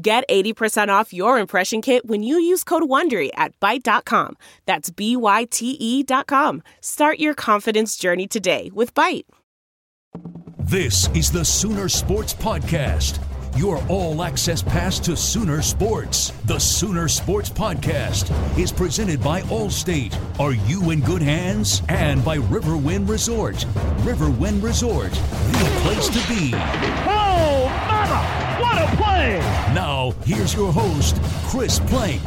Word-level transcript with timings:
Get 0.00 0.28
80% 0.28 0.88
off 0.88 1.14
your 1.14 1.38
impression 1.38 1.80
kit 1.80 2.04
when 2.06 2.22
you 2.22 2.38
use 2.38 2.64
code 2.64 2.82
WONDERY 2.82 3.30
at 3.34 3.58
Byte.com. 3.60 4.36
That's 4.66 4.90
B-Y-T-E 4.90 6.02
dot 6.02 6.26
com. 6.26 6.62
Start 6.82 7.18
your 7.18 7.32
confidence 7.32 7.96
journey 7.96 8.26
today 8.26 8.70
with 8.74 8.92
Byte. 8.92 9.24
This 10.58 11.08
is 11.14 11.32
the 11.32 11.44
Sooner 11.44 11.88
Sports 11.88 12.34
Podcast. 12.34 13.22
Your 13.56 13.82
all 13.88 14.22
access 14.22 14.60
pass 14.60 14.98
to 15.00 15.16
Sooner 15.16 15.62
Sports. 15.62 16.30
The 16.44 16.58
Sooner 16.58 17.08
Sports 17.08 17.48
Podcast 17.48 18.58
is 18.58 18.70
presented 18.70 19.22
by 19.22 19.40
Allstate. 19.42 20.14
Are 20.38 20.52
you 20.52 20.90
in 20.90 21.00
good 21.00 21.22
hands? 21.22 21.80
And 21.88 22.22
by 22.22 22.36
Riverwind 22.36 23.08
Resort. 23.08 23.56
Riverwind 24.04 24.62
Resort, 24.62 25.12
the 25.12 25.80
place 25.84 26.08
to 26.08 26.28
be. 26.28 26.50
Oh, 26.54 27.64
mama! 27.88 28.45
What 28.76 28.92
a 28.92 28.96
play! 28.98 29.38
Now, 29.72 30.10
here's 30.26 30.52
your 30.52 30.70
host, 30.70 31.16
Chris 31.48 31.78
Plank. 31.78 32.20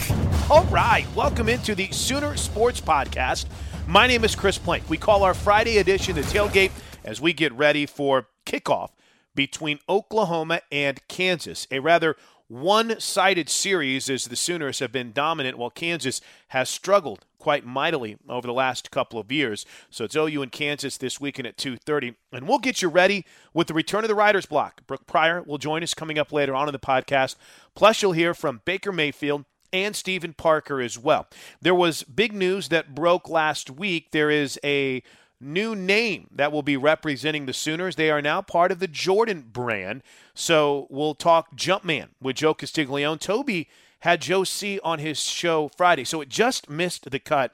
All 0.50 0.64
right, 0.66 1.06
welcome 1.16 1.48
into 1.48 1.76
the 1.76 1.92
Sooner 1.92 2.36
Sports 2.38 2.82
Podcast. 2.82 3.46
My 3.86 4.08
name 4.08 4.24
is 4.24 4.36
Chris 4.36 4.58
Plank. 4.58 4.90
We 4.90 4.98
call 4.98 5.22
our 5.22 5.36
Friday 5.36 5.78
edition 5.78 6.16
the 6.16 6.22
tailgate 6.22 6.72
as 7.04 7.22
we 7.22 7.34
get 7.34 7.54
ready 7.54 7.86
for 7.86 8.30
kickoff 8.48 8.90
between 9.36 9.78
Oklahoma 9.88 10.62
and 10.72 11.08
Kansas. 11.08 11.68
A 11.70 11.82
rather 11.82 12.16
one 12.48 13.00
sided 13.00 13.48
series 13.48 14.10
as 14.10 14.26
the 14.26 14.36
Sooners 14.36 14.80
have 14.80 14.92
been 14.92 15.12
dominant 15.12 15.56
while 15.56 15.70
Kansas 15.70 16.20
has 16.48 16.68
struggled 16.68 17.28
quite 17.40 17.66
mightily 17.66 18.18
over 18.28 18.46
the 18.46 18.54
last 18.54 18.92
couple 18.92 19.20
of 19.20 19.32
years. 19.32 19.66
So 19.90 20.04
it's 20.04 20.16
OU 20.16 20.44
and 20.44 20.52
Kansas 20.52 20.98
this 20.98 21.20
weekend 21.20 21.48
at 21.48 21.58
2:30, 21.58 22.16
and 22.32 22.48
we'll 22.48 22.60
get 22.60 22.82
you 22.82 22.90
ready 22.90 23.26
with 23.54 23.68
the 23.68 23.74
return 23.74 24.04
of 24.04 24.10
the 24.10 24.16
Writers 24.16 24.46
Block. 24.46 24.86
Brooke 24.86 25.08
Pryor 25.08 25.42
will 25.42 25.58
join 25.58 25.82
us 25.82 25.94
coming 25.94 26.20
up 26.20 26.32
later 26.32 26.54
on 26.54 26.68
in 26.68 26.74
the 26.74 26.80
podcast. 26.80 27.36
Plus, 27.76 28.02
you'll 28.02 28.12
hear 28.12 28.34
from 28.34 28.62
Baker 28.66 28.92
Mayfield 28.92 29.46
and 29.72 29.96
Steven 29.96 30.34
Parker 30.34 30.82
as 30.82 30.98
well. 30.98 31.28
There 31.62 31.76
was 31.76 32.04
big 32.04 32.34
news 32.34 32.70
that 32.70 32.96
broke 32.96 33.30
last 33.30 33.70
week. 33.70 34.12
There 34.12 34.30
is 34.30 34.60
a 34.64 35.04
new 35.42 35.76
name 35.76 36.28
that 36.32 36.52
will 36.52 36.64
be 36.64 36.76
representing 36.76 37.46
the 37.46 37.54
Sooners. 37.54 37.96
They 37.96 38.10
are 38.10 38.22
now 38.22 38.42
part 38.42 38.72
of 38.72 38.80
the 38.80 38.88
Jordan 38.88 39.46
brand. 39.52 40.04
So 40.34 40.88
we'll 40.90 41.16
talk 41.16 41.56
Jumpman 41.56 42.10
with 42.22 42.38
Joe 42.38 42.54
Castiglione. 42.54 43.20
Toby 43.20 43.70
had 44.02 44.22
Joe 44.22 44.44
C 44.44 44.80
on 44.84 45.00
his 45.00 45.20
show 45.20 45.70
Friday. 45.76 46.04
So 46.04 46.22
it 46.22 46.30
just 46.30 46.70
missed 46.70 47.10
the 47.10 47.20
cut 47.20 47.54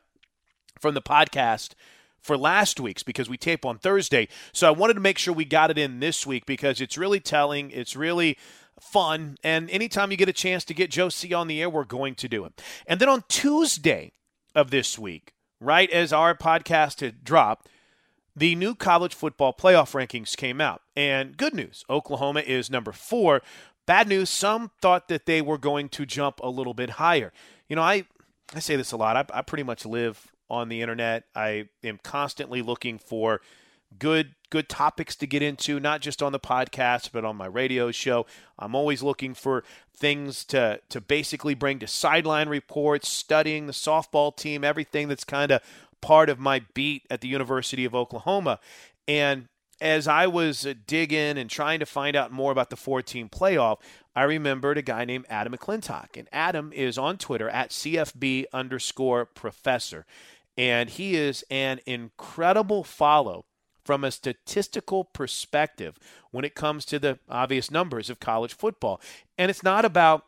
from 0.79 0.94
the 0.94 1.01
podcast 1.01 1.73
for 2.22 2.38
last 2.38 2.79
week's 2.79 3.03
because 3.03 3.29
we 3.29 3.38
tape 3.38 3.66
on 3.66 3.78
Thursday. 3.78 4.28
So 4.51 4.67
I 4.67 4.72
wanted 4.72 4.95
to 4.95 5.00
make 5.00 5.17
sure 5.17 5.34
we 5.34 5.45
got 5.45 5.69
it 5.69 5.78
in 5.78 6.00
this 6.00 6.25
week 6.25 6.45
because 6.45 6.81
it's 6.81 6.97
really 6.97 7.19
telling. 7.19 7.72
It's 7.72 7.95
really 7.95 8.38
fun. 8.79 9.38
And 9.44 9.69
anytime 9.69 10.11
you 10.11 10.17
get 10.17 10.29
a 10.29 10.34
chance 10.34 10.66
to 10.66 10.73
get 10.73 10.91
Joe 10.91 11.09
C 11.09 11.34
on 11.34 11.47
the 11.47 11.61
air, 11.61 11.69
we're 11.69 11.84
going 11.84 12.16
to 12.16 12.28
do 12.28 12.45
it. 12.45 12.61
And 12.88 13.00
then 13.00 13.09
on 13.09 13.23
Tuesday 13.29 14.11
of 14.53 14.72
this 14.72 14.97
week, 14.97 15.34
right 15.59 15.89
as 15.91 16.11
our 16.11 16.35
podcast 16.35 17.01
had 17.01 17.23
dropped, 17.23 17.69
the 18.35 18.55
new 18.55 18.75
college 18.75 19.13
football 19.13 19.53
playoff 19.53 19.94
rankings 19.94 20.35
came 20.35 20.59
out. 20.59 20.81
And 20.95 21.38
good 21.38 21.53
news 21.53 21.85
Oklahoma 21.89 22.41
is 22.41 22.69
number 22.69 22.91
four. 22.91 23.41
Bad 23.85 24.07
news 24.07 24.29
some 24.29 24.72
thought 24.81 25.07
that 25.09 25.25
they 25.25 25.41
were 25.41 25.57
going 25.57 25.90
to 25.90 26.06
jump 26.06 26.40
a 26.41 26.50
little 26.50 26.73
bit 26.73 26.91
higher. 26.91 27.31
You 27.69 27.75
know, 27.75 27.81
I, 27.81 28.06
I 28.53 28.59
say 28.59 28.75
this 28.75 28.91
a 28.91 28.97
lot. 28.97 29.16
I, 29.16 29.40
I 29.40 29.41
pretty 29.41 29.63
much 29.63 29.85
live 29.85 30.31
on 30.50 30.69
the 30.69 30.81
internet. 30.81 31.23
I 31.35 31.69
am 31.84 32.00
constantly 32.03 32.62
looking 32.62 32.97
for 32.97 33.41
good 33.97 34.35
good 34.50 34.68
topics 34.68 35.16
to 35.16 35.28
get 35.28 35.41
into 35.41 35.79
not 35.79 36.01
just 36.01 36.22
on 36.22 36.31
the 36.31 36.40
podcast 36.40 37.12
but 37.13 37.23
on 37.23 37.35
my 37.35 37.46
radio 37.46 37.91
show 37.91 38.25
i'm 38.59 38.75
always 38.75 39.01
looking 39.01 39.34
for 39.34 39.63
things 39.96 40.44
to 40.44 40.81
to 40.90 41.00
basically 41.00 41.53
bring 41.53 41.79
to 41.79 41.88
sideline 41.88 42.50
reports 42.50 43.07
studying 43.07 43.67
the 43.67 43.73
softball 43.73 44.35
team 44.35 44.66
everything 44.66 45.07
that's 45.07 45.23
kind 45.23 45.52
of 45.52 45.62
part 46.06 46.29
of 46.29 46.40
my 46.40 46.62
beat 46.75 47.03
at 47.09 47.22
the 47.22 47.28
University 47.28 47.84
of 47.84 47.96
Oklahoma. 47.96 48.59
And 49.07 49.47
as 49.81 50.08
I 50.08 50.28
was 50.28 50.66
uh, 50.66 50.74
digging 50.88 51.38
and 51.38 51.50
trying 51.50 51.80
to 51.80 51.86
find 51.86 52.16
out 52.16 52.31
more 52.31 52.52
about 52.52 52.69
the 52.69 52.75
14 52.75 53.30
playoff, 53.30 53.80
I 54.16 54.24
remembered 54.24 54.78
a 54.78 54.81
guy 54.81 55.06
named 55.06 55.25
Adam 55.30 55.53
McClintock. 55.53 56.18
And 56.18 56.28
Adam 56.31 56.72
is 56.74 56.97
on 56.97 57.18
Twitter 57.18 57.50
at 57.50 57.72
CFB 57.72 58.46
underscore 58.53 59.25
professor. 59.25 60.06
And 60.58 60.90
he 60.90 61.16
is 61.16 61.44
an 61.50 61.81
incredible 61.85 62.84
follow 62.84 63.46
from 63.84 64.03
a 64.03 64.12
statistical 64.12 65.03
perspective 65.03 66.00
when 66.31 66.46
it 66.46 66.56
comes 66.56 66.85
to 66.85 66.97
the 66.97 67.19
obvious 67.30 67.69
numbers 67.69 68.09
of 68.09 68.19
college 68.19 68.53
football. 68.53 69.00
And 69.38 69.50
it's 69.52 69.64
not 69.64 69.85
about 69.85 70.25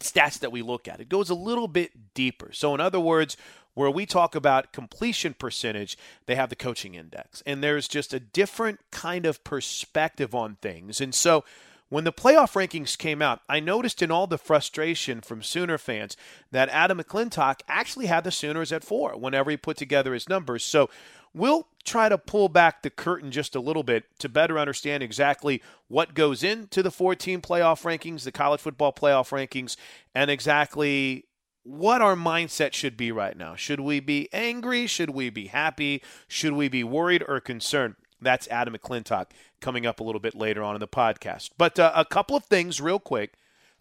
stats 0.00 0.38
that 0.40 0.52
we 0.52 0.62
look 0.62 0.88
at, 0.88 1.00
it 1.00 1.08
goes 1.08 1.30
a 1.30 1.34
little 1.34 1.68
bit 1.68 2.14
deeper. 2.14 2.50
So, 2.52 2.74
in 2.74 2.80
other 2.80 2.98
words, 2.98 3.36
where 3.74 3.90
we 3.90 4.06
talk 4.06 4.34
about 4.34 4.72
completion 4.72 5.34
percentage, 5.34 5.96
they 6.26 6.34
have 6.34 6.50
the 6.50 6.56
coaching 6.56 6.94
index. 6.94 7.42
And 7.46 7.62
there's 7.62 7.88
just 7.88 8.12
a 8.12 8.20
different 8.20 8.80
kind 8.90 9.26
of 9.26 9.42
perspective 9.44 10.34
on 10.34 10.56
things. 10.60 11.00
And 11.00 11.14
so 11.14 11.44
when 11.92 12.04
the 12.04 12.12
playoff 12.12 12.54
rankings 12.54 12.96
came 12.96 13.20
out, 13.20 13.40
I 13.50 13.60
noticed 13.60 14.00
in 14.00 14.10
all 14.10 14.26
the 14.26 14.38
frustration 14.38 15.20
from 15.20 15.42
Sooner 15.42 15.76
fans 15.76 16.16
that 16.50 16.70
Adam 16.70 16.98
McClintock 16.98 17.60
actually 17.68 18.06
had 18.06 18.24
the 18.24 18.30
Sooners 18.30 18.72
at 18.72 18.82
four 18.82 19.16
whenever 19.16 19.50
he 19.50 19.58
put 19.58 19.76
together 19.76 20.14
his 20.14 20.26
numbers. 20.26 20.64
So 20.64 20.88
we'll 21.34 21.68
try 21.84 22.08
to 22.08 22.16
pull 22.16 22.48
back 22.48 22.82
the 22.82 22.88
curtain 22.88 23.30
just 23.30 23.54
a 23.54 23.60
little 23.60 23.82
bit 23.82 24.04
to 24.20 24.30
better 24.30 24.58
understand 24.58 25.02
exactly 25.02 25.62
what 25.88 26.14
goes 26.14 26.42
into 26.42 26.82
the 26.82 26.90
14 26.90 27.42
playoff 27.42 27.82
rankings, 27.82 28.24
the 28.24 28.32
college 28.32 28.60
football 28.60 28.92
playoff 28.94 29.28
rankings, 29.28 29.76
and 30.14 30.30
exactly 30.30 31.26
what 31.64 32.02
our 32.02 32.16
mindset 32.16 32.72
should 32.72 32.96
be 32.96 33.12
right 33.12 33.36
now. 33.36 33.54
Should 33.54 33.80
we 33.80 34.00
be 34.00 34.28
angry? 34.32 34.86
Should 34.86 35.10
we 35.10 35.30
be 35.30 35.46
happy? 35.46 36.02
Should 36.28 36.52
we 36.54 36.68
be 36.68 36.84
worried 36.84 37.24
or 37.26 37.40
concerned? 37.40 37.96
That's 38.20 38.48
Adam 38.48 38.74
McClintock 38.74 39.26
coming 39.60 39.86
up 39.86 40.00
a 40.00 40.04
little 40.04 40.20
bit 40.20 40.34
later 40.34 40.62
on 40.62 40.74
in 40.76 40.80
the 40.80 40.88
podcast. 40.88 41.50
But 41.58 41.78
uh, 41.78 41.92
a 41.94 42.04
couple 42.04 42.36
of 42.36 42.44
things, 42.44 42.80
real 42.80 42.98
quick, 42.98 43.34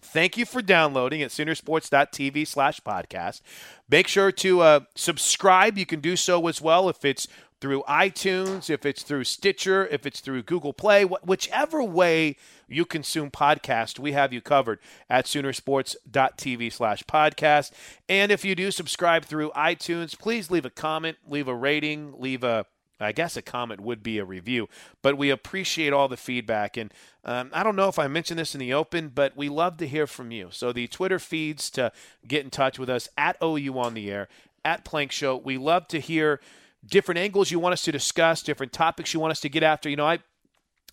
Thank 0.04 0.36
you 0.36 0.46
for 0.46 0.62
downloading 0.64 1.22
at 1.22 1.30
Soonersports.tv 1.30 2.48
slash 2.48 2.82
podcast. 2.82 3.42
Make 3.88 4.08
sure 4.08 4.32
to 4.32 4.62
uh, 4.62 4.80
subscribe. 4.96 5.78
You 5.78 5.86
can 5.86 6.00
do 6.00 6.16
so 6.16 6.48
as 6.48 6.60
well 6.60 6.90
if 6.90 7.06
it's 7.06 7.28
through 7.62 7.84
iTunes, 7.84 8.70
if 8.70 8.86
it's 8.86 9.04
through 9.04 9.24
Stitcher, 9.24 9.88
if 9.88 10.06
it's 10.06 10.20
through 10.20 10.42
Google 10.42 10.74
Play, 10.74 11.04
wh- 11.04 11.26
whichever 11.26 11.84
way 11.84 12.36
you 12.68 12.86
consume 12.86 13.30
podcast, 13.30 14.00
we 14.00 14.14
have 14.14 14.34
you 14.34 14.42
covered 14.42 14.80
at 15.10 15.26
Soonersports.tv 15.26 16.74
slash 16.74 17.04
podcast. 17.04 17.72
And 18.10 18.32
if 18.32 18.44
you 18.44 18.56
do 18.56 18.72
subscribe 18.72 19.26
through 19.26 19.52
iTunes, 19.52 20.18
please 20.18 20.50
leave 20.50 20.66
a 20.66 20.72
comment, 20.72 21.18
leave 21.28 21.48
a 21.48 21.56
rating, 21.56 22.16
leave 22.18 22.44
a 22.44 22.66
I 23.00 23.14
guess 23.14 23.36
a 23.36 23.42
comment 23.42 23.82
would 23.82 24.04
be 24.04 24.20
a 24.20 24.26
review, 24.26 24.70
but 25.02 25.18
we 25.18 25.32
appreciate 25.32 25.92
all 25.92 26.08
the 26.08 26.18
feedback. 26.18 26.78
And 26.78 26.94
um, 27.26 27.50
I 27.52 27.64
don't 27.64 27.76
know 27.76 27.88
if 27.88 27.98
I 27.98 28.08
mentioned 28.08 28.38
this 28.38 28.54
in 28.54 28.60
the 28.60 28.74
open, 28.74 29.10
but 29.10 29.36
we 29.36 29.50
love 29.50 29.78
to 29.78 29.88
hear 29.88 30.06
from 30.06 30.30
you. 30.30 30.50
So 30.52 30.72
the 30.72 30.88
Twitter 30.88 31.18
feeds 31.18 31.72
to 31.72 31.92
get 32.28 32.44
in 32.44 32.52
touch 32.52 32.78
with 32.78 32.92
us 32.92 33.10
at 33.18 33.38
OU 33.44 33.80
on 33.80 33.96
the 33.96 34.12
air, 34.12 34.28
at 34.64 34.86
Plank 34.86 35.12
Show. 35.12 35.36
We 35.36 35.58
love 35.58 35.88
to 35.88 36.00
hear 36.00 36.40
different 36.86 37.20
angles 37.20 37.52
you 37.52 37.60
want 37.60 37.74
us 37.74 37.84
to 37.84 37.92
discuss, 37.92 38.42
different 38.42 38.74
topics 38.74 39.14
you 39.14 39.20
want 39.20 39.32
us 39.32 39.40
to 39.42 39.50
get 39.50 39.64
after. 39.64 39.90
You 39.90 39.96
know, 39.96 40.08
I 40.08 40.20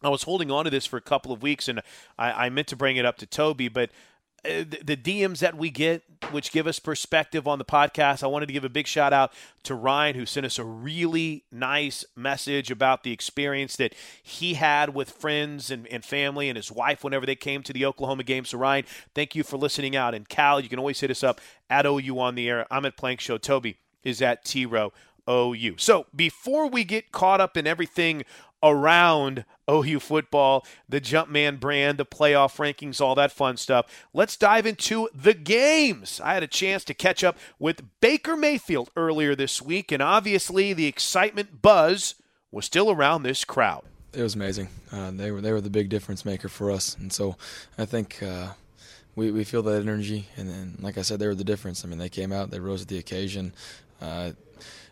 I 0.03 0.09
was 0.09 0.23
holding 0.23 0.51
on 0.51 0.65
to 0.65 0.71
this 0.71 0.87
for 0.87 0.97
a 0.97 1.03
couple 1.03 1.33
of 1.33 1.43
weeks, 1.43 1.69
and 1.69 1.81
I, 2.19 2.47
I 2.47 2.49
meant 2.51 2.69
to 2.69 2.77
bring 2.77 2.97
it 2.97 3.05
up 3.05 3.17
to 3.19 3.27
Toby, 3.27 3.69
but 3.69 3.91
uh, 4.45 4.63
the 4.85 4.97
DMs 4.97 5.41
that 5.41 5.57
we 5.57 5.69
get, 5.69 6.03
which 6.31 6.53
give 6.53 6.69
us 6.69 6.79
perspective 6.79 7.49
on 7.49 7.59
the 7.59 7.65
podcast. 7.65 8.23
I 8.23 8.29
wanted 8.29 8.47
to 8.47 8.53
give 8.53 8.63
a 8.63 8.69
big 8.69 8.87
shout 8.87 9.13
out 9.13 9.33
to 9.65 9.75
Ryan, 9.75 10.15
who 10.15 10.27
sent 10.27 10.47
us 10.47 10.61
a 10.61 10.65
really 10.65 11.45
nice 11.51 12.05
message 12.15 12.71
about 12.71 13.03
the 13.03 13.11
experience 13.11 13.75
that 13.77 13.95
he 14.23 14.55
had 14.55 14.95
with 14.95 15.11
friends 15.11 15.73
and, 15.73 15.89
and 15.89 16.05
family 16.05 16.49
and 16.49 16.57
his 16.57 16.71
wife 16.71 17.03
whenever 17.03 17.27
they 17.27 17.35
came 17.35 17.65
to 17.65 17.73
the 17.73 17.85
Oklahoma 17.85 18.23
game. 18.23 18.45
So, 18.45 18.59
Ryan, 18.59 18.85
thank 19.13 19.35
you 19.35 19.43
for 19.43 19.57
listening 19.57 19.97
out. 19.97 20.15
And 20.15 20.29
Cal, 20.29 20.61
you 20.61 20.69
can 20.69 20.79
always 20.79 21.01
hit 21.01 21.11
us 21.11 21.25
up 21.25 21.41
at 21.69 21.85
OU 21.85 22.17
on 22.21 22.37
the 22.37 22.49
air. 22.49 22.65
I'm 22.71 22.85
at 22.85 22.97
Plank 22.97 23.21
Show. 23.21 23.39
Toby 23.39 23.79
is 24.05 24.23
at 24.23 24.45
T 24.45 24.65
Row 24.67 24.93
OU. 25.29 25.77
So, 25.79 26.07
before 26.15 26.69
we 26.69 26.85
get 26.85 27.13
caught 27.13 27.41
up 27.41 27.57
in 27.57 27.67
everything 27.67 28.25
around 28.63 29.45
OU 29.71 30.01
football, 30.01 30.67
the 30.89 31.01
Jumpman 31.01 31.61
brand, 31.61 31.99
the 31.99 32.07
playoff 32.07 32.57
rankings, 32.57 33.01
all 33.01 33.15
that 33.15 33.33
fun 33.33 33.57
stuff. 33.57 34.07
Let's 34.13 34.37
dive 34.37 34.67
into 34.67 35.09
the 35.15 35.35
games. 35.35 36.21
I 36.23 36.35
had 36.35 36.43
a 36.43 36.49
chance 36.49 36.85
to 36.85 36.95
catch 36.95 37.23
up 37.23 37.39
with 37.59 37.83
Baker 38.01 38.37
Mayfield 38.37 38.91
earlier 38.97 39.35
this 39.35 39.63
week, 39.63 39.93
and 39.93 40.03
obviously 40.03 40.73
the 40.73 40.87
excitement 40.87 41.63
buzz 41.63 42.15
was 42.51 42.65
still 42.65 42.91
around 42.91 43.23
this 43.23 43.45
crowd. 43.45 43.85
It 44.13 44.23
was 44.23 44.35
amazing. 44.35 44.69
Uh, 44.91 45.11
they 45.11 45.31
were 45.31 45.41
they 45.41 45.53
were 45.53 45.61
the 45.61 45.71
big 45.71 45.91
difference 45.91 46.25
maker 46.25 46.49
for 46.49 46.71
us, 46.71 46.97
and 46.97 47.13
so 47.13 47.37
I 47.77 47.85
think. 47.85 48.23
Uh, 48.23 48.53
we, 49.17 49.33
we 49.33 49.43
feel 49.43 49.65
that 49.65 49.81
energy, 49.83 50.29
and 50.37 50.49
then, 50.49 50.77
like 50.81 50.97
I 50.97 51.03
said, 51.03 51.19
they 51.19 51.27
were 51.27 51.35
the 51.35 51.43
difference. 51.43 51.85
I 51.85 51.89
mean, 51.89 51.99
they 51.99 52.09
came 52.09 52.31
out, 52.31 52.53
they 52.53 52.61
rose 52.61 52.83
to 52.83 52.87
the 52.87 52.99
occasion. 52.99 53.53
Uh, 54.01 54.31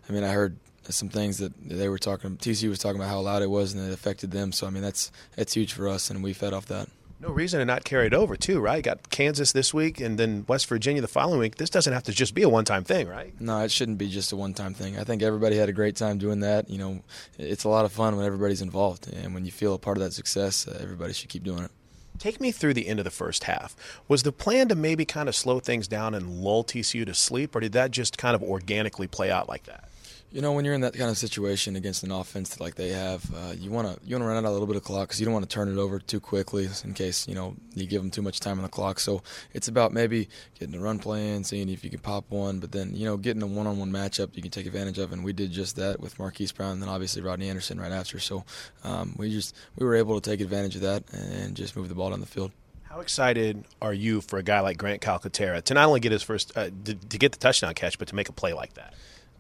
I 0.08 0.12
mean, 0.12 0.24
I 0.24 0.32
heard 0.32 0.56
some 0.88 1.08
things 1.08 1.38
that 1.38 1.52
they 1.60 1.88
were 1.88 1.98
talking. 1.98 2.36
TCU 2.36 2.68
was 2.68 2.78
talking 2.78 3.00
about 3.00 3.10
how 3.10 3.20
loud 3.20 3.42
it 3.42 3.50
was 3.50 3.74
and 3.74 3.88
it 3.88 3.92
affected 3.92 4.30
them. 4.30 4.52
So 4.52 4.66
I 4.66 4.70
mean, 4.70 4.82
that's 4.82 5.10
that's 5.34 5.54
huge 5.54 5.72
for 5.72 5.88
us, 5.88 6.10
and 6.10 6.22
we 6.22 6.32
fed 6.32 6.52
off 6.52 6.66
that. 6.66 6.88
No 7.18 7.30
reason 7.30 7.60
to 7.60 7.64
not 7.64 7.84
carry 7.84 8.06
it 8.06 8.14
over 8.14 8.36
too, 8.36 8.60
right? 8.60 8.84
got 8.84 9.08
Kansas 9.08 9.52
this 9.52 9.72
week 9.72 10.00
and 10.00 10.18
then 10.18 10.44
West 10.48 10.66
Virginia 10.66 11.00
the 11.00 11.08
following 11.08 11.40
week. 11.40 11.54
This 11.56 11.70
doesn't 11.70 11.92
have 11.92 12.02
to 12.04 12.12
just 12.12 12.34
be 12.34 12.42
a 12.42 12.48
one-time 12.48 12.84
thing, 12.84 13.08
right? 13.08 13.32
No, 13.40 13.58
it 13.60 13.70
shouldn't 13.70 13.96
be 13.96 14.08
just 14.10 14.32
a 14.32 14.36
one-time 14.36 14.74
thing. 14.74 14.98
I 14.98 15.04
think 15.04 15.22
everybody 15.22 15.56
had 15.56 15.70
a 15.70 15.72
great 15.72 15.96
time 15.96 16.18
doing 16.18 16.40
that. 16.40 16.68
You 16.68 16.76
know, 16.76 17.02
it's 17.38 17.64
a 17.64 17.70
lot 17.70 17.86
of 17.86 17.92
fun 17.92 18.16
when 18.16 18.26
everybody's 18.26 18.60
involved, 18.60 19.10
and 19.10 19.32
when 19.32 19.46
you 19.46 19.50
feel 19.50 19.72
a 19.72 19.78
part 19.78 19.96
of 19.96 20.02
that 20.02 20.12
success, 20.12 20.68
uh, 20.68 20.78
everybody 20.82 21.14
should 21.14 21.30
keep 21.30 21.42
doing 21.42 21.64
it. 21.64 21.70
Take 22.18 22.38
me 22.38 22.52
through 22.52 22.74
the 22.74 22.86
end 22.86 22.98
of 23.00 23.04
the 23.04 23.10
first 23.10 23.44
half. 23.44 23.74
Was 24.08 24.22
the 24.22 24.32
plan 24.32 24.68
to 24.68 24.74
maybe 24.74 25.06
kind 25.06 25.28
of 25.28 25.34
slow 25.34 25.58
things 25.58 25.88
down 25.88 26.14
and 26.14 26.40
lull 26.40 26.64
TCU 26.64 27.06
to 27.06 27.14
sleep, 27.14 27.56
or 27.56 27.60
did 27.60 27.72
that 27.72 27.92
just 27.92 28.18
kind 28.18 28.34
of 28.34 28.42
organically 28.42 29.06
play 29.06 29.30
out 29.30 29.48
like 29.48 29.64
that? 29.64 29.88
You 30.32 30.42
know, 30.42 30.52
when 30.52 30.64
you're 30.64 30.74
in 30.74 30.80
that 30.80 30.92
kind 30.92 31.08
of 31.08 31.16
situation 31.16 31.76
against 31.76 32.02
an 32.02 32.10
offense 32.10 32.50
that 32.50 32.60
like 32.60 32.74
they 32.74 32.88
have, 32.88 33.24
uh, 33.34 33.52
you 33.56 33.70
want 33.70 33.88
to 33.88 34.06
you 34.06 34.16
want 34.16 34.22
to 34.22 34.26
run 34.28 34.36
out 34.36 34.44
a 34.44 34.50
little 34.50 34.66
bit 34.66 34.76
of 34.76 34.82
clock 34.82 35.08
because 35.08 35.20
you 35.20 35.24
don't 35.24 35.32
want 35.32 35.48
to 35.48 35.54
turn 35.54 35.68
it 35.68 35.78
over 35.78 35.98
too 35.98 36.20
quickly 36.20 36.68
in 36.84 36.94
case 36.94 37.28
you 37.28 37.34
know 37.34 37.54
you 37.74 37.86
give 37.86 38.02
them 38.02 38.10
too 38.10 38.22
much 38.22 38.40
time 38.40 38.58
on 38.58 38.62
the 38.62 38.68
clock. 38.68 38.98
So 38.98 39.22
it's 39.54 39.68
about 39.68 39.92
maybe 39.92 40.28
getting 40.58 40.74
a 40.74 40.80
run 40.80 40.98
play 40.98 41.34
in, 41.34 41.44
seeing 41.44 41.68
if 41.68 41.84
you 41.84 41.90
can 41.90 42.00
pop 42.00 42.24
one, 42.28 42.58
but 42.58 42.72
then 42.72 42.94
you 42.94 43.06
know 43.06 43.16
getting 43.16 43.42
a 43.42 43.46
one-on-one 43.46 43.90
matchup 43.90 44.34
you 44.34 44.42
can 44.42 44.50
take 44.50 44.66
advantage 44.66 44.98
of, 44.98 45.12
and 45.12 45.24
we 45.24 45.32
did 45.32 45.52
just 45.52 45.76
that 45.76 46.00
with 46.00 46.18
Marquise 46.18 46.52
Brown 46.52 46.72
and 46.72 46.82
then 46.82 46.88
obviously 46.88 47.22
Rodney 47.22 47.48
Anderson 47.48 47.80
right 47.80 47.92
after. 47.92 48.18
So 48.18 48.44
um, 48.82 49.14
we 49.16 49.30
just 49.30 49.54
we 49.76 49.86
were 49.86 49.94
able 49.94 50.20
to 50.20 50.30
take 50.30 50.40
advantage 50.40 50.74
of 50.74 50.82
that 50.82 51.04
and 51.12 51.54
just 51.54 51.76
move 51.76 51.88
the 51.88 51.94
ball 51.94 52.10
down 52.10 52.20
the 52.20 52.26
field. 52.26 52.50
How 52.82 53.00
excited 53.00 53.64
are 53.80 53.94
you 53.94 54.20
for 54.20 54.38
a 54.38 54.42
guy 54.42 54.60
like 54.60 54.76
Grant 54.76 55.02
Calcaterra 55.02 55.62
to 55.62 55.74
not 55.74 55.86
only 55.86 56.00
get 56.00 56.12
his 56.12 56.22
first 56.22 56.52
uh, 56.56 56.70
to, 56.84 56.94
to 56.94 57.18
get 57.18 57.32
the 57.32 57.38
touchdown 57.38 57.74
catch, 57.74 57.98
but 57.98 58.08
to 58.08 58.14
make 58.14 58.28
a 58.28 58.32
play 58.32 58.52
like 58.52 58.74
that? 58.74 58.92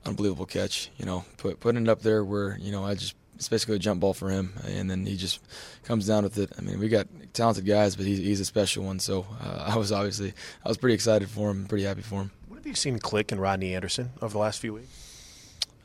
Unbelievable 0.06 0.46
catch. 0.46 0.90
You 0.98 1.06
know, 1.06 1.24
put, 1.36 1.60
putting 1.60 1.82
it 1.82 1.88
up 1.88 2.02
there 2.02 2.24
where 2.24 2.58
you 2.58 2.72
know 2.72 2.84
I 2.84 2.94
just 2.94 3.14
it's 3.36 3.48
basically 3.48 3.76
a 3.76 3.78
jump 3.78 4.00
ball 4.00 4.14
for 4.14 4.30
him, 4.30 4.54
and 4.66 4.90
then 4.90 5.04
he 5.06 5.16
just 5.16 5.40
comes 5.84 6.06
down 6.06 6.24
with 6.24 6.38
it. 6.38 6.52
I 6.58 6.62
mean, 6.62 6.80
we 6.80 6.88
got 6.88 7.06
talented 7.34 7.66
guys, 7.66 7.94
but 7.94 8.06
he's, 8.06 8.18
he's 8.18 8.40
a 8.40 8.44
special 8.44 8.84
one. 8.84 8.98
So 8.98 9.26
uh, 9.42 9.64
I 9.74 9.76
was 9.76 9.92
obviously 9.92 10.32
I 10.64 10.68
was 10.68 10.78
pretty 10.78 10.94
excited 10.94 11.28
for 11.28 11.50
him, 11.50 11.66
pretty 11.66 11.84
happy 11.84 12.02
for 12.02 12.22
him. 12.22 12.30
What 12.48 12.58
have 12.58 12.66
you 12.66 12.74
seen 12.74 12.98
click 12.98 13.32
in 13.32 13.38
Rodney 13.38 13.74
Anderson 13.74 14.10
over 14.22 14.32
the 14.32 14.38
last 14.38 14.60
few 14.60 14.74
weeks? 14.74 15.02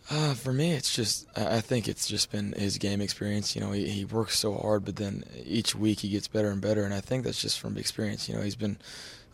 Uh, 0.09 0.33
for 0.33 0.51
me, 0.51 0.73
it's 0.73 0.93
just 0.93 1.25
I 1.37 1.61
think 1.61 1.87
it's 1.87 2.07
just 2.07 2.31
been 2.31 2.53
his 2.53 2.77
game 2.77 3.01
experience. 3.01 3.55
You 3.55 3.61
know, 3.61 3.71
he, 3.71 3.87
he 3.87 4.05
works 4.05 4.37
so 4.37 4.53
hard, 4.55 4.83
but 4.83 4.97
then 4.97 5.23
each 5.45 5.75
week 5.75 5.99
he 6.01 6.09
gets 6.09 6.27
better 6.27 6.49
and 6.49 6.61
better, 6.61 6.83
and 6.83 6.93
I 6.93 7.01
think 7.01 7.23
that's 7.23 7.41
just 7.41 7.59
from 7.59 7.77
experience. 7.77 8.27
You 8.27 8.35
know, 8.35 8.41
he's 8.41 8.55
been 8.55 8.77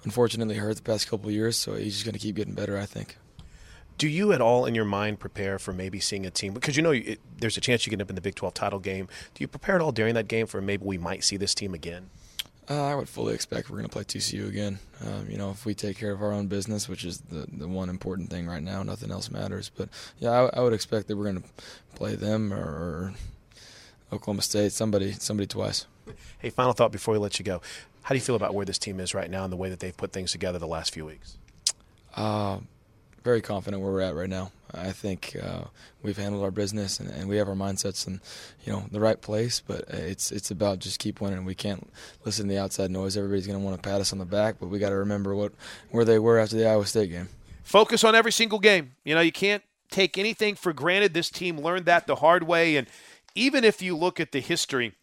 unfortunately 0.03 0.55
hurt 0.55 0.75
the 0.75 0.83
past 0.83 1.09
couple 1.09 1.31
years, 1.31 1.57
so 1.57 1.73
he's 1.73 1.93
just 1.93 2.05
going 2.05 2.13
to 2.13 2.19
keep 2.19 2.35
getting 2.35 2.53
better. 2.53 2.77
I 2.77 2.85
think 2.85 3.17
do 3.97 4.07
you 4.07 4.31
at 4.31 4.41
all 4.41 4.65
in 4.65 4.75
your 4.75 4.85
mind 4.85 5.19
prepare 5.19 5.57
for 5.57 5.73
maybe 5.73 5.99
seeing 5.99 6.25
a 6.25 6.29
team 6.29 6.53
because 6.53 6.77
you 6.77 6.83
know 6.83 6.91
it, 6.91 7.19
there's 7.39 7.57
a 7.57 7.61
chance 7.61 7.85
you 7.85 7.89
get 7.89 8.01
up 8.01 8.09
in 8.09 8.15
the 8.15 8.21
Big 8.21 8.35
12 8.35 8.53
title 8.53 8.79
game? 8.79 9.07
Do 9.33 9.44
you 9.44 9.47
prepare 9.47 9.75
at 9.75 9.81
all 9.81 9.91
during 9.91 10.13
that 10.15 10.27
game 10.27 10.47
for 10.47 10.61
maybe 10.61 10.85
we 10.85 10.97
might 10.97 11.23
see 11.23 11.38
this 11.38 11.55
team 11.55 11.73
again? 11.73 12.09
Uh, 12.69 12.83
I 12.83 12.95
would 12.95 13.07
fully 13.07 13.33
expect 13.33 13.69
we're 13.69 13.77
going 13.77 13.88
to 13.88 13.94
play 13.94 14.03
TCU 14.03 14.49
again. 14.49 14.79
Um, 15.05 15.27
you 15.29 15.38
know, 15.38 15.51
if 15.51 15.65
we 15.65 15.73
take 15.73 15.97
care 15.97 16.11
of 16.11 16.21
our 16.21 16.33
own 16.33 16.47
business, 16.47 16.89
which 16.89 17.05
is 17.05 17.19
the 17.19 17.47
the 17.51 17.67
one 17.67 17.89
important 17.89 18.29
thing 18.29 18.45
right 18.45 18.61
now, 18.61 18.83
nothing 18.83 19.09
else 19.09 19.31
matters. 19.31 19.71
But 19.75 19.88
yeah, 20.19 20.31
I, 20.31 20.57
I 20.57 20.59
would 20.61 20.73
expect 20.73 21.07
that 21.07 21.15
we're 21.15 21.31
going 21.31 21.41
to 21.41 21.49
play 21.95 22.15
them 22.15 22.53
or, 22.53 22.57
or 22.57 23.13
Oklahoma 24.11 24.41
State, 24.41 24.73
somebody, 24.73 25.13
somebody 25.13 25.47
twice. 25.47 25.85
Hey, 26.39 26.49
final 26.49 26.73
thought 26.73 26.91
before 26.91 27.13
we 27.13 27.19
let 27.19 27.39
you 27.39 27.45
go. 27.45 27.61
How 28.03 28.09
do 28.09 28.15
you 28.15 28.21
feel 28.21 28.35
about 28.35 28.53
where 28.53 28.65
this 28.65 28.77
team 28.77 28.99
is 28.99 29.13
right 29.13 29.29
now 29.29 29.44
and 29.44 29.51
the 29.51 29.57
way 29.57 29.69
that 29.69 29.79
they've 29.79 29.95
put 29.95 30.11
things 30.11 30.31
together 30.31 30.59
the 30.59 30.67
last 30.67 30.94
few 30.94 31.05
weeks? 31.05 31.38
Uh, 32.15 32.59
very 33.27 33.41
confident 33.41 33.83
where 33.83 33.91
we're 33.91 34.00
at 34.00 34.15
right 34.15 34.29
now. 34.29 34.53
I 34.74 34.94
think 34.94 35.35
uh, 35.44 35.65
we've 36.01 36.15
handled 36.15 36.45
our 36.45 36.51
business 36.51 37.01
and, 37.01 37.09
and, 37.09 37.27
we 37.27 37.35
have 37.35 37.50
our 37.50 37.56
mindsets 37.56 38.07
in 38.07 38.21
you 38.63 38.71
know 38.71 38.85
the 38.90 39.01
right 39.01 39.19
place. 39.21 39.59
But 39.59 39.83
it's 39.90 40.31
it's 40.31 40.49
about 40.49 40.80
just 40.80 40.99
keep 40.99 41.19
winning. 41.19 41.44
We 41.44 41.54
can't 41.54 41.92
listen 42.23 42.47
to 42.47 42.54
the 42.54 42.59
outside 42.59 42.90
noise. 42.90 43.18
Everybody's 43.18 43.45
going 43.45 43.59
to 43.59 43.66
want 43.66 43.75
to 43.75 43.90
pat 43.90 43.99
us 43.99 44.13
on 44.13 44.19
the 44.19 44.25
back, 44.25 44.56
but 44.61 44.68
we 44.68 44.80
got 44.80 44.92
to 44.92 44.95
remember 44.95 45.35
what 45.35 45.51
where 45.92 46.06
they 46.06 46.19
were 46.19 46.40
after 46.40 46.56
the 46.56 46.69
Iowa 46.69 46.85
State 46.85 47.11
game. 47.11 47.28
Focus 47.63 48.06
on 48.06 48.16
every 48.16 48.31
single 48.31 48.59
game. 48.59 48.94
You 49.04 49.13
know 49.13 49.21
you 49.21 49.33
can't 49.33 49.63
take 49.92 50.18
anything 50.18 50.56
for 50.56 50.71
granted. 50.71 51.13
This 51.13 51.30
team 51.30 51.59
learned 51.59 51.85
that 51.85 52.07
the 52.07 52.16
hard 52.16 52.44
way, 52.44 52.78
and 52.78 52.87
even 53.35 53.66
if 53.66 53.81
you 53.81 53.97
look 53.97 54.21
at 54.21 54.31
the 54.31 54.40
history 54.40 54.94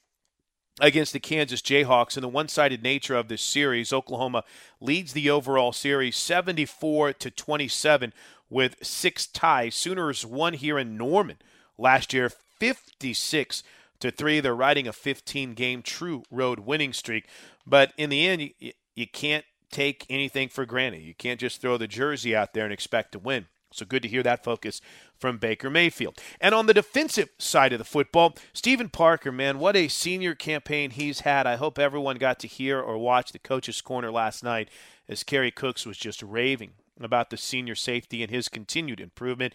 against 0.81 1.13
the 1.13 1.21
Kansas 1.21 1.63
Jayhawks 1.63 2.17
and 2.17 2.25
the 2.25 2.29
one-sided 2.29 2.83
nature 2.83 3.15
of 3.15 3.29
this 3.29 3.43
series. 3.43 3.93
Oklahoma 3.93 4.45
leads 4.81 5.13
the 5.13 5.31
overall 5.31 5.73
series 5.73 6.17
74 6.17 7.13
to 7.15 7.31
27 7.31 8.13
with 8.51 8.85
six 8.85 9.27
ties. 9.27 9.75
Sooners 9.75 10.27
won 10.27 10.55
here 10.55 10.79
in 10.79 10.97
Norman 10.97 11.37
last 11.79 12.13
year 12.13 12.29
56 12.29 13.63
to 14.01 14.11
3. 14.11 14.41
They're 14.41 14.55
riding 14.55 14.89
a 14.89 14.93
15 14.93 15.55
game 15.55 15.83
true 15.83 16.25
road 16.31 16.61
winning 16.61 16.93
streak, 16.93 17.27
but 17.67 17.93
in 17.97 18.11
the 18.11 18.27
end 18.27 18.51
you, 18.59 18.73
you 18.95 19.07
can't 19.07 19.45
take 19.71 20.07
anything 20.09 20.49
for 20.49 20.65
granted. 20.65 21.03
You 21.03 21.15
can't 21.15 21.41
just 21.41 21.61
throw 21.61 21.77
the 21.77 21.89
jersey 21.89 22.35
out 22.35 22.53
there 22.53 22.65
and 22.65 22.73
expect 22.73 23.13
to 23.13 23.19
win. 23.19 23.47
So 23.75 23.85
good 23.85 24.03
to 24.03 24.09
hear 24.09 24.23
that 24.23 24.45
focus 24.45 24.81
from 25.19 25.39
Baker 25.39 25.69
Mayfield. 25.69 26.19
And 26.41 26.55
on 26.55 26.67
the 26.67 26.75
defensive 26.75 27.29
side 27.39 27.73
of 27.73 27.79
the 27.79 27.85
football, 27.85 28.37
Steven 28.53 28.89
Parker, 28.89 29.33
man, 29.33 29.59
what 29.59 29.77
a 29.77 29.89
senior 29.89 30.35
campaign 30.35 30.91
he's 30.91 31.21
had. 31.21 31.47
I 31.47 31.57
hope 31.57 31.79
everyone 31.79 32.17
got 32.17 32.39
to 32.41 32.47
hear 32.47 32.81
or 32.81 32.99
watch 32.99 33.33
the 33.33 33.39
coach's 33.39 33.81
corner 33.81 34.11
last 34.11 34.45
night 34.45 34.69
as 35.09 35.25
Kerry 35.25 35.51
Cooks 35.51 35.85
was 35.85 35.99
just 35.99 36.23
raving 36.23 36.73
about 37.01 37.31
the 37.31 37.37
senior 37.37 37.75
safety 37.75 38.23
and 38.23 38.31
his 38.31 38.49
continued 38.49 39.01
improvement. 39.01 39.55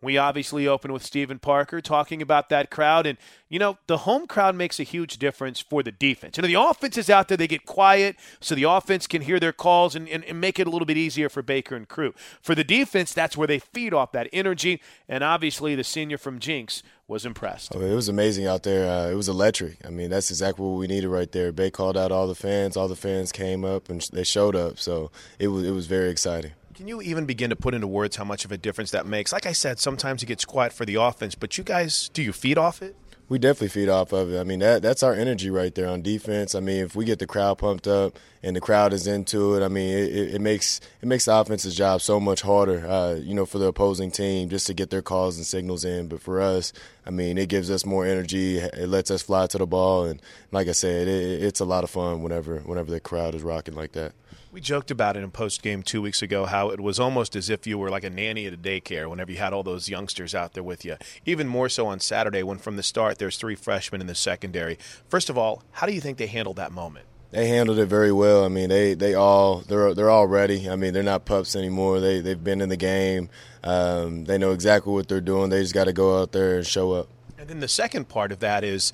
We 0.00 0.16
obviously 0.16 0.68
open 0.68 0.92
with 0.92 1.04
Steven 1.04 1.40
Parker 1.40 1.80
talking 1.80 2.22
about 2.22 2.50
that 2.50 2.70
crowd. 2.70 3.04
And, 3.04 3.18
you 3.48 3.58
know, 3.58 3.78
the 3.88 3.98
home 3.98 4.28
crowd 4.28 4.54
makes 4.54 4.78
a 4.78 4.84
huge 4.84 5.18
difference 5.18 5.60
for 5.60 5.82
the 5.82 5.90
defense. 5.90 6.36
You 6.36 6.42
know, 6.42 6.48
the 6.48 6.54
offense 6.54 6.96
is 6.96 7.10
out 7.10 7.26
there, 7.26 7.36
they 7.36 7.48
get 7.48 7.66
quiet 7.66 8.16
so 8.40 8.54
the 8.54 8.62
offense 8.62 9.08
can 9.08 9.22
hear 9.22 9.40
their 9.40 9.52
calls 9.52 9.96
and, 9.96 10.08
and, 10.08 10.24
and 10.24 10.40
make 10.40 10.60
it 10.60 10.68
a 10.68 10.70
little 10.70 10.86
bit 10.86 10.96
easier 10.96 11.28
for 11.28 11.42
Baker 11.42 11.74
and 11.74 11.88
crew. 11.88 12.14
For 12.40 12.54
the 12.54 12.62
defense, 12.62 13.12
that's 13.12 13.36
where 13.36 13.48
they 13.48 13.58
feed 13.58 13.92
off 13.92 14.12
that 14.12 14.28
energy. 14.32 14.80
And 15.08 15.24
obviously, 15.24 15.74
the 15.74 15.84
senior 15.84 16.18
from 16.18 16.38
Jenks 16.38 16.84
was 17.08 17.24
impressed. 17.24 17.74
Oh, 17.74 17.80
it 17.80 17.94
was 17.94 18.08
amazing 18.08 18.46
out 18.46 18.62
there. 18.62 18.88
Uh, 18.88 19.10
it 19.10 19.14
was 19.14 19.28
electric. 19.28 19.84
I 19.84 19.90
mean, 19.90 20.10
that's 20.10 20.30
exactly 20.30 20.64
what 20.64 20.78
we 20.78 20.86
needed 20.86 21.08
right 21.08 21.32
there. 21.32 21.50
Bay 21.52 21.70
called 21.70 21.96
out 21.96 22.12
all 22.12 22.28
the 22.28 22.34
fans. 22.34 22.76
All 22.76 22.86
the 22.86 22.94
fans 22.94 23.32
came 23.32 23.64
up 23.64 23.88
and 23.88 24.00
they 24.12 24.24
showed 24.24 24.54
up. 24.54 24.78
So 24.78 25.10
it 25.38 25.48
was 25.48 25.64
it 25.64 25.72
was 25.72 25.86
very 25.86 26.10
exciting. 26.10 26.52
Can 26.78 26.86
you 26.86 27.02
even 27.02 27.26
begin 27.26 27.50
to 27.50 27.56
put 27.56 27.74
into 27.74 27.88
words 27.88 28.14
how 28.14 28.22
much 28.22 28.44
of 28.44 28.52
a 28.52 28.56
difference 28.56 28.92
that 28.92 29.04
makes? 29.04 29.32
Like 29.32 29.46
I 29.46 29.52
said, 29.52 29.80
sometimes 29.80 30.22
it 30.22 30.26
gets 30.26 30.44
quiet 30.44 30.72
for 30.72 30.86
the 30.86 30.94
offense, 30.94 31.34
but 31.34 31.58
you 31.58 31.64
guys, 31.64 32.08
do 32.10 32.22
you 32.22 32.32
feed 32.32 32.56
off 32.56 32.82
it? 32.82 32.94
We 33.28 33.40
definitely 33.40 33.70
feed 33.70 33.88
off 33.88 34.12
of 34.12 34.32
it. 34.32 34.38
I 34.38 34.44
mean, 34.44 34.60
that 34.60 34.80
that's 34.80 35.02
our 35.02 35.12
energy 35.12 35.50
right 35.50 35.74
there 35.74 35.88
on 35.88 36.02
defense. 36.02 36.54
I 36.54 36.60
mean, 36.60 36.84
if 36.84 36.94
we 36.94 37.04
get 37.04 37.18
the 37.18 37.26
crowd 37.26 37.58
pumped 37.58 37.88
up 37.88 38.16
and 38.44 38.54
the 38.54 38.60
crowd 38.60 38.92
is 38.92 39.08
into 39.08 39.56
it, 39.56 39.64
I 39.64 39.68
mean, 39.68 39.98
it, 39.98 40.34
it 40.36 40.40
makes 40.40 40.80
it 41.02 41.06
makes 41.08 41.24
the 41.24 41.36
offense's 41.36 41.74
job 41.74 42.00
so 42.00 42.20
much 42.20 42.42
harder. 42.42 42.86
Uh, 42.86 43.14
you 43.14 43.34
know, 43.34 43.44
for 43.44 43.58
the 43.58 43.66
opposing 43.66 44.12
team 44.12 44.48
just 44.48 44.68
to 44.68 44.72
get 44.72 44.90
their 44.90 45.02
calls 45.02 45.36
and 45.36 45.44
signals 45.44 45.84
in. 45.84 46.06
But 46.06 46.22
for 46.22 46.40
us, 46.40 46.72
I 47.08 47.10
mean, 47.10 47.38
it 47.38 47.48
gives 47.48 47.70
us 47.70 47.86
more 47.86 48.04
energy. 48.04 48.58
It 48.58 48.86
lets 48.86 49.10
us 49.10 49.22
fly 49.22 49.46
to 49.46 49.56
the 49.56 49.66
ball, 49.66 50.04
and 50.04 50.20
like 50.52 50.68
I 50.68 50.72
said, 50.72 51.08
it, 51.08 51.42
it's 51.42 51.58
a 51.58 51.64
lot 51.64 51.82
of 51.82 51.88
fun 51.88 52.22
whenever 52.22 52.58
whenever 52.58 52.90
the 52.90 53.00
crowd 53.00 53.34
is 53.34 53.42
rocking 53.42 53.74
like 53.74 53.92
that. 53.92 54.12
We 54.52 54.60
joked 54.60 54.90
about 54.90 55.16
it 55.16 55.24
in 55.24 55.30
post 55.30 55.62
game 55.62 55.82
two 55.82 56.02
weeks 56.02 56.20
ago 56.20 56.44
how 56.44 56.68
it 56.68 56.80
was 56.80 57.00
almost 57.00 57.34
as 57.34 57.48
if 57.48 57.66
you 57.66 57.78
were 57.78 57.88
like 57.88 58.04
a 58.04 58.10
nanny 58.10 58.46
at 58.46 58.52
a 58.52 58.58
daycare 58.58 59.08
whenever 59.08 59.32
you 59.32 59.38
had 59.38 59.54
all 59.54 59.62
those 59.62 59.88
youngsters 59.88 60.34
out 60.34 60.52
there 60.52 60.62
with 60.62 60.84
you. 60.84 60.96
Even 61.24 61.48
more 61.48 61.70
so 61.70 61.86
on 61.86 61.98
Saturday 61.98 62.42
when 62.42 62.58
from 62.58 62.76
the 62.76 62.82
start 62.82 63.18
there's 63.18 63.38
three 63.38 63.54
freshmen 63.54 64.02
in 64.02 64.06
the 64.06 64.14
secondary. 64.14 64.78
First 65.08 65.30
of 65.30 65.38
all, 65.38 65.62
how 65.72 65.86
do 65.86 65.94
you 65.94 66.02
think 66.02 66.18
they 66.18 66.26
handled 66.26 66.56
that 66.56 66.72
moment? 66.72 67.06
They 67.30 67.48
handled 67.48 67.78
it 67.78 67.86
very 67.86 68.10
well. 68.10 68.44
I 68.44 68.48
mean, 68.48 68.70
they, 68.70 68.94
they 68.94 69.14
all 69.14 69.58
they're 69.60 69.92
they're 69.92 70.10
all 70.10 70.26
ready. 70.26 70.68
I 70.68 70.76
mean, 70.76 70.94
they're 70.94 71.02
not 71.02 71.26
pups 71.26 71.54
anymore. 71.54 72.00
They 72.00 72.20
they've 72.20 72.42
been 72.42 72.60
in 72.60 72.70
the 72.70 72.76
game. 72.76 73.28
Um, 73.62 74.24
they 74.24 74.38
know 74.38 74.52
exactly 74.52 74.92
what 74.92 75.08
they're 75.08 75.20
doing. 75.20 75.50
They 75.50 75.60
just 75.60 75.74
got 75.74 75.84
to 75.84 75.92
go 75.92 76.20
out 76.20 76.32
there 76.32 76.56
and 76.56 76.66
show 76.66 76.92
up. 76.92 77.08
And 77.38 77.48
then 77.48 77.60
the 77.60 77.68
second 77.68 78.08
part 78.08 78.32
of 78.32 78.38
that 78.38 78.64
is 78.64 78.92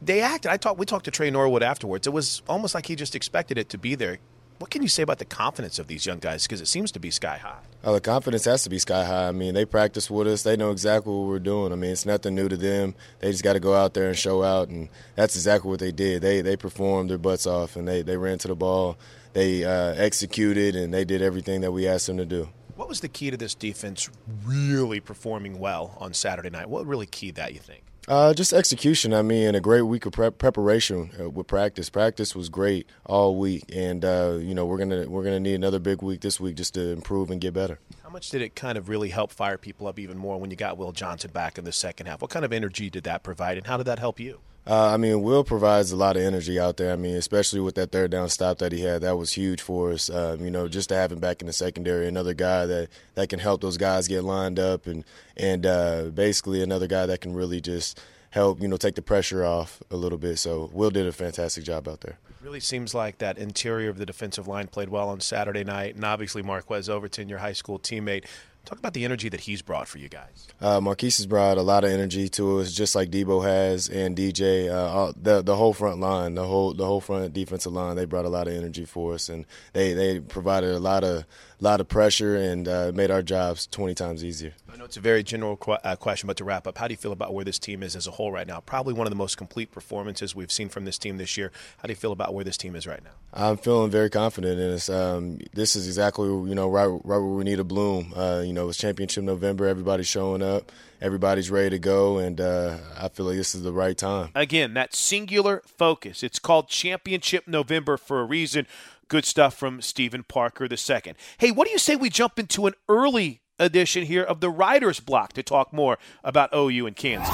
they 0.00 0.20
acted. 0.20 0.50
I 0.50 0.58
talked. 0.58 0.78
We 0.78 0.86
talked 0.86 1.06
to 1.06 1.10
Tre 1.10 1.30
Norwood 1.30 1.62
afterwards. 1.62 2.06
It 2.06 2.12
was 2.12 2.42
almost 2.48 2.74
like 2.74 2.86
he 2.86 2.94
just 2.94 3.16
expected 3.16 3.58
it 3.58 3.68
to 3.70 3.78
be 3.78 3.94
there. 3.96 4.18
What 4.62 4.70
can 4.70 4.80
you 4.80 4.86
say 4.86 5.02
about 5.02 5.18
the 5.18 5.24
confidence 5.24 5.80
of 5.80 5.88
these 5.88 6.06
young 6.06 6.20
guys? 6.20 6.44
Because 6.44 6.60
it 6.60 6.68
seems 6.68 6.92
to 6.92 7.00
be 7.00 7.10
sky 7.10 7.36
high. 7.36 7.58
Oh, 7.82 7.94
the 7.94 8.00
confidence 8.00 8.44
has 8.44 8.62
to 8.62 8.70
be 8.70 8.78
sky 8.78 9.04
high. 9.04 9.26
I 9.26 9.32
mean, 9.32 9.54
they 9.54 9.64
practice 9.64 10.08
with 10.08 10.28
us. 10.28 10.44
They 10.44 10.56
know 10.56 10.70
exactly 10.70 11.12
what 11.12 11.26
we're 11.26 11.40
doing. 11.40 11.72
I 11.72 11.74
mean, 11.74 11.90
it's 11.90 12.06
nothing 12.06 12.36
new 12.36 12.48
to 12.48 12.56
them. 12.56 12.94
They 13.18 13.32
just 13.32 13.42
got 13.42 13.54
to 13.54 13.60
go 13.60 13.74
out 13.74 13.94
there 13.94 14.06
and 14.06 14.16
show 14.16 14.44
out, 14.44 14.68
and 14.68 14.88
that's 15.16 15.34
exactly 15.34 15.68
what 15.68 15.80
they 15.80 15.90
did. 15.90 16.22
They 16.22 16.42
they 16.42 16.54
performed 16.54 17.10
their 17.10 17.18
butts 17.18 17.44
off, 17.44 17.74
and 17.74 17.88
they, 17.88 18.02
they 18.02 18.16
ran 18.16 18.38
to 18.38 18.46
the 18.46 18.54
ball. 18.54 18.98
They 19.32 19.64
uh, 19.64 19.94
executed, 19.94 20.76
and 20.76 20.94
they 20.94 21.04
did 21.04 21.22
everything 21.22 21.62
that 21.62 21.72
we 21.72 21.88
asked 21.88 22.06
them 22.06 22.18
to 22.18 22.24
do. 22.24 22.48
What 22.76 22.88
was 22.88 23.00
the 23.00 23.08
key 23.08 23.32
to 23.32 23.36
this 23.36 23.56
defense 23.56 24.08
really 24.44 25.00
performing 25.00 25.58
well 25.58 25.96
on 25.98 26.14
Saturday 26.14 26.50
night? 26.50 26.68
What 26.68 26.86
really 26.86 27.06
keyed 27.06 27.34
that, 27.34 27.52
you 27.52 27.58
think? 27.58 27.82
Uh, 28.08 28.34
just 28.34 28.52
execution. 28.52 29.14
I 29.14 29.22
mean, 29.22 29.54
a 29.54 29.60
great 29.60 29.82
week 29.82 30.06
of 30.06 30.12
prep 30.12 30.36
preparation 30.36 31.12
uh, 31.20 31.30
with 31.30 31.46
practice. 31.46 31.88
Practice 31.88 32.34
was 32.34 32.48
great 32.48 32.88
all 33.06 33.36
week, 33.38 33.64
and 33.72 34.04
uh, 34.04 34.38
you 34.40 34.54
know 34.54 34.66
we're 34.66 34.78
gonna 34.78 35.08
we're 35.08 35.22
gonna 35.22 35.38
need 35.38 35.54
another 35.54 35.78
big 35.78 36.02
week 36.02 36.20
this 36.20 36.40
week 36.40 36.56
just 36.56 36.74
to 36.74 36.90
improve 36.90 37.30
and 37.30 37.40
get 37.40 37.54
better. 37.54 37.78
How 38.02 38.10
much 38.10 38.30
did 38.30 38.42
it 38.42 38.56
kind 38.56 38.76
of 38.76 38.88
really 38.88 39.10
help 39.10 39.30
fire 39.30 39.56
people 39.56 39.86
up 39.86 40.00
even 40.00 40.18
more 40.18 40.38
when 40.38 40.50
you 40.50 40.56
got 40.56 40.76
Will 40.76 40.90
Johnson 40.90 41.30
back 41.32 41.58
in 41.58 41.64
the 41.64 41.72
second 41.72 42.06
half? 42.06 42.20
What 42.20 42.30
kind 42.30 42.44
of 42.44 42.52
energy 42.52 42.90
did 42.90 43.04
that 43.04 43.22
provide, 43.22 43.56
and 43.56 43.68
how 43.68 43.76
did 43.76 43.86
that 43.86 44.00
help 44.00 44.18
you? 44.18 44.40
Uh, 44.64 44.90
I 44.90 44.96
mean, 44.96 45.22
Will 45.22 45.42
provides 45.42 45.90
a 45.90 45.96
lot 45.96 46.16
of 46.16 46.22
energy 46.22 46.58
out 46.58 46.76
there. 46.76 46.92
I 46.92 46.96
mean, 46.96 47.16
especially 47.16 47.58
with 47.60 47.74
that 47.74 47.90
third 47.90 48.12
down 48.12 48.28
stop 48.28 48.58
that 48.58 48.70
he 48.70 48.82
had, 48.82 49.02
that 49.02 49.18
was 49.18 49.32
huge 49.32 49.60
for 49.60 49.90
us. 49.90 50.08
Um, 50.08 50.44
you 50.44 50.52
know, 50.52 50.68
just 50.68 50.88
to 50.90 50.94
have 50.94 51.10
him 51.10 51.18
back 51.18 51.40
in 51.40 51.48
the 51.48 51.52
secondary, 51.52 52.06
another 52.06 52.32
guy 52.32 52.66
that, 52.66 52.88
that 53.16 53.28
can 53.28 53.40
help 53.40 53.60
those 53.60 53.76
guys 53.76 54.06
get 54.06 54.22
lined 54.22 54.60
up, 54.60 54.86
and 54.86 55.04
and 55.36 55.66
uh, 55.66 56.04
basically 56.14 56.62
another 56.62 56.86
guy 56.86 57.06
that 57.06 57.20
can 57.20 57.34
really 57.34 57.60
just 57.60 58.00
help 58.30 58.62
you 58.62 58.68
know 58.68 58.76
take 58.76 58.94
the 58.94 59.02
pressure 59.02 59.44
off 59.44 59.82
a 59.90 59.96
little 59.96 60.18
bit. 60.18 60.38
So 60.38 60.70
Will 60.72 60.90
did 60.90 61.06
a 61.06 61.12
fantastic 61.12 61.64
job 61.64 61.88
out 61.88 62.02
there. 62.02 62.18
Really 62.40 62.60
seems 62.60 62.94
like 62.94 63.18
that 63.18 63.38
interior 63.38 63.90
of 63.90 63.98
the 63.98 64.06
defensive 64.06 64.48
line 64.48 64.68
played 64.68 64.88
well 64.88 65.08
on 65.08 65.20
Saturday 65.20 65.64
night, 65.64 65.96
and 65.96 66.04
obviously 66.04 66.42
Marquise 66.42 66.88
Overton, 66.88 67.28
your 67.28 67.38
high 67.38 67.52
school 67.52 67.78
teammate. 67.78 68.26
Talk 68.64 68.78
about 68.78 68.94
the 68.94 69.04
energy 69.04 69.28
that 69.28 69.40
he's 69.40 69.60
brought 69.60 69.88
for 69.88 69.98
you 69.98 70.08
guys. 70.08 70.46
Uh, 70.60 70.80
Marquise 70.80 71.16
has 71.16 71.26
brought 71.26 71.58
a 71.58 71.62
lot 71.62 71.82
of 71.82 71.90
energy 71.90 72.28
to 72.30 72.60
us, 72.60 72.72
just 72.72 72.94
like 72.94 73.10
Debo 73.10 73.44
has 73.44 73.88
and 73.88 74.16
DJ. 74.16 74.70
Uh, 74.70 75.12
the 75.20 75.42
the 75.42 75.56
whole 75.56 75.72
front 75.72 75.98
line, 75.98 76.36
the 76.36 76.44
whole 76.46 76.72
the 76.72 76.86
whole 76.86 77.00
front 77.00 77.32
defensive 77.32 77.72
line, 77.72 77.96
they 77.96 78.04
brought 78.04 78.24
a 78.24 78.28
lot 78.28 78.46
of 78.46 78.54
energy 78.54 78.84
for 78.84 79.14
us, 79.14 79.28
and 79.28 79.46
they, 79.72 79.94
they 79.94 80.20
provided 80.20 80.70
a 80.70 80.78
lot 80.78 81.02
of 81.02 81.24
lot 81.62 81.80
of 81.80 81.88
pressure 81.88 82.36
and 82.36 82.66
uh, 82.68 82.92
made 82.94 83.10
our 83.10 83.22
jobs 83.22 83.66
twenty 83.66 83.94
times 83.94 84.24
easier. 84.24 84.54
I 84.72 84.76
know 84.76 84.84
it's 84.84 84.96
a 84.96 85.00
very 85.00 85.22
general 85.22 85.56
qu- 85.56 85.72
uh, 85.72 85.96
question, 85.96 86.26
but 86.26 86.36
to 86.38 86.44
wrap 86.44 86.66
up, 86.66 86.78
how 86.78 86.88
do 86.88 86.92
you 86.92 86.98
feel 86.98 87.12
about 87.12 87.32
where 87.34 87.44
this 87.44 87.58
team 87.58 87.82
is 87.82 87.94
as 87.94 88.06
a 88.06 88.10
whole 88.10 88.32
right 88.32 88.46
now? 88.46 88.60
Probably 88.60 88.94
one 88.94 89.06
of 89.06 89.10
the 89.10 89.16
most 89.16 89.36
complete 89.36 89.70
performances 89.70 90.34
we've 90.34 90.50
seen 90.50 90.68
from 90.68 90.84
this 90.84 90.98
team 90.98 91.18
this 91.18 91.36
year. 91.36 91.52
How 91.78 91.84
do 91.86 91.92
you 91.92 91.96
feel 91.96 92.12
about 92.12 92.34
where 92.34 92.44
this 92.44 92.56
team 92.56 92.74
is 92.74 92.86
right 92.86 93.02
now? 93.04 93.10
I'm 93.34 93.56
feeling 93.56 93.90
very 93.90 94.10
confident 94.10 94.58
in 94.58 94.70
us. 94.70 94.88
Um, 94.88 95.38
this 95.52 95.76
is 95.76 95.86
exactly 95.86 96.26
you 96.26 96.54
know 96.54 96.68
right 96.68 96.86
right 96.86 97.00
where 97.04 97.20
we 97.20 97.44
need 97.44 97.56
to 97.56 97.64
bloom. 97.64 98.12
Uh, 98.14 98.42
you 98.44 98.52
know, 98.52 98.68
it's 98.68 98.78
championship 98.78 99.24
November. 99.24 99.66
Everybody's 99.66 100.08
showing 100.08 100.42
up. 100.42 100.72
Everybody's 101.00 101.50
ready 101.50 101.70
to 101.70 101.78
go, 101.80 102.18
and 102.18 102.40
uh, 102.40 102.76
I 102.96 103.08
feel 103.08 103.26
like 103.26 103.36
this 103.36 103.56
is 103.56 103.64
the 103.64 103.72
right 103.72 103.98
time. 103.98 104.30
Again, 104.36 104.74
that 104.74 104.94
singular 104.94 105.60
focus. 105.66 106.22
It's 106.22 106.38
called 106.38 106.68
Championship 106.68 107.48
November 107.48 107.96
for 107.96 108.20
a 108.20 108.24
reason. 108.24 108.68
Good 109.12 109.26
stuff 109.26 109.54
from 109.54 109.82
Steven 109.82 110.22
Parker 110.22 110.64
II. 110.64 111.12
Hey, 111.36 111.50
what 111.50 111.66
do 111.66 111.70
you 111.70 111.76
say 111.76 111.96
we 111.96 112.08
jump 112.08 112.38
into 112.38 112.66
an 112.66 112.72
early 112.88 113.42
edition 113.58 114.06
here 114.06 114.22
of 114.22 114.40
the 114.40 114.48
Writers 114.48 115.00
Block 115.00 115.34
to 115.34 115.42
talk 115.42 115.70
more 115.70 115.98
about 116.24 116.48
OU 116.54 116.86
and 116.86 116.96
Kansas? 116.96 117.28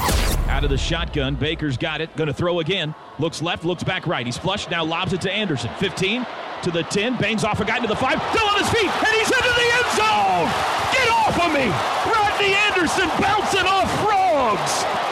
Out 0.49 0.65
of 0.65 0.71
the 0.71 0.77
shotgun, 0.77 1.35
Baker's 1.35 1.77
got 1.77 2.01
it. 2.01 2.13
Going 2.17 2.27
to 2.27 2.33
throw 2.33 2.59
again. 2.59 2.93
Looks 3.17 3.41
left, 3.41 3.63
looks 3.63 3.85
back 3.85 4.07
right. 4.07 4.25
He's 4.25 4.37
flushed, 4.37 4.69
now 4.69 4.83
lobs 4.83 5.13
it 5.13 5.21
to 5.21 5.31
Anderson. 5.31 5.69
15 5.79 6.27
to 6.63 6.69
the 6.69 6.83
10, 6.83 7.15
bangs 7.15 7.45
off 7.45 7.61
a 7.61 7.65
guy 7.65 7.79
to 7.79 7.87
the 7.87 7.95
5, 7.95 8.35
still 8.35 8.49
on 8.49 8.59
his 8.59 8.69
feet, 8.71 8.91
and 8.91 9.15
he's 9.15 9.31
into 9.31 9.53
the 9.55 9.69
end 9.71 9.89
zone! 9.95 10.51
Get 10.91 11.07
off 11.07 11.39
of 11.39 11.53
me! 11.53 11.71
Rodney 12.11 12.55
Anderson 12.55 13.07
bouncing 13.21 13.65
off 13.65 13.89
frogs! 14.03 15.08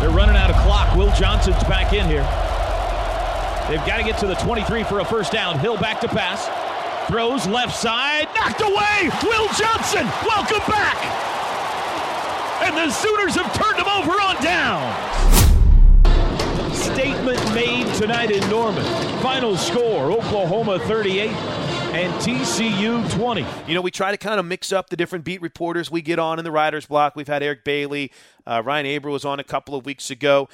They're 0.00 0.10
running 0.10 0.36
out 0.36 0.50
of 0.50 0.56
clock. 0.56 0.96
Will 0.96 1.12
Johnson's 1.12 1.62
back 1.64 1.92
in 1.92 2.06
here. 2.06 2.26
They've 3.68 3.84
got 3.86 3.98
to 3.98 4.04
get 4.04 4.18
to 4.20 4.26
the 4.26 4.34
23 4.36 4.84
for 4.84 5.00
a 5.00 5.04
first 5.04 5.32
down. 5.32 5.58
Hill 5.58 5.76
back 5.76 6.00
to 6.00 6.08
pass. 6.08 6.48
Throws 7.08 7.46
left 7.46 7.76
side, 7.76 8.28
knocked 8.34 8.60
away. 8.60 9.10
Will 9.22 9.48
Johnson, 9.54 10.06
welcome 10.24 10.62
back. 10.68 10.96
And 12.62 12.76
the 12.76 12.90
Sooners 12.90 13.34
have 13.34 13.52
turned 13.54 13.78
him 13.78 13.88
over 13.88 14.12
on 14.12 14.36
downs. 14.42 14.94
Statement 16.76 17.54
made 17.54 17.92
tonight 17.94 18.30
in 18.30 18.48
Norman. 18.50 18.84
Final 19.20 19.56
score 19.56 20.12
Oklahoma 20.12 20.78
38 20.80 21.30
and 21.94 22.12
TCU 22.22 23.10
20. 23.14 23.46
You 23.66 23.74
know, 23.74 23.80
we 23.80 23.90
try 23.90 24.10
to 24.10 24.18
kind 24.18 24.38
of 24.38 24.44
mix 24.44 24.72
up 24.72 24.90
the 24.90 24.96
different 24.96 25.24
beat 25.24 25.40
reporters 25.40 25.90
we 25.90 26.02
get 26.02 26.18
on 26.18 26.38
in 26.38 26.44
the 26.44 26.50
writer's 26.50 26.84
Block. 26.84 27.16
We've 27.16 27.26
had 27.26 27.42
Eric 27.42 27.64
Bailey, 27.64 28.12
uh, 28.46 28.62
Ryan 28.64 28.86
Aber 28.86 29.10
was 29.10 29.24
on 29.24 29.40
a 29.40 29.44
couple 29.44 29.74
of 29.74 29.86
weeks 29.86 30.10
ago. 30.10 30.48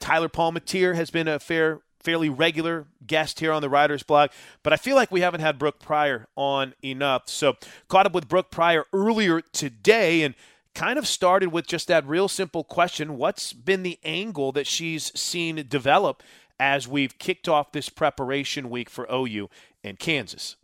Tyler 0.00 0.28
Palmatier 0.28 0.96
has 0.96 1.10
been 1.10 1.28
a 1.28 1.38
fair 1.38 1.80
fairly 2.00 2.28
regular 2.28 2.86
guest 3.06 3.40
here 3.40 3.52
on 3.52 3.62
the 3.62 3.68
Writers 3.68 4.02
Block, 4.02 4.32
but 4.62 4.72
I 4.72 4.76
feel 4.76 4.96
like 4.96 5.12
we 5.12 5.20
haven't 5.20 5.42
had 5.42 5.58
Brooke 5.58 5.78
Pryor 5.78 6.26
on 6.34 6.74
enough. 6.82 7.28
So 7.28 7.56
caught 7.88 8.06
up 8.06 8.14
with 8.14 8.28
Brooke 8.28 8.50
Pryor 8.50 8.86
earlier 8.92 9.40
today 9.40 10.22
and 10.22 10.34
kind 10.74 10.98
of 10.98 11.06
started 11.06 11.50
with 11.50 11.66
just 11.66 11.88
that 11.88 12.06
real 12.06 12.26
simple 12.28 12.64
question 12.64 13.16
what's 13.16 13.52
been 13.52 13.82
the 13.82 13.98
angle 14.02 14.50
that 14.52 14.66
she's 14.66 15.12
seen 15.18 15.64
develop 15.68 16.22
as 16.58 16.88
we've 16.88 17.18
kicked 17.18 17.48
off 17.48 17.72
this 17.72 17.88
preparation 17.88 18.70
week 18.70 18.90
for 18.90 19.06
OU 19.12 19.48
and 19.84 19.98
Kansas? 19.98 20.56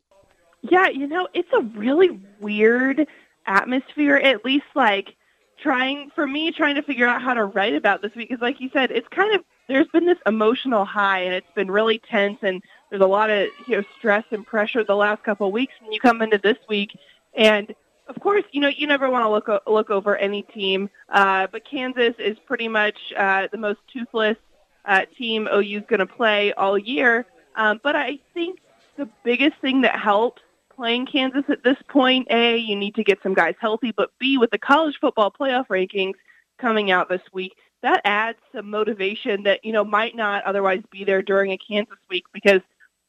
Yeah, 0.70 0.88
you 0.88 1.06
know, 1.06 1.28
it's 1.34 1.52
a 1.52 1.60
really 1.60 2.20
weird 2.40 3.06
atmosphere, 3.46 4.16
at 4.16 4.44
least 4.44 4.66
like 4.74 5.14
trying 5.58 6.10
for 6.14 6.26
me 6.26 6.52
trying 6.52 6.74
to 6.74 6.82
figure 6.82 7.06
out 7.06 7.22
how 7.22 7.32
to 7.34 7.44
write 7.44 7.74
about 7.74 8.02
this 8.02 8.14
week 8.14 8.28
because 8.28 8.42
like 8.42 8.60
you 8.60 8.70
said, 8.72 8.90
it's 8.90 9.08
kind 9.08 9.34
of 9.34 9.42
there's 9.68 9.88
been 9.88 10.06
this 10.06 10.18
emotional 10.26 10.84
high 10.84 11.20
and 11.20 11.34
it's 11.34 11.50
been 11.54 11.70
really 11.70 11.98
tense 11.98 12.38
and 12.42 12.62
there's 12.90 13.02
a 13.02 13.06
lot 13.06 13.30
of 13.30 13.48
you 13.66 13.76
know 13.76 13.82
stress 13.98 14.24
and 14.30 14.46
pressure 14.46 14.84
the 14.84 14.94
last 14.94 15.22
couple 15.22 15.46
of 15.46 15.52
weeks 15.52 15.74
and 15.82 15.92
you 15.92 16.00
come 16.00 16.22
into 16.22 16.38
this 16.38 16.58
week. 16.68 16.96
And 17.34 17.74
of 18.08 18.20
course 18.20 18.44
you 18.52 18.60
know 18.60 18.68
you 18.68 18.86
never 18.86 19.10
want 19.10 19.24
to 19.24 19.30
look 19.30 19.62
look 19.66 19.90
over 19.90 20.16
any 20.16 20.42
team 20.42 20.88
uh, 21.08 21.46
but 21.50 21.64
Kansas 21.68 22.14
is 22.18 22.38
pretty 22.46 22.68
much 22.68 22.96
uh, 23.16 23.48
the 23.50 23.58
most 23.58 23.80
toothless 23.92 24.36
uh, 24.84 25.04
team 25.18 25.48
OU's 25.52 25.82
going 25.88 26.00
to 26.00 26.06
play 26.06 26.52
all 26.52 26.78
year. 26.78 27.26
Um, 27.56 27.80
but 27.82 27.96
I 27.96 28.18
think 28.34 28.60
the 28.96 29.08
biggest 29.24 29.56
thing 29.60 29.82
that 29.82 29.98
helps 29.98 30.42
playing 30.76 31.06
Kansas 31.06 31.44
at 31.48 31.64
this 31.64 31.78
point, 31.88 32.28
A, 32.30 32.56
you 32.56 32.76
need 32.76 32.94
to 32.96 33.04
get 33.04 33.22
some 33.22 33.34
guys 33.34 33.54
healthy, 33.60 33.92
but 33.96 34.10
B, 34.18 34.38
with 34.38 34.50
the 34.50 34.58
college 34.58 34.98
football 35.00 35.32
playoff 35.32 35.66
rankings 35.68 36.14
coming 36.58 36.90
out 36.90 37.08
this 37.08 37.22
week, 37.32 37.54
that 37.82 38.00
adds 38.04 38.38
some 38.54 38.70
motivation 38.70 39.42
that, 39.44 39.64
you 39.64 39.72
know, 39.72 39.84
might 39.84 40.16
not 40.16 40.44
otherwise 40.44 40.82
be 40.90 41.04
there 41.04 41.22
during 41.22 41.52
a 41.52 41.58
Kansas 41.58 41.98
week 42.10 42.24
because 42.32 42.60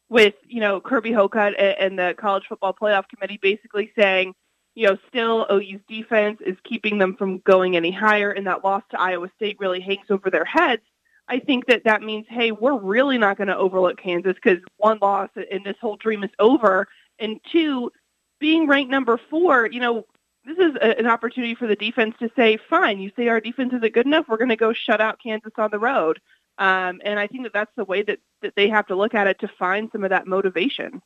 with, 0.09 0.35
you 0.47 0.61
know, 0.61 0.79
Kirby 0.79 1.11
Hocutt 1.11 1.55
and 1.57 1.97
the 1.97 2.15
college 2.17 2.45
football 2.47 2.73
playoff 2.73 3.09
committee 3.09 3.39
basically 3.41 3.91
saying, 3.97 4.33
you 4.75 4.87
know, 4.87 4.97
still 5.07 5.47
OU's 5.51 5.81
defense 5.87 6.39
is 6.45 6.55
keeping 6.63 6.97
them 6.97 7.15
from 7.15 7.39
going 7.39 7.75
any 7.75 7.91
higher 7.91 8.31
and 8.31 8.45
that 8.47 8.63
loss 8.63 8.83
to 8.91 9.01
Iowa 9.01 9.29
State 9.35 9.57
really 9.59 9.81
hangs 9.81 10.05
over 10.09 10.29
their 10.29 10.45
heads. 10.45 10.83
I 11.27 11.39
think 11.39 11.65
that 11.65 11.83
that 11.85 12.01
means, 12.01 12.25
hey, 12.29 12.51
we're 12.51 12.77
really 12.77 13.17
not 13.17 13.37
going 13.37 13.49
to 13.49 13.57
overlook 13.57 13.97
Kansas 13.97 14.35
because 14.35 14.59
one 14.77 14.99
loss 15.01 15.29
and 15.51 15.65
this 15.65 15.75
whole 15.81 15.97
dream 15.97 16.23
is 16.23 16.29
over. 16.39 16.87
And 17.19 17.39
two, 17.51 17.91
being 18.39 18.67
ranked 18.67 18.91
number 18.91 19.19
four, 19.29 19.67
you 19.71 19.79
know, 19.79 20.05
this 20.45 20.57
is 20.57 20.75
a, 20.75 20.99
an 20.99 21.07
opportunity 21.07 21.55
for 21.55 21.67
the 21.67 21.75
defense 21.75 22.15
to 22.19 22.29
say, 22.35 22.57
fine, 22.69 22.99
you 22.99 23.11
say 23.15 23.27
our 23.27 23.41
defense 23.41 23.73
isn't 23.73 23.93
good 23.93 24.05
enough, 24.05 24.25
we're 24.27 24.37
going 24.37 24.49
to 24.49 24.55
go 24.55 24.73
shut 24.73 25.01
out 25.01 25.19
Kansas 25.21 25.51
on 25.57 25.71
the 25.71 25.79
road. 25.79 26.19
Um, 26.57 27.01
and 27.03 27.19
I 27.19 27.27
think 27.27 27.43
that 27.43 27.53
that's 27.53 27.75
the 27.75 27.85
way 27.85 28.01
that, 28.03 28.19
that 28.41 28.53
they 28.55 28.69
have 28.69 28.87
to 28.87 28.95
look 28.95 29.13
at 29.13 29.27
it 29.27 29.39
to 29.39 29.47
find 29.47 29.89
some 29.91 30.03
of 30.03 30.09
that 30.09 30.25
motivation. 30.25 31.01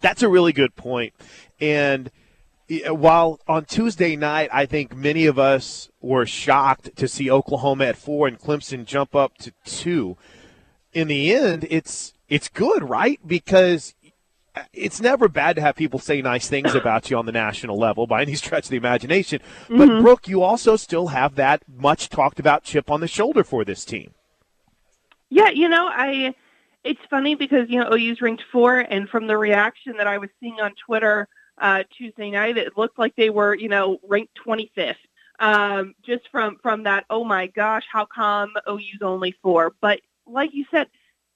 That's 0.00 0.22
a 0.22 0.28
really 0.28 0.52
good 0.52 0.76
point. 0.76 1.14
And 1.60 2.10
while 2.88 3.40
on 3.48 3.64
Tuesday 3.64 4.16
night, 4.16 4.50
I 4.52 4.66
think 4.66 4.94
many 4.94 5.26
of 5.26 5.38
us 5.38 5.88
were 6.00 6.26
shocked 6.26 6.94
to 6.96 7.08
see 7.08 7.30
Oklahoma 7.30 7.86
at 7.86 7.96
four 7.96 8.28
and 8.28 8.38
Clemson 8.38 8.84
jump 8.84 9.14
up 9.14 9.38
to 9.38 9.52
two. 9.64 10.16
In 10.92 11.08
the 11.08 11.34
end, 11.34 11.66
it's 11.70 12.12
it's 12.28 12.48
good, 12.48 12.88
right? 12.88 13.20
Because 13.26 13.94
it's 14.72 15.00
never 15.00 15.28
bad 15.28 15.56
to 15.56 15.62
have 15.62 15.76
people 15.76 15.98
say 15.98 16.22
nice 16.22 16.48
things 16.48 16.74
about 16.74 17.10
you 17.10 17.18
on 17.18 17.26
the 17.26 17.32
national 17.32 17.78
level 17.78 18.06
by 18.06 18.22
any 18.22 18.34
stretch 18.34 18.64
of 18.64 18.70
the 18.70 18.76
imagination. 18.76 19.40
Mm-hmm. 19.64 19.78
But 19.78 20.02
Brooke, 20.02 20.28
you 20.28 20.42
also 20.42 20.76
still 20.76 21.08
have 21.08 21.34
that 21.36 21.62
much 21.68 22.08
talked 22.08 22.40
about 22.40 22.64
chip 22.64 22.90
on 22.90 23.00
the 23.00 23.08
shoulder 23.08 23.44
for 23.44 23.64
this 23.64 23.84
team. 23.84 24.12
Yeah, 25.28 25.50
you 25.50 25.68
know, 25.68 25.88
I 25.88 26.34
it's 26.84 27.00
funny 27.10 27.34
because 27.34 27.68
you 27.68 27.80
know 27.80 27.92
OU's 27.92 28.20
ranked 28.20 28.44
four, 28.52 28.78
and 28.78 29.08
from 29.08 29.26
the 29.26 29.36
reaction 29.36 29.96
that 29.98 30.06
I 30.06 30.18
was 30.18 30.30
seeing 30.40 30.60
on 30.60 30.72
Twitter 30.86 31.28
uh, 31.58 31.82
Tuesday 31.96 32.30
night, 32.30 32.56
it 32.56 32.76
looked 32.76 32.98
like 32.98 33.16
they 33.16 33.30
were 33.30 33.54
you 33.54 33.68
know 33.68 33.98
ranked 34.06 34.38
25th. 34.46 34.94
Um, 35.38 35.94
just 36.04 36.28
from 36.30 36.58
from 36.62 36.84
that, 36.84 37.04
oh 37.10 37.24
my 37.24 37.48
gosh, 37.48 37.84
how 37.90 38.06
come 38.06 38.52
OU's 38.68 39.02
only 39.02 39.34
four? 39.42 39.74
But 39.80 40.00
like 40.26 40.50
you 40.54 40.64
said, 40.70 40.86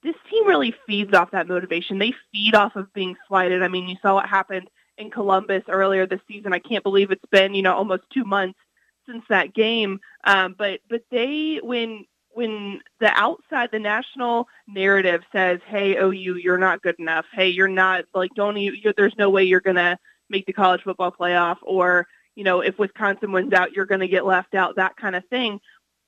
this 0.02 0.14
team 0.30 0.46
really 0.46 0.74
feeds 0.86 1.12
off 1.14 1.30
that 1.32 1.48
motivation. 1.48 1.98
They 1.98 2.14
feed 2.32 2.54
off 2.54 2.76
of 2.76 2.92
being 2.92 3.16
slighted. 3.28 3.62
I 3.62 3.68
mean, 3.68 3.88
you 3.88 3.96
saw 4.00 4.14
what 4.14 4.26
happened 4.26 4.68
in 4.98 5.10
Columbus 5.10 5.62
earlier 5.68 6.06
this 6.06 6.20
season. 6.28 6.52
I 6.52 6.58
can't 6.58 6.82
believe 6.82 7.10
it's 7.10 7.24
been, 7.30 7.54
you 7.54 7.62
know, 7.62 7.74
almost 7.74 8.04
two 8.12 8.24
months 8.24 8.58
since 9.06 9.24
that 9.28 9.54
game. 9.54 10.00
Um, 10.24 10.54
but 10.56 10.80
but 10.88 11.02
they 11.10 11.60
when 11.62 12.04
when 12.32 12.80
the 13.00 13.08
outside 13.08 13.70
the 13.72 13.78
national 13.78 14.48
narrative 14.68 15.22
says, 15.32 15.60
"Hey, 15.66 15.96
OU, 15.96 16.36
you're 16.36 16.58
not 16.58 16.82
good 16.82 16.96
enough. 16.98 17.26
Hey, 17.32 17.48
you're 17.48 17.68
not 17.68 18.04
like 18.14 18.30
don't 18.34 18.56
you? 18.56 18.74
There's 18.96 19.16
no 19.18 19.30
way 19.30 19.44
you're 19.44 19.60
gonna 19.60 19.98
make 20.28 20.46
the 20.46 20.52
college 20.52 20.82
football 20.82 21.12
playoff." 21.12 21.56
Or 21.62 22.06
you 22.36 22.44
know, 22.44 22.60
if 22.60 22.78
Wisconsin 22.78 23.32
wins 23.32 23.52
out, 23.52 23.72
you're 23.72 23.86
going 23.86 24.00
to 24.00 24.08
get 24.08 24.24
left 24.24 24.54
out. 24.54 24.76
That 24.76 24.96
kind 24.96 25.16
of 25.16 25.26
thing. 25.26 25.60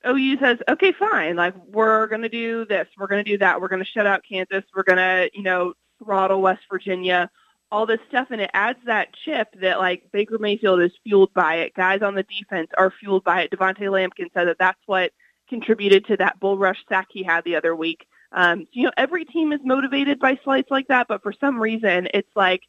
OU 0.07 0.39
says, 0.39 0.59
okay, 0.69 0.93
fine. 0.93 1.37
Like 1.37 1.55
we're 1.67 2.07
going 2.07 2.23
to 2.23 2.29
do 2.29 2.65
this. 2.65 2.87
We're 2.99 3.07
going 3.07 3.25
to 3.25 3.31
do 3.31 3.39
that. 3.39 3.61
We're 3.61 3.69
going 3.69 3.85
to 3.85 3.91
shut 3.91 4.07
out 4.07 4.23
Kansas. 4.29 4.65
We're 4.75 4.83
going 4.83 4.99
to, 4.99 5.31
you 5.35 5.43
know, 5.43 5.75
throttle 6.03 6.41
West 6.43 6.63
Virginia. 6.71 7.31
All 7.71 7.87
this 7.87 8.01
stuff, 8.07 8.29
and 8.31 8.39
it 8.39 8.51
adds 8.53 8.79
that 8.85 9.15
chip 9.25 9.49
that 9.63 9.79
like 9.79 10.03
Baker 10.13 10.39
Mayfield 10.39 10.83
is 10.83 10.93
fueled 11.05 11.33
by 11.33 11.55
it. 11.55 11.73
Guys 11.73 12.03
on 12.03 12.15
the 12.15 12.23
defense 12.23 12.69
are 12.77 12.93
fueled 13.01 13.25
by 13.25 13.43
it. 13.43 13.51
Du'Vonta 13.51 13.81
Lampkin 13.81 14.31
said 14.35 14.47
that 14.49 14.59
that's 14.59 14.81
what 14.85 15.13
contributed 15.49 16.05
to 16.07 16.19
that 16.19 16.39
bull 16.39 16.59
rush 16.59 16.85
sack 16.87 17.07
he 17.11 17.23
had 17.23 17.45
the 17.45 17.57
other 17.57 17.75
week. 17.75 18.07
Um, 18.33 18.67
you 18.73 18.85
know, 18.85 18.93
every 18.99 19.25
team 19.25 19.53
is 19.53 19.61
motivated 19.65 20.19
by 20.19 20.39
slights 20.45 20.71
like 20.71 20.89
that, 20.89 21.09
but 21.09 21.23
for 21.23 21.33
some 21.33 21.59
reason, 21.59 22.09
it's 22.13 22.29
like 22.37 22.63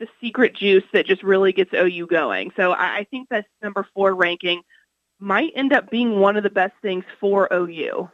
the 0.00 0.08
secret 0.20 0.56
juice 0.56 0.84
that 0.92 1.06
just 1.06 1.22
really 1.22 1.52
gets 1.52 1.72
OU 1.72 2.06
going. 2.06 2.50
So 2.56 2.72
I, 2.72 2.98
I 2.98 3.06
think 3.10 3.28
that's 3.28 3.46
number 3.62 3.86
four 3.94 4.14
ranking 4.14 4.62
might 5.20 5.52
end 5.54 5.72
up 5.72 5.90
being 5.90 6.18
one 6.18 6.36
of 6.36 6.42
the 6.42 6.50
best 6.50 6.74
things 6.82 7.04
for 7.20 7.48
OU. 7.52 8.10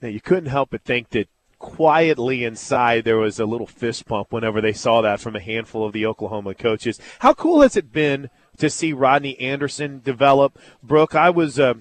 Now, 0.00 0.08
you 0.08 0.20
couldn't 0.20 0.50
help 0.50 0.70
but 0.70 0.82
think 0.82 1.10
that 1.10 1.28
quietly 1.58 2.44
inside 2.44 3.04
there 3.04 3.16
was 3.16 3.40
a 3.40 3.44
little 3.44 3.66
fist 3.66 4.06
pump 4.06 4.32
whenever 4.32 4.60
they 4.60 4.72
saw 4.72 5.00
that 5.02 5.20
from 5.20 5.34
a 5.34 5.40
handful 5.40 5.84
of 5.84 5.92
the 5.92 6.06
Oklahoma 6.06 6.54
coaches. 6.54 7.00
How 7.18 7.34
cool 7.34 7.62
has 7.62 7.76
it 7.76 7.92
been 7.92 8.30
to 8.58 8.70
see 8.70 8.92
Rodney 8.92 9.38
Anderson 9.40 10.00
develop? 10.04 10.58
Brooke, 10.82 11.14
I 11.14 11.30
was. 11.30 11.58
Uh, 11.58 11.74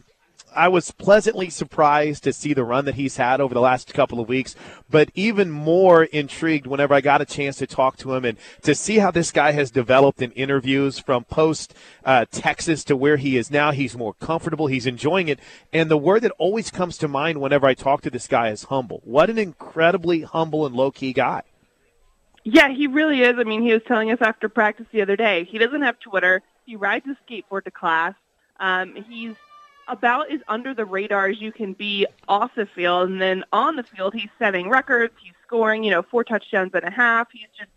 I 0.55 0.67
was 0.69 0.91
pleasantly 0.91 1.49
surprised 1.49 2.23
to 2.23 2.33
see 2.33 2.53
the 2.53 2.63
run 2.63 2.86
that 2.86 2.95
he's 2.95 3.17
had 3.17 3.39
over 3.39 3.53
the 3.53 3.62
last 3.62 3.93
couple 3.93 4.19
of 4.19 4.27
weeks, 4.27 4.55
but 4.89 5.10
even 5.13 5.51
more 5.51 6.05
intrigued 6.05 6.65
whenever 6.65 6.93
I 6.93 7.01
got 7.01 7.21
a 7.21 7.25
chance 7.25 7.57
to 7.57 7.67
talk 7.67 7.97
to 7.97 8.13
him 8.13 8.25
and 8.25 8.38
to 8.63 8.73
see 8.73 8.97
how 8.97 9.12
this 9.12 9.31
guy 9.31 9.51
has 9.51 9.71
developed 9.71 10.21
in 10.21 10.31
interviews 10.31 10.99
from 10.99 11.25
post 11.25 11.73
uh, 12.05 12.25
Texas 12.31 12.83
to 12.86 12.95
where 12.95 13.17
he 13.17 13.38
is 13.38 13.51
now. 13.51 13.71
He's 13.71 13.95
more 13.95 14.13
comfortable, 14.15 14.67
he's 14.67 14.88
enjoying 14.88 15.27
it, 15.27 15.39
and 15.71 15.91
the 15.91 15.97
word 15.97 16.23
that 16.23 16.31
always 16.38 16.71
comes 16.71 16.97
to 16.99 17.07
mind 17.07 17.39
whenever 17.39 17.67
I 17.67 17.73
talk 17.73 18.01
to 18.01 18.10
this 18.10 18.27
guy 18.27 18.49
is 18.49 18.63
humble. 18.63 19.01
What 19.03 19.29
an 19.29 19.38
incredibly 19.38 20.21
humble 20.21 20.65
and 20.65 20.75
low 20.75 20.91
key 20.91 21.13
guy. 21.13 21.43
Yeah, 22.43 22.69
he 22.69 22.88
really 22.88 23.21
is. 23.21 23.36
I 23.38 23.43
mean, 23.43 23.62
he 23.62 23.73
was 23.73 23.81
telling 23.88 24.10
us 24.10 24.19
after 24.21 24.47
practice 24.47 24.86
the 24.91 25.01
other 25.01 25.17
day. 25.17 25.43
He 25.43 25.57
doesn't 25.57 25.81
have 25.81 25.99
Twitter. 25.99 26.41
He 26.65 26.77
rides 26.77 27.05
a 27.07 27.17
skateboard 27.29 27.65
to 27.65 27.71
class. 27.71 28.13
Um, 28.60 28.95
he's 29.10 29.36
about 29.88 30.32
as 30.32 30.41
under 30.47 30.73
the 30.73 30.86
radar 30.86 31.28
as 31.28 31.41
you 31.41 31.52
can 31.52 31.73
be 31.73 32.06
off 32.28 32.52
the 32.56 32.65
field. 32.65 33.10
And 33.10 33.21
then 33.21 33.43
on 33.52 33.76
the 33.76 33.84
field, 33.84 34.13
he's 34.13 34.30
setting 34.39 34.69
records. 34.69 35.13
He's 35.21 35.34
scoring, 35.45 35.84
you 35.84 35.91
know, 35.91 36.02
four 36.02 36.23
touchdowns 36.23 36.71
and 36.73 36.84
a 36.84 36.91
half. 36.91 37.30
He's 37.32 37.47
just 37.58 37.71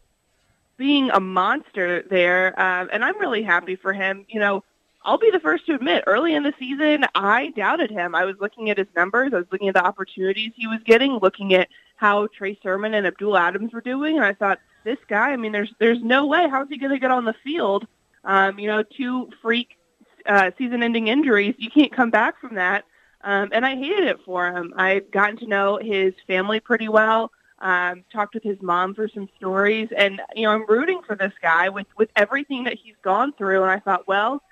being 0.77 1.11
a 1.11 1.21
monster 1.21 2.03
there. 2.03 2.59
Um, 2.61 2.89
and 2.93 3.05
I'm 3.05 3.19
really 3.19 3.43
happy 3.43 3.77
for 3.77 3.93
him. 3.93 4.25
You 4.29 4.41
know, 4.41 4.65
I'll 5.05 5.19
be 5.19 5.31
the 5.31 5.41
first 5.41 5.67
to 5.67 5.75
admit, 5.75 6.05
early 6.07 6.35
in 6.35 6.43
the 6.43 6.55
season, 6.59 7.07
I 7.15 7.49
doubted 7.57 7.91
him. 7.91 8.15
I 8.15 8.25
was 8.25 8.37
looking 8.41 8.71
at 8.71 8.79
his 8.79 8.89
numbers. 8.95 9.33
I 9.33 9.39
was 9.39 9.47
looking 9.51 9.69
at 9.69 9.75
the 9.75 9.85
opportunities 9.85 10.53
he 10.57 10.67
was 10.67 10.81
getting, 10.85 11.13
looking 11.13 11.55
at 11.55 11.69
how 11.97 12.27
Trey 12.29 12.59
Sermon 12.63 12.95
and 12.95 13.07
Abdul 13.07 13.37
Adams 13.37 13.73
were 13.73 13.81
doing. 13.81 14.17
And 14.17 14.25
I 14.25 14.35
thought, 14.35 14.59
this 14.85 14.99
guy, 15.09 15.31
I 15.31 15.37
mean, 15.37 15.53
there's 15.53 15.73
there's 15.79 16.03
no 16.03 16.27
way. 16.27 16.49
How 16.49 16.63
is 16.63 16.69
he 16.69 16.79
going 16.79 16.93
to 16.93 16.99
get 16.99 17.11
on 17.11 17.25
the 17.25 17.35
field? 17.45 17.87
Um, 18.25 18.59
you 18.59 18.67
know, 18.67 18.83
two 18.83 19.31
freak 19.43 19.77
uh, 20.27 20.51
season-ending 20.59 21.09
injuries, 21.09 21.55
you 21.59 21.71
can't 21.71 21.93
come 21.93 22.11
back 22.11 22.41
from 22.41 22.55
that. 22.57 22.85
Um, 23.23 23.51
and 23.53 23.67
I 23.67 23.77
hated 23.77 24.05
it 24.05 24.21
for 24.25 24.47
him. 24.51 24.73
I've 24.77 25.11
gotten 25.11 25.37
to 25.39 25.47
know 25.47 25.79
his 25.81 26.15
family 26.27 26.61
pretty 26.61 26.89
well. 26.89 27.31
Um, 27.59 28.05
talked 28.11 28.33
with 28.33 28.43
his 28.43 28.61
mom 28.63 28.95
for 28.95 29.07
some 29.07 29.29
stories, 29.37 29.91
and 29.95 30.23
you 30.35 30.45
know 30.45 30.53
I'm 30.53 30.67
rooting 30.67 31.03
for 31.07 31.15
this 31.15 31.35
guy 31.43 31.69
with 31.69 31.87
with 31.99 32.09
everything 32.17 32.65
that 32.65 32.79
he's 32.83 32.95
gone 33.03 33.35
through. 33.35 33.63
And 33.63 33.71
I 33.71 33.79
thought, 33.79 34.09
well, 34.09 34.43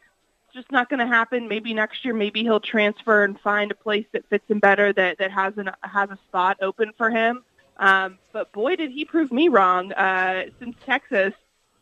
it's 0.44 0.54
just 0.54 0.70
not 0.70 0.90
going 0.90 1.00
to 1.00 1.07
happen. 1.07 1.48
Maybe 1.48 1.72
next 1.72 2.04
year, 2.04 2.12
maybe 2.12 2.42
he'll 2.42 2.61
transfer 2.61 3.24
and 3.24 3.40
find 3.40 3.70
a 3.70 3.74
place 3.74 4.04
that 4.12 4.28
fits 4.28 4.44
him 4.46 4.59
better, 4.59 4.92
that 4.92 5.16
that 5.16 5.31
has 5.31 5.57
an 5.57 5.70
has 5.83 6.11
a 6.11 6.18
spot 6.28 6.59
open 6.61 6.92
for 6.98 7.09
him. 7.09 7.44
Um, 7.78 8.18
but 8.33 8.52
boy, 8.52 8.76
did 8.76 8.90
he 8.90 9.07
prove 9.07 9.33
me 9.33 9.48
wrong. 9.48 9.92
Uh, 9.94 10.46
since 10.59 10.76
Texas 10.85 11.33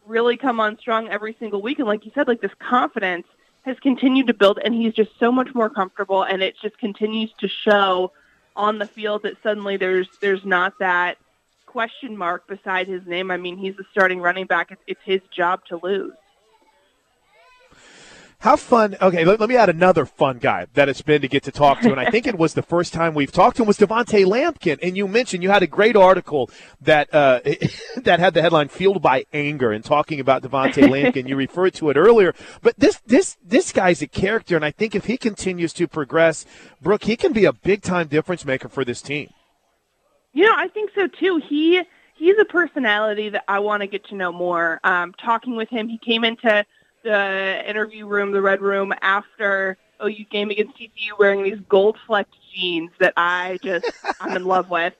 really 0.06 0.36
come 0.36 0.60
on 0.60 0.78
strong 0.78 1.08
every 1.08 1.34
single 1.40 1.60
week, 1.60 1.80
and 1.80 1.88
like 1.88 2.04
you 2.04 2.12
said, 2.14 2.28
like 2.28 2.40
this 2.40 2.54
confidence 2.60 3.26
has 3.66 3.78
continued 3.80 4.28
to 4.28 4.34
build, 4.34 4.58
and 4.64 4.74
he's 4.74 4.94
just 4.94 5.10
so 5.18 5.30
much 5.30 5.54
more 5.54 5.68
comfortable, 5.68 6.22
and 6.22 6.42
it 6.42 6.54
just 6.62 6.78
continues 6.78 7.32
to 7.40 7.48
show 7.48 8.12
on 8.54 8.78
the 8.78 8.86
field 8.86 9.24
that 9.24 9.34
suddenly 9.42 9.76
there's 9.76 10.08
there's 10.20 10.44
not 10.44 10.78
that 10.78 11.18
question 11.66 12.16
mark 12.16 12.46
beside 12.46 12.86
his 12.86 13.04
name. 13.06 13.30
I 13.30 13.36
mean, 13.36 13.58
he's 13.58 13.76
the 13.76 13.84
starting 13.90 14.20
running 14.20 14.46
back. 14.46 14.70
It's, 14.70 14.82
it's 14.86 15.00
his 15.04 15.20
job 15.30 15.64
to 15.66 15.78
lose. 15.82 16.14
How 18.46 18.54
fun? 18.54 18.96
Okay, 19.02 19.24
let, 19.24 19.40
let, 19.40 19.48
me 19.48 19.56
add 19.56 19.68
another 19.68 20.06
fun 20.06 20.38
guy 20.38 20.68
that 20.74 20.88
it's 20.88 21.02
been 21.02 21.20
to 21.22 21.26
get 21.26 21.42
to 21.42 21.50
talk 21.50 21.80
to, 21.80 21.90
and 21.90 21.98
I 21.98 22.12
think 22.12 22.28
it 22.28 22.38
was 22.38 22.54
the 22.54 22.62
first 22.74 22.92
time 22.92 23.12
we've 23.12 23.32
talked 23.32 23.56
to 23.56 23.64
him 23.64 23.66
was 23.66 23.76
Du'Vonta 23.76 24.24
Lampkin. 24.24 24.78
And 24.84 24.96
you 24.96 25.08
mentioned 25.08 25.42
you 25.42 25.50
had 25.50 25.64
a 25.64 25.66
great 25.66 25.96
article 25.96 26.48
that 26.80 27.12
uh, 27.12 27.40
that 27.96 28.20
had 28.20 28.34
the 28.34 28.42
headline 28.42 28.68
"Fueled 28.68 29.02
by 29.02 29.24
Anger" 29.32 29.72
and 29.72 29.84
talking 29.84 30.20
about 30.20 30.44
Du'Vonta 30.44 30.74
Lampkin. 30.88 31.26
you 31.28 31.34
referred 31.34 31.74
to 31.74 31.90
it 31.90 31.96
earlier, 31.96 32.36
but 32.62 32.78
this 32.78 33.00
this 33.04 33.36
this 33.44 33.72
guy's 33.72 34.00
a 34.00 34.06
character, 34.06 34.54
and 34.54 34.64
I 34.64 34.70
think 34.70 34.94
if 34.94 35.06
he 35.06 35.16
continues 35.16 35.72
to 35.72 35.88
progress, 35.88 36.46
Brooke, 36.80 37.02
he 37.02 37.16
can 37.16 37.32
be 37.32 37.46
a 37.46 37.52
big 37.52 37.82
time 37.82 38.06
difference 38.06 38.44
maker 38.44 38.68
for 38.68 38.84
this 38.84 39.02
team. 39.02 39.28
You 40.34 40.44
know, 40.44 40.54
I 40.56 40.68
think 40.68 40.92
so 40.94 41.08
too. 41.08 41.42
He 41.48 41.82
he's 42.14 42.38
a 42.40 42.44
personality 42.44 43.28
that 43.28 43.42
I 43.48 43.58
want 43.58 43.80
to 43.80 43.88
get 43.88 44.04
to 44.10 44.14
know 44.14 44.30
more. 44.30 44.78
Um, 44.84 45.14
talking 45.14 45.56
with 45.56 45.68
him, 45.68 45.88
he 45.88 45.98
came 45.98 46.22
into 46.22 46.64
the 47.06 47.62
interview 47.68 48.06
room, 48.06 48.32
the 48.32 48.42
red 48.42 48.60
room, 48.60 48.92
after 49.00 49.78
OU 50.04 50.24
game 50.30 50.50
against 50.50 50.76
TCU 50.76 51.18
wearing 51.18 51.44
these 51.44 51.60
gold 51.68 51.96
flecked 52.06 52.34
jeans 52.52 52.90
that 52.98 53.12
I 53.16 53.58
just 53.62 53.86
I'm 54.20 54.36
in 54.36 54.44
love 54.44 54.68
with. 54.70 54.92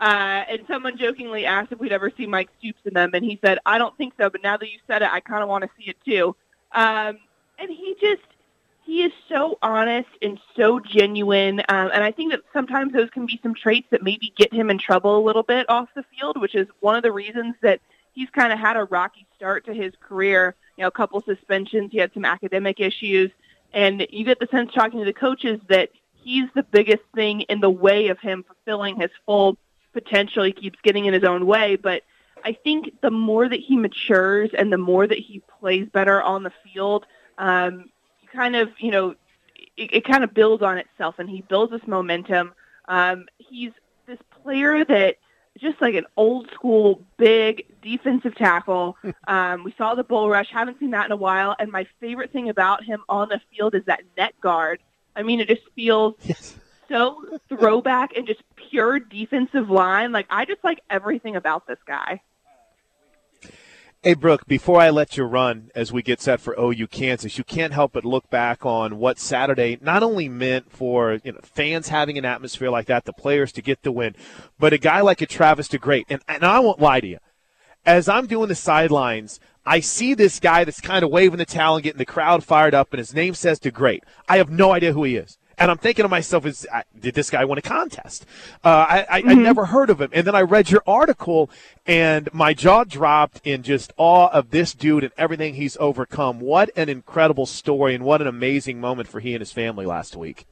Uh, 0.00 0.44
and 0.48 0.60
someone 0.68 0.98
jokingly 0.98 1.46
asked 1.46 1.72
if 1.72 1.78
we'd 1.78 1.92
ever 1.92 2.10
see 2.16 2.26
Mike 2.26 2.50
Stoops 2.58 2.80
in 2.84 2.92
them, 2.94 3.10
and 3.14 3.24
he 3.24 3.38
said, 3.42 3.58
"I 3.64 3.78
don't 3.78 3.96
think 3.96 4.12
so." 4.18 4.28
But 4.28 4.42
now 4.42 4.56
that 4.56 4.70
you 4.70 4.78
said 4.86 5.02
it, 5.02 5.08
I 5.10 5.20
kind 5.20 5.42
of 5.42 5.48
want 5.48 5.64
to 5.64 5.70
see 5.78 5.88
it 5.88 5.96
too. 6.04 6.36
Um, 6.72 7.18
and 7.58 7.70
he 7.70 7.96
just 8.00 8.22
he 8.84 9.02
is 9.02 9.12
so 9.28 9.58
honest 9.62 10.10
and 10.20 10.38
so 10.56 10.78
genuine. 10.80 11.60
Um, 11.68 11.90
and 11.94 12.04
I 12.04 12.10
think 12.10 12.32
that 12.32 12.42
sometimes 12.52 12.92
those 12.92 13.08
can 13.10 13.24
be 13.24 13.40
some 13.42 13.54
traits 13.54 13.86
that 13.90 14.02
maybe 14.02 14.32
get 14.36 14.52
him 14.52 14.68
in 14.68 14.78
trouble 14.78 15.16
a 15.16 15.24
little 15.24 15.42
bit 15.42 15.70
off 15.70 15.88
the 15.94 16.04
field, 16.14 16.40
which 16.40 16.54
is 16.54 16.66
one 16.80 16.96
of 16.96 17.02
the 17.02 17.12
reasons 17.12 17.54
that 17.62 17.80
he's 18.14 18.30
kind 18.30 18.52
of 18.52 18.58
had 18.58 18.76
a 18.76 18.84
rocky 18.84 19.26
start 19.36 19.66
to 19.66 19.74
his 19.74 19.92
career. 20.00 20.54
You 20.76 20.82
know, 20.82 20.88
a 20.88 20.92
couple 20.92 21.20
suspensions, 21.22 21.92
he 21.92 21.98
had 21.98 22.12
some 22.14 22.24
academic 22.24 22.80
issues, 22.80 23.30
and 23.72 24.06
you 24.10 24.24
get 24.24 24.40
the 24.40 24.48
sense 24.50 24.72
talking 24.72 25.00
to 25.00 25.04
the 25.04 25.12
coaches 25.12 25.60
that 25.68 25.90
he's 26.14 26.48
the 26.54 26.62
biggest 26.62 27.02
thing 27.14 27.42
in 27.42 27.60
the 27.60 27.70
way 27.70 28.08
of 28.08 28.18
him 28.18 28.44
fulfilling 28.44 28.98
his 28.98 29.10
full 29.26 29.58
potential. 29.92 30.42
He 30.44 30.52
keeps 30.52 30.78
getting 30.82 31.04
in 31.04 31.14
his 31.14 31.24
own 31.24 31.46
way, 31.46 31.76
but 31.76 32.02
I 32.44 32.52
think 32.52 33.00
the 33.00 33.10
more 33.10 33.48
that 33.48 33.60
he 33.60 33.76
matures 33.76 34.50
and 34.56 34.72
the 34.72 34.78
more 34.78 35.06
that 35.06 35.18
he 35.18 35.42
plays 35.60 35.88
better 35.92 36.22
on 36.22 36.42
the 36.42 36.52
field, 36.62 37.06
um, 37.38 37.90
kind 38.32 38.56
of, 38.56 38.68
you 38.78 38.90
know, 38.90 39.14
it, 39.76 39.94
it 39.94 40.04
kind 40.04 40.24
of 40.24 40.34
builds 40.34 40.62
on 40.62 40.78
itself 40.78 41.16
and 41.18 41.28
he 41.28 41.42
builds 41.42 41.72
this 41.72 41.86
momentum. 41.86 42.52
Um, 42.86 43.26
he's 43.38 43.72
this 44.06 44.18
player 44.42 44.84
that 44.84 45.16
just 45.58 45.80
like 45.80 45.94
an 45.94 46.06
old 46.16 46.50
school 46.52 47.02
big 47.16 47.66
defensive 47.82 48.34
tackle. 48.34 48.96
Um, 49.26 49.64
we 49.64 49.74
saw 49.78 49.94
the 49.94 50.04
bull 50.04 50.28
rush, 50.28 50.50
haven't 50.50 50.78
seen 50.78 50.90
that 50.90 51.06
in 51.06 51.12
a 51.12 51.16
while. 51.16 51.56
And 51.58 51.72
my 51.72 51.86
favorite 51.98 52.30
thing 52.30 52.50
about 52.50 52.84
him 52.84 53.02
on 53.08 53.30
the 53.30 53.40
field 53.50 53.74
is 53.74 53.82
that 53.86 54.02
net 54.18 54.34
guard. 54.40 54.82
I 55.16 55.22
mean, 55.22 55.40
it 55.40 55.48
just 55.48 55.62
feels 55.74 56.14
yes. 56.22 56.54
so 56.90 57.24
throwback 57.48 58.14
and 58.16 58.26
just 58.26 58.42
pure 58.70 58.98
defensive 58.98 59.70
line. 59.70 60.12
Like 60.12 60.26
I 60.28 60.44
just 60.44 60.62
like 60.62 60.80
everything 60.90 61.36
about 61.36 61.66
this 61.66 61.78
guy. 61.86 62.20
Hey, 64.04 64.12
Brooke, 64.12 64.46
before 64.46 64.82
I 64.82 64.90
let 64.90 65.16
you 65.16 65.24
run 65.24 65.70
as 65.74 65.90
we 65.90 66.02
get 66.02 66.20
set 66.20 66.38
for 66.38 66.54
OU 66.60 66.88
Kansas, 66.88 67.38
you 67.38 67.44
can't 67.44 67.72
help 67.72 67.94
but 67.94 68.04
look 68.04 68.28
back 68.28 68.66
on 68.66 68.98
what 68.98 69.18
Saturday 69.18 69.78
not 69.80 70.02
only 70.02 70.28
meant 70.28 70.70
for 70.70 71.20
you 71.24 71.32
know 71.32 71.40
fans 71.42 71.88
having 71.88 72.18
an 72.18 72.26
atmosphere 72.26 72.68
like 72.68 72.84
that, 72.88 73.06
the 73.06 73.14
players 73.14 73.50
to 73.52 73.62
get 73.62 73.82
the 73.82 73.90
win, 73.90 74.14
but 74.58 74.74
a 74.74 74.78
guy 74.78 75.00
like 75.00 75.22
a 75.22 75.26
Travis 75.26 75.68
DeGrate. 75.68 76.04
And, 76.10 76.20
and 76.28 76.44
I 76.44 76.58
won't 76.58 76.80
lie 76.80 77.00
to 77.00 77.06
you. 77.06 77.18
As 77.86 78.06
I'm 78.06 78.26
doing 78.26 78.50
the 78.50 78.54
sidelines, 78.54 79.40
I 79.64 79.80
see 79.80 80.12
this 80.12 80.38
guy 80.38 80.64
that's 80.64 80.82
kind 80.82 81.02
of 81.02 81.10
waving 81.10 81.38
the 81.38 81.46
towel 81.46 81.76
and 81.76 81.82
getting 81.82 81.96
the 81.96 82.04
crowd 82.04 82.44
fired 82.44 82.74
up, 82.74 82.92
and 82.92 82.98
his 82.98 83.14
name 83.14 83.32
says 83.32 83.58
DeGrate. 83.58 84.02
I 84.28 84.36
have 84.36 84.50
no 84.50 84.72
idea 84.72 84.92
who 84.92 85.04
he 85.04 85.16
is. 85.16 85.38
And 85.58 85.70
I'm 85.70 85.78
thinking 85.78 86.02
to 86.04 86.08
myself, 86.08 86.46
is 86.46 86.66
did 86.98 87.14
this 87.14 87.30
guy 87.30 87.44
win 87.44 87.58
a 87.58 87.62
contest? 87.62 88.26
Uh, 88.64 88.68
I, 88.68 89.06
I, 89.08 89.20
mm-hmm. 89.20 89.30
I, 89.30 89.34
never 89.34 89.66
heard 89.66 89.90
of 89.90 90.00
him. 90.00 90.10
And 90.12 90.26
then 90.26 90.34
I 90.34 90.42
read 90.42 90.70
your 90.70 90.82
article, 90.86 91.50
and 91.86 92.28
my 92.32 92.54
jaw 92.54 92.84
dropped 92.84 93.40
in 93.44 93.62
just 93.62 93.92
awe 93.96 94.28
of 94.28 94.50
this 94.50 94.74
dude 94.74 95.04
and 95.04 95.12
everything 95.16 95.54
he's 95.54 95.76
overcome. 95.78 96.40
What 96.40 96.70
an 96.76 96.88
incredible 96.88 97.46
story, 97.46 97.94
and 97.94 98.04
what 98.04 98.20
an 98.20 98.26
amazing 98.26 98.80
moment 98.80 99.08
for 99.08 99.20
he 99.20 99.34
and 99.34 99.40
his 99.40 99.52
family 99.52 99.86
last 99.86 100.16
week. 100.16 100.46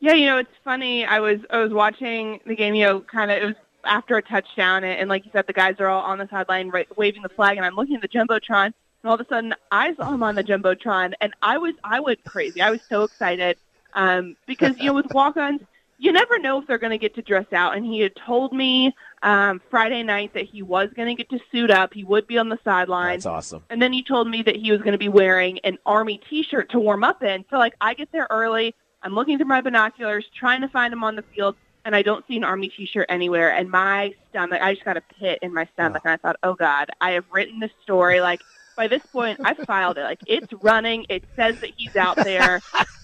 Yeah, 0.00 0.14
you 0.14 0.26
know, 0.26 0.38
it's 0.38 0.50
funny. 0.64 1.04
I 1.04 1.20
was 1.20 1.38
I 1.48 1.58
was 1.58 1.72
watching 1.72 2.40
the 2.44 2.56
game. 2.56 2.74
You 2.74 2.86
know, 2.86 3.00
kind 3.00 3.30
of 3.30 3.40
it 3.40 3.46
was 3.46 3.54
after 3.84 4.16
a 4.16 4.22
touchdown, 4.22 4.84
and, 4.84 4.98
and 4.98 5.08
like 5.08 5.24
you 5.24 5.30
said, 5.32 5.46
the 5.46 5.52
guys 5.52 5.76
are 5.78 5.86
all 5.86 6.02
on 6.02 6.18
the 6.18 6.28
sideline 6.28 6.70
right, 6.70 6.88
waving 6.96 7.22
the 7.22 7.28
flag, 7.28 7.56
and 7.56 7.64
I'm 7.64 7.76
looking 7.76 7.94
at 7.94 8.02
the 8.02 8.08
jumbotron, 8.08 8.66
and 8.66 8.74
all 9.04 9.14
of 9.14 9.20
a 9.20 9.26
sudden 9.26 9.54
I 9.70 9.94
saw 9.94 10.12
him 10.12 10.24
on 10.24 10.34
the 10.34 10.42
jumbotron, 10.42 11.12
and 11.20 11.32
I 11.40 11.58
was 11.58 11.74
I 11.84 12.00
went 12.00 12.24
crazy. 12.24 12.60
I 12.60 12.70
was 12.70 12.80
so 12.88 13.04
excited 13.04 13.58
um, 13.94 14.36
because 14.46 14.78
you 14.78 14.86
know 14.86 14.94
with 14.94 15.12
walk-ons, 15.12 15.60
you 16.02 16.10
never 16.10 16.36
know 16.40 16.60
if 16.60 16.66
they're 16.66 16.78
going 16.78 16.90
to 16.90 16.98
get 16.98 17.14
to 17.14 17.22
dress 17.22 17.46
out. 17.52 17.76
And 17.76 17.86
he 17.86 18.00
had 18.00 18.16
told 18.16 18.52
me 18.52 18.92
um, 19.22 19.60
Friday 19.70 20.02
night 20.02 20.34
that 20.34 20.46
he 20.46 20.60
was 20.60 20.90
going 20.96 21.08
to 21.08 21.14
get 21.14 21.30
to 21.30 21.38
suit 21.52 21.70
up. 21.70 21.94
He 21.94 22.02
would 22.02 22.26
be 22.26 22.38
on 22.38 22.48
the 22.48 22.58
sideline. 22.64 23.18
That's 23.18 23.26
awesome. 23.26 23.64
And 23.70 23.80
then 23.80 23.92
he 23.92 24.02
told 24.02 24.28
me 24.28 24.42
that 24.42 24.56
he 24.56 24.72
was 24.72 24.80
going 24.80 24.92
to 24.92 24.98
be 24.98 25.08
wearing 25.08 25.60
an 25.60 25.78
Army 25.86 26.20
T-shirt 26.28 26.70
to 26.72 26.80
warm 26.80 27.04
up 27.04 27.22
in. 27.22 27.44
So 27.50 27.56
like 27.56 27.74
I 27.80 27.94
get 27.94 28.10
there 28.10 28.26
early. 28.30 28.74
I'm 29.04 29.14
looking 29.14 29.38
through 29.38 29.46
my 29.46 29.60
binoculars, 29.60 30.26
trying 30.34 30.60
to 30.62 30.68
find 30.68 30.92
him 30.92 31.04
on 31.04 31.16
the 31.16 31.22
field, 31.34 31.56
and 31.84 31.94
I 31.94 32.02
don't 32.02 32.26
see 32.26 32.36
an 32.36 32.44
Army 32.44 32.68
T-shirt 32.68 33.06
anywhere. 33.08 33.52
And 33.52 33.70
my 33.70 34.12
stomach, 34.30 34.60
I 34.60 34.74
just 34.74 34.84
got 34.84 34.96
a 34.96 35.02
pit 35.20 35.38
in 35.42 35.54
my 35.54 35.68
stomach, 35.74 36.02
oh. 36.04 36.08
and 36.08 36.12
I 36.14 36.16
thought, 36.16 36.36
oh 36.42 36.54
God, 36.54 36.90
I 37.00 37.12
have 37.12 37.24
written 37.32 37.60
this 37.60 37.72
story 37.82 38.20
like 38.20 38.40
by 38.76 38.88
this 38.88 39.04
point 39.06 39.38
I 39.44 39.54
filed 39.54 39.98
it. 39.98 40.02
Like 40.02 40.20
it's 40.26 40.52
running. 40.54 41.06
It 41.08 41.24
says 41.36 41.60
that 41.60 41.70
he's 41.76 41.94
out 41.94 42.16
there 42.16 42.60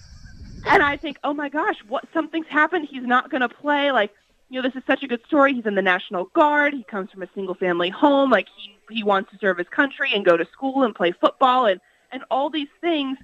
and 0.65 0.83
I 0.83 0.97
think, 0.97 1.17
oh 1.23 1.33
my 1.33 1.49
gosh, 1.49 1.77
what 1.87 2.05
something's 2.13 2.47
happened. 2.47 2.87
He's 2.89 3.03
not 3.03 3.29
going 3.29 3.41
to 3.41 3.49
play. 3.49 3.91
Like, 3.91 4.11
you 4.49 4.61
know, 4.61 4.67
this 4.67 4.75
is 4.75 4.83
such 4.87 5.03
a 5.03 5.07
good 5.07 5.21
story. 5.25 5.53
He's 5.53 5.65
in 5.65 5.75
the 5.75 5.81
National 5.81 6.25
Guard. 6.25 6.73
He 6.73 6.83
comes 6.83 7.11
from 7.11 7.21
a 7.21 7.29
single 7.35 7.55
family 7.55 7.89
home. 7.89 8.31
Like 8.31 8.47
he 8.55 8.75
he 8.89 9.03
wants 9.03 9.31
to 9.31 9.37
serve 9.37 9.59
his 9.59 9.67
country 9.69 10.11
and 10.13 10.25
go 10.25 10.35
to 10.35 10.45
school 10.45 10.83
and 10.83 10.95
play 10.95 11.11
football 11.11 11.65
and 11.67 11.79
and 12.11 12.23
all 12.31 12.49
these 12.49 12.67
things. 12.81 13.17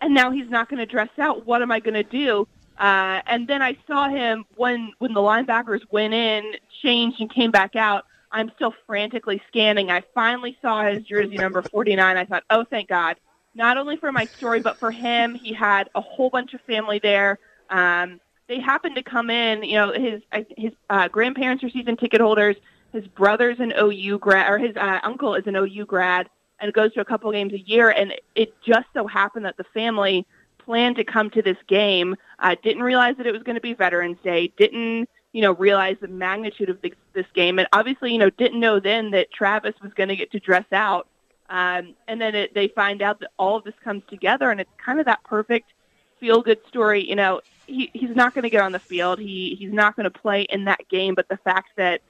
And 0.00 0.14
now 0.14 0.30
he's 0.30 0.48
not 0.48 0.68
going 0.68 0.78
to 0.78 0.86
dress 0.86 1.08
out. 1.18 1.46
What 1.46 1.62
am 1.62 1.72
I 1.72 1.80
going 1.80 1.94
to 1.94 2.02
do? 2.02 2.46
Uh, 2.78 3.20
and 3.26 3.48
then 3.48 3.62
I 3.62 3.76
saw 3.86 4.08
him 4.08 4.44
when 4.56 4.92
when 4.98 5.12
the 5.12 5.20
linebackers 5.20 5.80
went 5.90 6.14
in, 6.14 6.52
changed, 6.82 7.20
and 7.20 7.32
came 7.32 7.50
back 7.50 7.74
out. 7.76 8.04
I'm 8.30 8.50
still 8.56 8.74
frantically 8.86 9.40
scanning. 9.48 9.90
I 9.90 10.02
finally 10.12 10.56
saw 10.60 10.84
his 10.84 11.04
jersey 11.04 11.36
number 11.36 11.62
49. 11.62 12.16
I 12.16 12.24
thought, 12.24 12.42
oh, 12.50 12.64
thank 12.64 12.88
God 12.88 13.16
not 13.54 13.76
only 13.76 13.96
for 13.96 14.10
my 14.12 14.24
story, 14.24 14.60
but 14.60 14.78
for 14.78 14.90
him. 14.90 15.34
He 15.34 15.52
had 15.52 15.88
a 15.94 16.00
whole 16.00 16.30
bunch 16.30 16.54
of 16.54 16.60
family 16.62 16.98
there. 16.98 17.38
Um, 17.70 18.20
they 18.48 18.60
happened 18.60 18.96
to 18.96 19.02
come 19.02 19.30
in. 19.30 19.62
You 19.62 19.76
know, 19.76 19.92
his 19.92 20.22
his 20.56 20.72
uh, 20.90 21.08
grandparents 21.08 21.64
are 21.64 21.70
season 21.70 21.96
ticket 21.96 22.20
holders. 22.20 22.56
His 22.92 23.06
brother's 23.08 23.58
an 23.60 23.72
OU 23.80 24.18
grad, 24.18 24.50
or 24.50 24.58
his 24.58 24.76
uh, 24.76 25.00
uncle 25.02 25.34
is 25.34 25.46
an 25.46 25.56
OU 25.56 25.86
grad, 25.86 26.28
and 26.60 26.72
goes 26.72 26.92
to 26.94 27.00
a 27.00 27.04
couple 27.04 27.30
games 27.32 27.52
a 27.52 27.58
year. 27.58 27.90
And 27.90 28.14
it 28.34 28.54
just 28.62 28.86
so 28.94 29.06
happened 29.06 29.44
that 29.46 29.56
the 29.56 29.64
family 29.74 30.26
planned 30.58 30.96
to 30.96 31.04
come 31.04 31.30
to 31.30 31.42
this 31.42 31.56
game. 31.68 32.16
Uh, 32.38 32.56
didn't 32.62 32.82
realize 32.82 33.16
that 33.16 33.26
it 33.26 33.32
was 33.32 33.42
going 33.42 33.56
to 33.56 33.60
be 33.60 33.74
Veterans 33.74 34.18
Day. 34.22 34.52
Didn't 34.56 35.08
you 35.32 35.42
know 35.42 35.52
realize 35.54 35.96
the 36.00 36.08
magnitude 36.08 36.68
of 36.68 36.80
this, 36.82 36.92
this 37.14 37.26
game, 37.34 37.58
and 37.58 37.68
obviously 37.72 38.12
you 38.12 38.18
know 38.18 38.30
didn't 38.30 38.60
know 38.60 38.80
then 38.80 39.10
that 39.12 39.32
Travis 39.32 39.74
was 39.82 39.92
going 39.94 40.08
to 40.08 40.16
get 40.16 40.30
to 40.32 40.40
dress 40.40 40.66
out 40.72 41.08
um, 41.48 41.94
and 42.08 42.20
then 42.20 42.34
it, 42.34 42.54
they 42.54 42.68
find 42.68 43.02
out 43.02 43.20
that 43.20 43.30
all 43.38 43.56
of 43.56 43.64
this 43.64 43.74
comes 43.82 44.02
together, 44.08 44.50
and 44.50 44.60
it's 44.60 44.70
kind 44.84 44.98
of 44.98 45.06
that 45.06 45.22
perfect 45.24 45.72
feel-good 46.20 46.60
story. 46.68 47.06
You 47.08 47.16
know, 47.16 47.40
he, 47.66 47.90
he's 47.92 48.14
not 48.14 48.34
going 48.34 48.44
to 48.44 48.50
get 48.50 48.62
on 48.62 48.72
the 48.72 48.78
field. 48.78 49.18
He 49.18 49.56
he's 49.58 49.72
not 49.72 49.96
going 49.96 50.04
to 50.04 50.18
play 50.18 50.42
in 50.42 50.64
that 50.64 50.88
game. 50.88 51.14
But 51.14 51.28
the 51.28 51.36
fact 51.38 51.70
that 51.76 52.00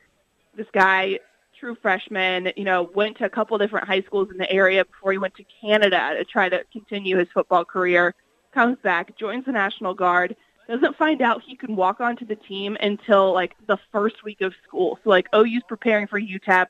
this 0.57 0.67
guy, 0.73 1.19
true 1.59 1.77
freshman, 1.81 2.53
you 2.57 2.65
know, 2.65 2.91
went 2.95 3.19
to 3.19 3.25
a 3.25 3.31
couple 3.31 3.59
different 3.59 3.87
high 3.87 4.03
schools 4.03 4.31
in 4.31 4.39
the 4.39 4.51
area 4.51 4.85
before 4.85 5.13
he 5.13 5.19
went 5.19 5.35
to 5.35 5.45
Canada 5.61 6.15
to 6.17 6.25
try 6.25 6.49
to 6.49 6.65
continue 6.73 7.19
his 7.19 7.29
football 7.35 7.65
career, 7.65 8.15
comes 8.53 8.79
back, 8.83 9.17
joins 9.17 9.45
the 9.47 9.53
National 9.53 9.95
Guard, 9.95 10.37
doesn't 10.69 10.97
find 10.97 11.21
out 11.21 11.43
he 11.43 11.57
can 11.57 11.77
walk 11.77 12.01
onto 12.01 12.25
the 12.25 12.37
team 12.37 12.77
until 12.81 13.33
like 13.33 13.55
the 13.67 13.79
first 13.93 14.23
week 14.25 14.41
of 14.41 14.55
school. 14.67 14.99
So 15.03 15.11
like 15.11 15.29
OU's 15.35 15.63
preparing 15.69 16.07
for 16.07 16.21
UTEP, 16.21 16.67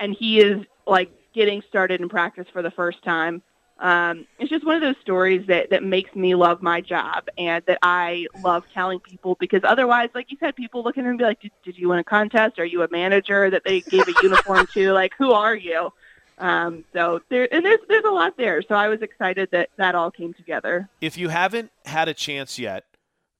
and 0.00 0.14
he 0.14 0.40
is 0.40 0.64
like 0.86 1.10
getting 1.38 1.62
started 1.68 2.00
in 2.00 2.08
practice 2.08 2.46
for 2.52 2.62
the 2.62 2.70
first 2.72 3.00
time. 3.04 3.40
Um, 3.78 4.26
it's 4.40 4.50
just 4.50 4.66
one 4.66 4.74
of 4.74 4.82
those 4.82 4.96
stories 5.00 5.46
that, 5.46 5.70
that 5.70 5.84
makes 5.84 6.12
me 6.16 6.34
love 6.34 6.60
my 6.62 6.80
job 6.80 7.28
and 7.38 7.64
that 7.66 7.78
I 7.80 8.26
love 8.42 8.64
telling 8.74 8.98
people 8.98 9.36
because 9.38 9.60
otherwise, 9.62 10.10
like 10.16 10.32
you 10.32 10.36
said, 10.40 10.56
people 10.56 10.82
look 10.82 10.98
at 10.98 11.04
him 11.04 11.10
and 11.10 11.18
be 11.18 11.22
like, 11.22 11.40
did, 11.40 11.52
did 11.64 11.78
you 11.78 11.90
win 11.90 12.00
a 12.00 12.04
contest? 12.04 12.58
Are 12.58 12.64
you 12.64 12.82
a 12.82 12.88
manager 12.90 13.50
that 13.50 13.62
they 13.64 13.82
gave 13.82 14.08
a 14.08 14.14
uniform 14.20 14.66
to? 14.74 14.92
Like, 14.98 15.12
who 15.16 15.30
are 15.30 15.54
you? 15.54 15.92
Um, 16.38 16.84
so 16.92 17.20
there, 17.28 17.46
and 17.54 17.64
there's, 17.64 17.78
there's 17.88 18.04
a 18.04 18.10
lot 18.10 18.36
there. 18.36 18.62
So 18.62 18.74
I 18.74 18.88
was 18.88 19.00
excited 19.00 19.48
that 19.52 19.70
that 19.76 19.94
all 19.94 20.10
came 20.10 20.34
together. 20.34 20.88
If 21.00 21.16
you 21.16 21.28
haven't 21.28 21.70
had 21.84 22.08
a 22.08 22.14
chance 22.14 22.58
yet 22.58 22.84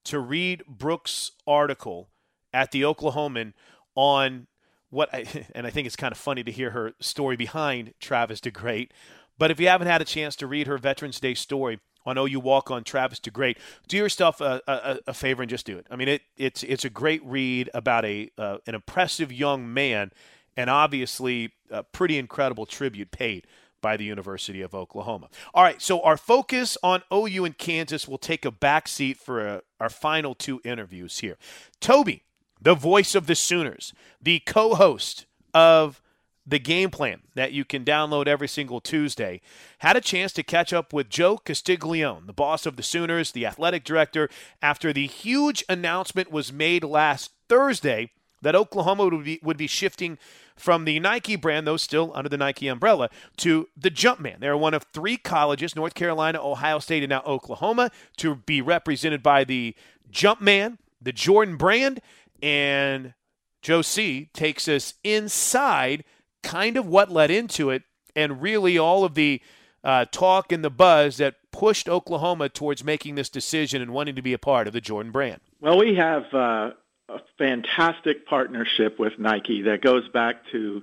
to 0.05 0.21
read 0.21 0.63
Brooks' 0.69 1.33
article 1.49 2.11
at 2.53 2.71
the 2.71 2.83
Oklahoman 2.83 3.55
on 3.97 4.47
what 4.91 5.13
I, 5.13 5.25
and 5.55 5.67
I 5.67 5.71
think 5.71 5.87
it's 5.87 5.97
kind 5.97 6.13
of 6.13 6.19
funny 6.19 6.45
to 6.45 6.53
hear 6.53 6.71
her 6.71 6.93
story 7.01 7.37
behind 7.37 7.95
Travis 8.01 8.41
DeGrate. 8.41 8.91
But 9.39 9.51
if 9.51 9.61
you 9.61 9.69
haven't 9.69 9.87
had 9.87 10.03
a 10.03 10.05
chance 10.05 10.35
to 10.37 10.47
read 10.47 10.67
her 10.67 10.79
Veterans 10.79 11.21
Day 11.21 11.35
story 11.35 11.81
on 12.05 12.19
OU 12.19 12.41
Walk 12.41 12.71
on 12.71 12.85
Travis 12.85 13.21
DeGrate, 13.21 13.57
do 13.87 13.97
yourself 13.97 14.41
a, 14.41 14.61
a, 14.67 14.99
a, 15.09 15.15
favor 15.15 15.43
and 15.43 15.51
just 15.51 15.67
do 15.67 15.79
it. 15.79 15.87
I 15.91 15.97
mean, 15.97 16.09
it, 16.09 16.23
it's 16.37 16.63
it's 16.65 16.85
a 16.85 16.91
great 16.91 17.25
read 17.25 17.71
about 17.73 18.05
a 18.05 18.31
uh, 18.37 18.59
an 18.67 18.75
impressive 18.75 19.33
young 19.33 19.73
man, 19.73 20.11
and 20.57 20.69
obviously 20.69 21.53
a 21.71 21.83
pretty 21.85 22.19
incredible 22.19 22.67
tribute 22.67 23.11
paid 23.11 23.47
by 23.81 23.97
the 23.97 24.05
University 24.05 24.61
of 24.63 24.75
Oklahoma. 24.75 25.29
All 25.55 25.63
right, 25.63 25.81
so 25.81 26.03
our 26.03 26.17
focus 26.17 26.77
on 26.83 27.03
OU 27.13 27.45
and 27.45 27.59
Kansas 27.59 28.09
will 28.09 28.19
take 28.19 28.45
a 28.45 28.51
back 28.51 28.89
seat 28.89 29.19
for 29.19 29.47
a, 29.47 29.53
uh, 29.53 29.61
our 29.81 29.89
final 29.89 30.35
two 30.35 30.61
interviews 30.65 31.21
here. 31.21 31.37
Toby 31.81 32.25
the 32.61 32.75
voice 32.75 33.15
of 33.15 33.27
the 33.27 33.35
Sooners, 33.35 33.93
the 34.21 34.41
co 34.41 34.75
host 34.75 35.27
of 35.55 36.03
the 36.47 36.59
game 36.59 36.91
plan 36.91 37.21
that 37.35 37.53
you 37.53 37.65
can 37.65 37.85
download 37.85 38.27
every 38.27 38.49
single 38.49 38.81
Tuesday, 38.81 39.41
had 39.81 39.97
a 39.97 40.01
chance 40.01 40.33
to 40.33 40.43
catch 40.43 40.73
up 40.73 40.93
with 40.93 41.11
Joe 41.11 41.37
Castiglione, 41.37 42.27
the 42.27 42.33
boss 42.33 42.65
of 42.65 42.77
the 42.77 42.83
Sooners, 42.83 43.33
the 43.33 43.45
athletic 43.45 43.85
director, 43.85 44.31
after 44.63 44.93
the 44.93 45.07
huge 45.07 45.63
announcement 45.69 46.31
was 46.31 46.53
made 46.53 46.85
last 46.85 47.33
Thursday 47.49 48.11
that 48.41 48.55
Oklahoma 48.55 49.05
would 49.05 49.25
be, 49.25 49.41
would 49.43 49.57
be 49.57 49.67
shifting 49.67 50.17
from 50.57 50.85
the 50.85 50.99
Nike 51.01 51.37
brand, 51.37 51.67
though 51.67 51.77
still 51.77 52.13
under 52.15 52.29
the 52.29 52.37
Nike 52.37 52.69
umbrella, 52.69 53.11
to 53.39 53.69
the 53.77 53.91
Jumpman. 53.91 54.41
They're 54.41 54.57
one 54.57 54.75
of 54.75 54.85
three 54.93 55.17
colleges, 55.17 55.77
North 55.77 55.95
Carolina, 55.95 56.41
Ohio 56.43 56.79
State, 56.79 57.03
and 57.03 57.11
now 57.11 57.23
Oklahoma, 57.27 57.91
to 58.17 58.37
be 58.37 58.61
represented 58.61 59.23
by 59.23 59.45
the 59.45 59.75
Jumpman, 60.11 60.79
the 61.01 61.13
Jordan 61.13 61.57
brand, 61.57 62.01
and 62.43 63.15
Joe 63.63 63.83
C 63.83 64.31
takes 64.33 64.69
us 64.69 64.95
inside 65.03 66.05
kind 66.43 66.77
of 66.77 66.87
what 66.87 67.11
led 67.11 67.31
into 67.31 67.71
it 67.71 67.83
and 68.15 68.41
really 68.41 68.79
all 68.79 69.05
of 69.05 69.15
the 69.15 69.41
uh, 69.85 70.05
talk 70.11 70.53
and 70.53 70.65
the 70.65 70.71
buzz 70.71 71.19
that 71.19 71.37
pushed 71.53 71.89
Oklahoma 71.89 72.49
towards 72.49 72.85
making 72.85 73.15
this 73.15 73.29
decision 73.29 73.81
and 73.81 73.93
wanting 73.93 74.15
to 74.17 74.23
be 74.23 74.33
a 74.33 74.39
part 74.39 74.67
of 74.67 74.73
the 74.73 74.81
Jordan 74.81 75.13
brand. 75.13 75.41
Well, 75.61 75.79
we 75.79 75.95
have 75.97 76.25
uh, 76.33 76.71
a 77.09 77.21
fantastic 77.39 78.27
partnership 78.27 78.99
with 78.99 79.19
Nike 79.19 79.63
that 79.63 79.81
goes 79.81 80.09
back 80.09 80.43
to 80.53 80.83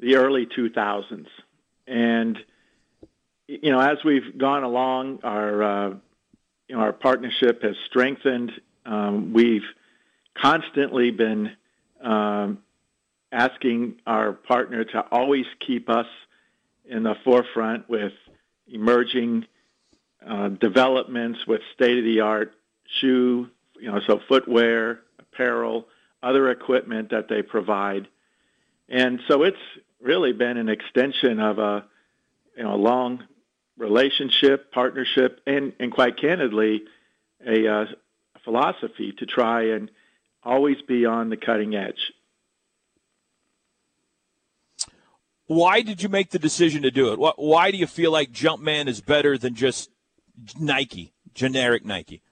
the 0.00 0.16
early 0.16 0.46
2000s. 0.46 1.26
And, 1.86 2.38
you 3.46 3.70
know, 3.70 3.80
as 3.80 3.98
we've 4.04 4.36
gone 4.38 4.64
along, 4.64 5.20
our, 5.22 5.62
uh, 5.62 5.88
you 6.68 6.76
know, 6.76 6.80
our 6.80 6.92
partnership 6.92 7.62
has 7.62 7.76
strengthened. 7.86 8.52
Um, 8.86 9.32
we've 9.32 9.64
constantly 10.34 11.10
been 11.10 11.52
um, 12.02 12.58
asking 13.32 13.96
our 14.06 14.32
partner 14.32 14.84
to 14.84 15.04
always 15.10 15.46
keep 15.60 15.88
us 15.88 16.06
in 16.84 17.02
the 17.02 17.14
forefront 17.24 17.88
with 17.88 18.12
emerging 18.68 19.46
uh, 20.26 20.48
developments 20.48 21.46
with 21.46 21.60
state-of-the-art 21.74 22.54
shoe, 23.00 23.48
you 23.80 23.90
know, 23.90 24.00
so 24.06 24.20
footwear, 24.28 25.00
apparel, 25.18 25.86
other 26.22 26.50
equipment 26.50 27.10
that 27.10 27.28
they 27.28 27.42
provide. 27.42 28.08
And 28.88 29.20
so 29.28 29.42
it's 29.42 29.56
really 30.00 30.32
been 30.32 30.56
an 30.56 30.68
extension 30.68 31.40
of 31.40 31.58
a, 31.58 31.84
you 32.56 32.62
know, 32.62 32.76
long 32.76 33.24
relationship, 33.76 34.72
partnership, 34.72 35.40
and, 35.46 35.72
and 35.80 35.92
quite 35.92 36.18
candidly, 36.18 36.84
a 37.46 37.66
uh, 37.66 37.86
philosophy 38.44 39.12
to 39.18 39.26
try 39.26 39.70
and 39.74 39.90
always 40.44 40.80
be 40.82 41.06
on 41.06 41.30
the 41.30 41.36
cutting 41.36 41.74
edge. 41.74 42.12
Why 45.46 45.82
did 45.82 46.02
you 46.02 46.08
make 46.08 46.30
the 46.30 46.38
decision 46.38 46.82
to 46.82 46.90
do 46.90 47.12
it? 47.12 47.18
Why 47.36 47.70
do 47.70 47.76
you 47.76 47.86
feel 47.86 48.10
like 48.10 48.32
Jumpman 48.32 48.88
is 48.88 49.00
better 49.00 49.36
than 49.36 49.54
just 49.54 49.90
Nike, 50.58 51.12
generic 51.34 51.84
Nike? 51.84 52.22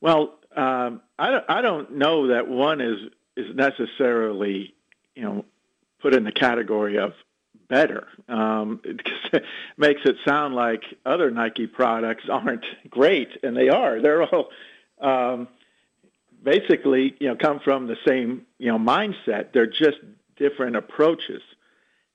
Well, 0.00 0.38
um, 0.56 1.02
I, 1.18 1.30
don't, 1.30 1.44
I 1.48 1.60
don't 1.60 1.92
know 1.96 2.28
that 2.28 2.48
one 2.48 2.80
is 2.80 2.98
is 3.36 3.54
necessarily 3.54 4.74
you 5.14 5.22
know 5.22 5.44
put 6.00 6.14
in 6.14 6.24
the 6.24 6.32
category 6.32 6.98
of 6.98 7.12
better. 7.68 8.08
Um, 8.28 8.80
it 8.84 9.44
makes 9.76 10.00
it 10.04 10.16
sound 10.26 10.54
like 10.54 10.82
other 11.06 11.30
Nike 11.30 11.66
products 11.66 12.24
aren't 12.30 12.64
great, 12.90 13.28
and 13.42 13.56
they 13.56 13.68
are. 13.68 14.00
They're 14.00 14.22
all 14.24 14.48
um, 15.00 15.48
basically 16.48 17.14
you 17.20 17.28
know 17.28 17.36
come 17.36 17.60
from 17.60 17.86
the 17.86 17.96
same 18.06 18.46
you 18.58 18.70
know 18.70 18.78
mindset. 18.78 19.52
They're 19.52 19.66
just 19.66 19.98
different 20.36 20.76
approaches. 20.76 21.42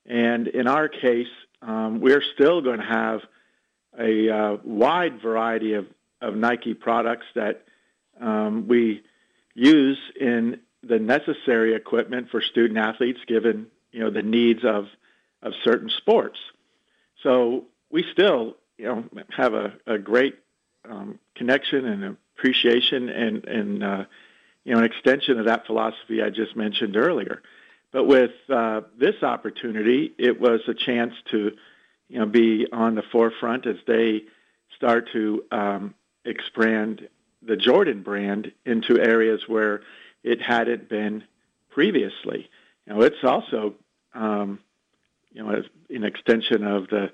And 0.06 0.48
in 0.48 0.68
our 0.68 0.90
case, 0.90 1.28
um, 1.62 2.02
we're 2.02 2.24
still 2.34 2.62
going 2.62 2.80
to 2.80 2.86
have 2.86 3.22
a 3.98 4.30
uh, 4.30 4.58
wide 4.64 5.22
variety 5.22 5.74
of, 5.74 5.86
of 6.22 6.36
Nike 6.36 6.74
products 6.74 7.26
that 7.36 7.64
um, 8.20 8.68
we 8.68 9.04
use 9.54 10.00
in 10.20 10.60
the 10.82 11.00
necessary 11.00 11.76
equipment 11.76 12.30
for 12.32 12.42
student 12.42 12.78
athletes 12.78 13.20
given 13.28 13.68
you 13.92 14.00
know 14.02 14.10
the 14.10 14.24
needs 14.24 14.62
of 14.66 14.88
of 15.42 15.54
certain 15.64 15.90
sports. 15.98 16.40
So 17.22 17.66
we 17.92 18.04
still 18.12 18.58
you 18.78 18.86
know 18.86 19.04
have 19.30 19.54
a, 19.54 19.74
a 19.86 19.98
great 19.98 20.36
um, 20.90 21.20
connection 21.36 21.86
and 21.86 22.18
appreciation 22.38 23.10
and 23.10 23.46
and 23.46 23.84
uh, 23.84 24.06
you 24.64 24.74
know 24.74 24.80
an 24.80 24.86
extension 24.86 25.40
of 25.40 25.46
that 25.46 25.66
philosophy 25.66 26.22
I 26.22 26.30
just 26.30 26.56
mentioned 26.56 26.96
earlier. 26.96 27.42
But 27.94 28.06
with 28.06 28.32
uh, 28.50 28.82
this 28.98 29.22
opportunity, 29.22 30.14
it 30.18 30.42
was 30.42 30.62
a 30.68 30.74
chance 30.74 31.14
to, 31.30 31.52
you 32.10 32.20
know, 32.20 32.26
be 32.26 32.66
on 32.74 32.96
the 32.96 33.04
forefront 33.04 33.68
as 33.68 33.76
they 33.86 34.24
start 34.76 35.10
to 35.14 35.44
um, 35.52 35.94
expand 36.26 37.08
the 37.44 37.56
Jordan 37.56 38.02
brand 38.02 38.52
into 38.66 39.00
areas 39.00 39.42
where 39.48 39.82
it 40.24 40.42
hadn't 40.42 40.90
been 40.90 41.24
previously. 41.70 42.50
You 42.88 42.94
know, 42.94 43.02
it's 43.02 43.24
also, 43.24 43.76
um, 44.16 44.60
you 45.32 45.44
know, 45.44 45.62
an 45.90 46.04
extension 46.04 46.66
of 46.66 46.88
the, 46.88 47.12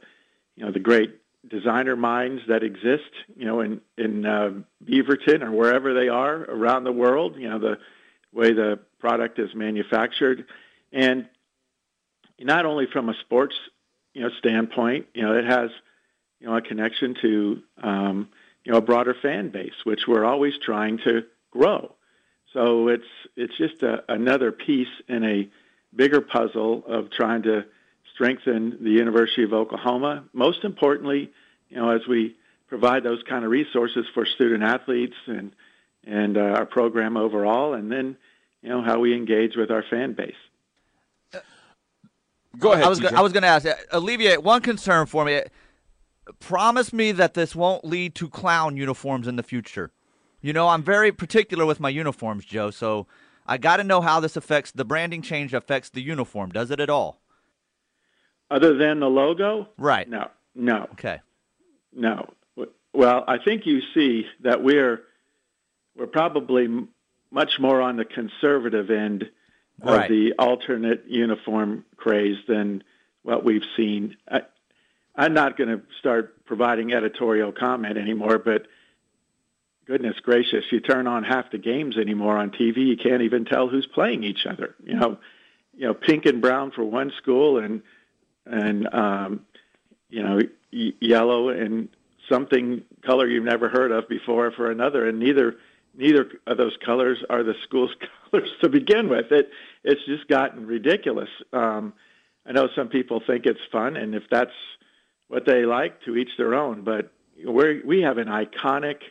you 0.56 0.66
know, 0.66 0.72
the 0.72 0.80
great 0.80 1.20
designer 1.48 1.96
minds 1.96 2.42
that 2.48 2.64
exist, 2.64 3.10
you 3.36 3.46
know, 3.46 3.62
in 3.62 3.82
in 3.98 4.26
uh, 4.26 4.52
Beaverton 4.84 5.42
or 5.44 5.52
wherever 5.52 5.94
they 5.94 6.10
are 6.10 6.36
around 6.36 6.84
the 6.84 6.92
world. 6.92 7.36
You 7.38 7.50
know, 7.50 7.60
the 7.60 7.78
way 8.34 8.54
the 8.54 8.80
product 9.00 9.40
is 9.40 9.54
manufactured 9.56 10.46
and 10.92 11.28
not 12.40 12.66
only 12.66 12.86
from 12.92 13.10
a 13.10 13.14
sports 13.22 13.56
you 14.14 14.22
know 14.22 14.30
standpoint, 14.40 15.08
you 15.14 15.22
know 15.22 15.34
it 15.34 15.46
has 15.46 15.70
you 16.40 16.48
know 16.48 16.56
a 16.56 16.62
connection 16.62 17.16
to 17.22 17.62
um, 17.82 18.30
you 18.64 18.72
know 18.72 18.78
a 18.78 18.82
broader 18.82 19.16
fan 19.22 19.50
base, 19.50 19.74
which 19.84 20.08
we're 20.08 20.26
always 20.26 20.54
trying 20.64 20.98
to 21.00 21.26
grow. 21.52 21.94
So 22.54 22.88
it's 22.88 23.08
it's 23.36 23.56
just 23.58 23.84
a, 23.84 24.04
another 24.10 24.52
piece 24.52 24.88
in 25.08 25.24
a 25.24 25.50
bigger 25.96 26.22
puzzle 26.22 26.84
of 26.88 27.12
trying 27.12 27.44
to 27.44 27.66
strengthen 28.20 28.78
the 28.82 28.90
University 28.90 29.44
of 29.44 29.54
Oklahoma. 29.54 30.26
Most 30.34 30.66
importantly, 30.66 31.32
you 31.70 31.78
know, 31.78 31.92
as 31.92 32.02
we 32.06 32.36
provide 32.68 33.02
those 33.02 33.24
kind 33.24 33.46
of 33.46 33.52
resources 33.52 34.06
for 34.14 34.26
student 34.26 34.62
athletes 34.62 35.16
and 35.26 35.54
and 36.06 36.38
uh, 36.38 36.42
our 36.42 36.66
program 36.66 37.16
overall, 37.16 37.74
and 37.74 37.90
then 37.90 38.18
you 38.62 38.70
know 38.70 38.82
how 38.82 39.00
we 39.00 39.16
engage 39.16 39.56
with 39.56 39.72
our 39.72 39.84
fan 39.90 40.14
base. 40.14 40.34
Go 42.58 42.74
ahead. 42.74 42.84
I 42.84 42.90
was, 42.90 43.06
I 43.06 43.22
was 43.22 43.32
going 43.32 43.44
to 43.44 43.48
ask, 43.48 43.66
uh, 43.66 43.76
alleviate 43.92 44.44
one 44.44 44.62
concern 44.62 45.06
for 45.06 45.24
me. 45.24 45.42
Promise 46.40 46.92
me 46.92 47.12
that 47.14 47.36
this 47.36 47.56
won't 47.56 47.86
lead 47.86 48.16
to 48.16 48.28
clown 48.28 48.76
uniforms 48.76 49.28
in 49.28 49.36
the 49.36 49.44
future. 49.44 49.92
You 50.42 50.52
know, 50.52 50.68
I'm 50.68 50.84
very 50.84 51.12
particular 51.12 51.66
with 51.66 51.80
my 51.80 51.90
uniforms, 51.90 52.46
Joe. 52.46 52.72
So 52.72 53.08
I 53.46 53.58
got 53.58 53.78
to 53.78 53.84
know 53.84 54.02
how 54.02 54.20
this 54.20 54.36
affects 54.36 54.72
the 54.72 54.84
branding 54.84 55.22
change 55.22 55.54
affects 55.54 55.90
the 55.90 56.02
uniform. 56.02 56.50
Does 56.50 56.72
it 56.72 56.80
at 56.80 56.90
all? 56.90 57.22
Other 58.52 58.78
than 58.78 59.00
the 59.00 59.10
logo? 59.10 59.70
Right. 59.78 60.10
No. 60.10 60.30
No. 60.56 60.88
Okay. 60.94 61.20
No. 61.94 62.30
Well, 62.94 63.24
I 63.28 63.38
think 63.38 63.66
you 63.66 63.82
see 63.94 64.26
that 64.42 64.64
we're 64.64 65.04
we're 65.96 66.08
probably 66.08 66.68
much 67.32 67.60
more 67.60 67.82
on 67.82 67.98
the 67.98 68.06
conservative 68.06 68.90
end 68.90 69.30
right. 69.84 70.04
of 70.04 70.10
the 70.10 70.34
alternate 70.40 71.06
uniform 71.08 71.86
craze 71.98 72.38
than 72.48 72.84
what 73.22 73.44
we've 73.44 73.66
seen. 73.78 74.18
I, 74.30 74.42
I'm 75.16 75.34
not 75.34 75.58
going 75.58 75.70
to 75.70 75.82
start 76.00 76.46
providing 76.46 76.94
editorial 76.94 77.52
comment 77.52 77.98
anymore, 77.98 78.40
but 78.40 78.68
goodness 79.86 80.16
gracious, 80.22 80.64
you 80.72 80.80
turn 80.80 81.08
on 81.08 81.24
half 81.24 81.52
the 81.52 81.58
games 81.58 81.98
anymore 81.98 82.38
on 82.38 82.52
TV, 82.52 82.78
you 82.88 82.96
can't 82.96 83.24
even 83.24 83.44
tell 83.44 83.68
who's 83.68 83.88
playing 83.88 84.24
each 84.24 84.46
other. 84.46 84.76
You 84.84 84.96
know, 84.96 85.18
you 85.76 85.88
know, 85.88 85.94
pink 85.94 86.26
and 86.26 86.42
brown 86.42 86.72
for 86.72 86.84
one 86.84 87.12
school, 87.18 87.58
and 87.58 87.82
and 88.50 88.94
um, 88.94 89.46
you 90.10 90.24
know, 90.24 90.40
y- 90.74 90.94
yellow 91.00 91.50
and 91.50 91.90
something 92.28 92.84
color 93.06 93.28
you've 93.28 93.44
never 93.44 93.70
heard 93.70 93.92
of 93.92 94.08
before 94.10 94.52
for 94.52 94.72
another, 94.72 95.08
and 95.08 95.20
neither 95.20 95.56
neither 95.96 96.30
of 96.48 96.58
those 96.58 96.78
colors 96.86 97.24
are 97.30 97.44
the 97.44 97.56
school's 97.64 97.92
colors 98.32 98.50
to 98.62 98.70
begin 98.70 99.10
with. 99.10 99.32
It 99.32 99.50
it's 99.84 100.04
just 100.06 100.28
gotten 100.28 100.66
ridiculous. 100.66 101.30
Um, 101.54 101.94
I 102.46 102.52
know 102.52 102.70
some 102.76 102.88
people 102.88 103.22
think 103.26 103.46
it's 103.46 103.60
fun, 103.72 103.96
and 103.96 104.16
if 104.16 104.24
that's 104.30 104.52
what 105.28 105.46
they 105.46 105.66
like, 105.66 106.02
to 106.04 106.16
each 106.16 106.32
their 106.38 106.56
own. 106.56 106.84
But 106.84 107.12
we 107.46 107.82
we 107.82 108.02
have 108.02 108.18
an 108.18 108.28
iconic 108.28 109.02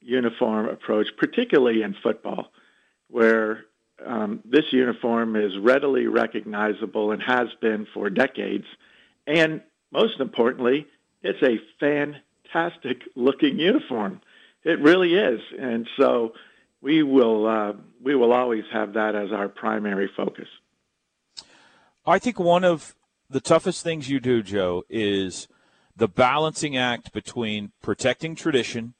uniform 0.00 0.68
approach, 0.68 1.08
particularly 1.16 1.82
in 1.82 1.94
football, 2.02 2.52
where 3.08 3.64
um, 4.04 4.40
this 4.44 4.64
uniform 4.72 5.36
is 5.36 5.56
readily 5.58 6.06
recognizable 6.06 7.12
and 7.12 7.22
has 7.22 7.48
been 7.60 7.86
for 7.94 8.10
decades. 8.10 8.64
And 9.26 9.62
most 9.92 10.20
importantly, 10.20 10.86
it's 11.22 11.42
a 11.42 11.58
fantastic 11.78 13.02
looking 13.14 13.58
uniform. 13.58 14.20
It 14.64 14.80
really 14.80 15.14
is. 15.14 15.40
And 15.58 15.88
so 15.96 16.34
we 16.80 17.02
will 17.02 17.46
uh, 17.46 17.72
we 18.02 18.14
will 18.14 18.32
always 18.32 18.64
have 18.72 18.94
that 18.94 19.14
as 19.14 19.32
our 19.32 19.48
primary 19.48 20.10
focus. 20.16 20.48
I 22.04 22.18
think 22.18 22.38
one 22.38 22.64
of 22.64 22.94
the 23.30 23.40
toughest 23.40 23.82
things 23.82 24.10
you 24.10 24.18
do, 24.18 24.42
Joe, 24.42 24.82
is 24.90 25.46
the 25.96 26.08
balancing 26.08 26.76
act 26.76 27.12
between 27.12 27.70
protecting 27.80 28.34
tradition, 28.34 28.94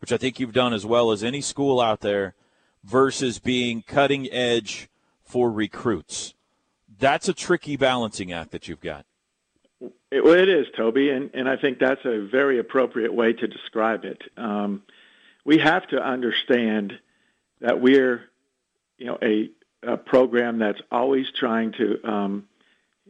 which 0.00 0.12
I 0.12 0.16
think 0.16 0.40
you've 0.40 0.54
done 0.54 0.72
as 0.72 0.86
well 0.86 1.12
as 1.12 1.22
any 1.22 1.42
school 1.42 1.80
out 1.80 2.00
there, 2.00 2.34
versus 2.84 3.38
being 3.38 3.82
cutting 3.82 4.30
edge 4.32 4.88
for 5.22 5.50
recruits. 5.50 6.34
That's 6.98 7.28
a 7.28 7.34
tricky 7.34 7.76
balancing 7.76 8.32
act 8.32 8.50
that 8.52 8.66
you've 8.66 8.80
got. 8.80 9.04
It, 10.10 10.24
well, 10.24 10.34
it 10.34 10.48
is, 10.48 10.66
Toby, 10.76 11.10
and, 11.10 11.30
and 11.34 11.48
I 11.48 11.56
think 11.56 11.78
that's 11.78 12.04
a 12.04 12.26
very 12.26 12.58
appropriate 12.58 13.12
way 13.12 13.32
to 13.34 13.46
describe 13.46 14.04
it. 14.04 14.22
Um, 14.36 14.82
we 15.44 15.58
have 15.58 15.86
to 15.88 16.02
understand 16.02 16.98
that 17.60 17.80
we're, 17.80 18.24
you 18.96 19.06
know, 19.06 19.18
a, 19.22 19.50
a 19.82 19.96
program 19.96 20.58
that's 20.58 20.80
always 20.90 21.26
trying 21.38 21.72
to 21.72 22.04
um, 22.04 22.48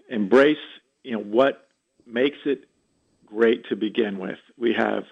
embrace, 0.08 0.58
you 1.02 1.12
know, 1.12 1.22
what 1.22 1.66
makes 2.06 2.38
it 2.44 2.64
great 3.26 3.68
to 3.68 3.76
begin 3.76 4.18
with. 4.18 4.38
We 4.56 4.74
have 4.74 5.04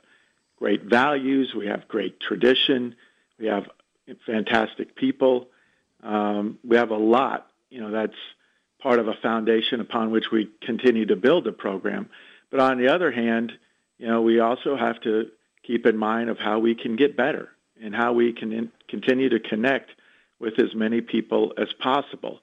great 0.58 0.84
values, 0.84 1.54
we 1.54 1.66
have 1.66 1.88
great 1.88 2.20
tradition, 2.20 2.94
we 3.38 3.46
have 3.46 3.64
fantastic 4.26 4.96
people. 4.96 5.48
Um, 6.02 6.58
we 6.64 6.76
have 6.76 6.90
a 6.90 6.96
lot, 6.96 7.48
you 7.70 7.80
know, 7.80 7.90
that's 7.90 8.14
part 8.80 8.98
of 8.98 9.08
a 9.08 9.14
foundation 9.22 9.80
upon 9.80 10.10
which 10.10 10.26
we 10.30 10.50
continue 10.62 11.06
to 11.06 11.16
build 11.16 11.44
the 11.44 11.52
program. 11.52 12.08
But 12.50 12.60
on 12.60 12.78
the 12.78 12.88
other 12.88 13.10
hand, 13.10 13.52
you 13.98 14.06
know, 14.06 14.22
we 14.22 14.40
also 14.40 14.76
have 14.76 15.00
to 15.02 15.26
keep 15.66 15.86
in 15.86 15.96
mind 15.96 16.30
of 16.30 16.38
how 16.38 16.58
we 16.58 16.74
can 16.74 16.96
get 16.96 17.16
better 17.16 17.48
and 17.82 17.94
how 17.94 18.12
we 18.12 18.32
can 18.32 18.52
in, 18.52 18.72
continue 18.88 19.28
to 19.30 19.40
connect 19.40 19.90
with 20.38 20.58
as 20.58 20.74
many 20.74 21.00
people 21.00 21.52
as 21.58 21.68
possible. 21.82 22.40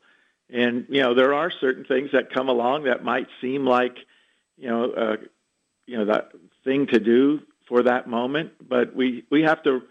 And 0.50 0.86
you 0.90 1.02
know, 1.02 1.14
there 1.14 1.34
are 1.34 1.52
certain 1.62 1.86
things 1.86 2.10
that 2.14 2.34
come 2.34 2.50
along 2.50 2.84
that 2.84 3.04
might 3.04 3.28
seem 3.40 3.66
like, 3.66 3.96
you 4.58 4.68
know, 4.68 4.92
uh, 4.92 5.18
you 5.86 5.98
know, 5.98 6.06
that 6.06 6.32
thing 6.64 6.88
to 6.88 7.00
do 7.00 7.42
for 7.68 7.84
that 7.84 8.08
moment, 8.08 8.52
but 8.68 8.96
we 8.96 9.24
we 9.30 9.44
have 9.44 9.64
to 9.64 9.84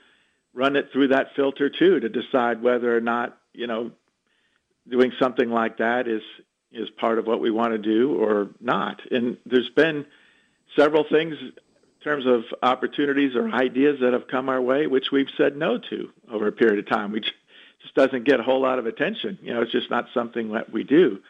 run 0.55 0.77
it 0.77 0.91
through 0.93 1.09
that 1.09 1.29
filter 1.35 1.71
too 1.71 2.01
to 2.01 2.09
decide 2.09 2.63
whether 2.63 2.95
or 2.97 3.01
not 3.01 3.37
you 3.53 3.67
know 3.67 3.91
doing 4.89 5.13
something 5.19 5.51
like 5.51 5.79
that 5.79 6.09
is 6.09 6.23
is 6.73 6.89
part 6.91 7.19
of 7.19 7.27
what 7.27 7.41
we 7.41 7.51
want 7.51 7.73
to 7.73 7.79
do 7.79 8.15
or 8.15 8.49
not. 8.61 9.01
And 9.11 9.37
there's 9.45 9.69
been 9.71 10.07
several 10.75 11.05
things 11.05 11.37
in 11.39 11.53
terms 12.03 12.25
of 12.27 12.45
opportunities 12.63 13.37
or 13.37 13.49
ideas 13.51 14.01
that 14.01 14.15
have 14.15 14.27
come 14.27 14.49
our 14.49 14.61
way 14.61 14.87
which 14.87 15.13
we've 15.13 15.29
said 15.37 15.57
no 15.57 15.79
to 15.79 16.11
over 16.31 16.49
a 16.49 16.53
period 16.53 16.79
of 16.79 16.89
time. 16.89 17.13
We 17.13 17.21
just 17.21 17.35
doesn't 17.95 18.25
get 18.25 18.41
a 18.41 18.43
whole 18.43 18.61
lot 18.61 18.79
of 18.79 18.87
attention. 18.87 19.39
You 19.43 19.55
know, 19.55 19.63
it's 19.63 19.73
just 19.73 19.91
not 19.91 20.07
something 20.15 20.53
that 20.53 20.73
we 20.73 20.85
do. 20.85 21.21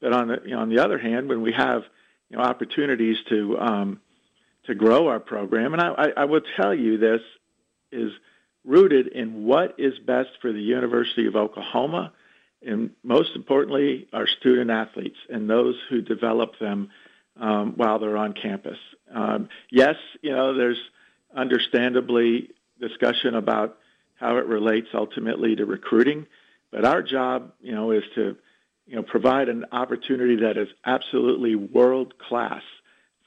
But 0.00 0.12
on 0.12 0.28
the 0.28 0.40
you 0.44 0.50
know, 0.50 0.60
on 0.60 0.68
the 0.68 0.78
other 0.78 0.98
hand, 0.98 1.28
when 1.28 1.42
we 1.42 1.52
have 1.52 1.82
you 2.28 2.36
know 2.36 2.42
opportunities 2.42 3.18
to 3.28 3.58
um, 3.58 4.00
to 4.64 4.74
grow 4.74 5.08
our 5.08 5.20
program, 5.20 5.72
and 5.72 5.82
I, 5.82 5.88
I, 5.88 6.06
I 6.18 6.24
will 6.24 6.42
tell 6.56 6.74
you 6.74 6.98
this 6.98 7.20
is 7.92 8.12
rooted 8.64 9.08
in 9.08 9.44
what 9.44 9.74
is 9.78 9.98
best 9.98 10.30
for 10.40 10.52
the 10.52 10.60
University 10.60 11.26
of 11.26 11.36
Oklahoma, 11.36 12.12
and 12.62 12.90
most 13.02 13.34
importantly, 13.34 14.08
our 14.12 14.26
student 14.26 14.70
athletes 14.70 15.16
and 15.30 15.48
those 15.48 15.76
who 15.88 16.02
develop 16.02 16.58
them 16.58 16.90
um, 17.38 17.72
while 17.76 17.98
they're 17.98 18.18
on 18.18 18.34
campus. 18.34 18.76
Um, 19.12 19.48
yes, 19.70 19.96
you 20.20 20.32
know, 20.32 20.54
there's 20.54 20.80
understandably 21.34 22.50
discussion 22.78 23.34
about 23.34 23.78
how 24.14 24.36
it 24.36 24.46
relates 24.46 24.88
ultimately 24.92 25.56
to 25.56 25.64
recruiting, 25.64 26.26
but 26.70 26.84
our 26.84 27.02
job, 27.02 27.52
you 27.60 27.72
know, 27.72 27.92
is 27.92 28.04
to 28.14 28.36
you 28.86 28.96
know 28.96 29.02
provide 29.02 29.48
an 29.48 29.64
opportunity 29.72 30.36
that 30.36 30.58
is 30.58 30.68
absolutely 30.84 31.54
world 31.54 32.18
class 32.18 32.62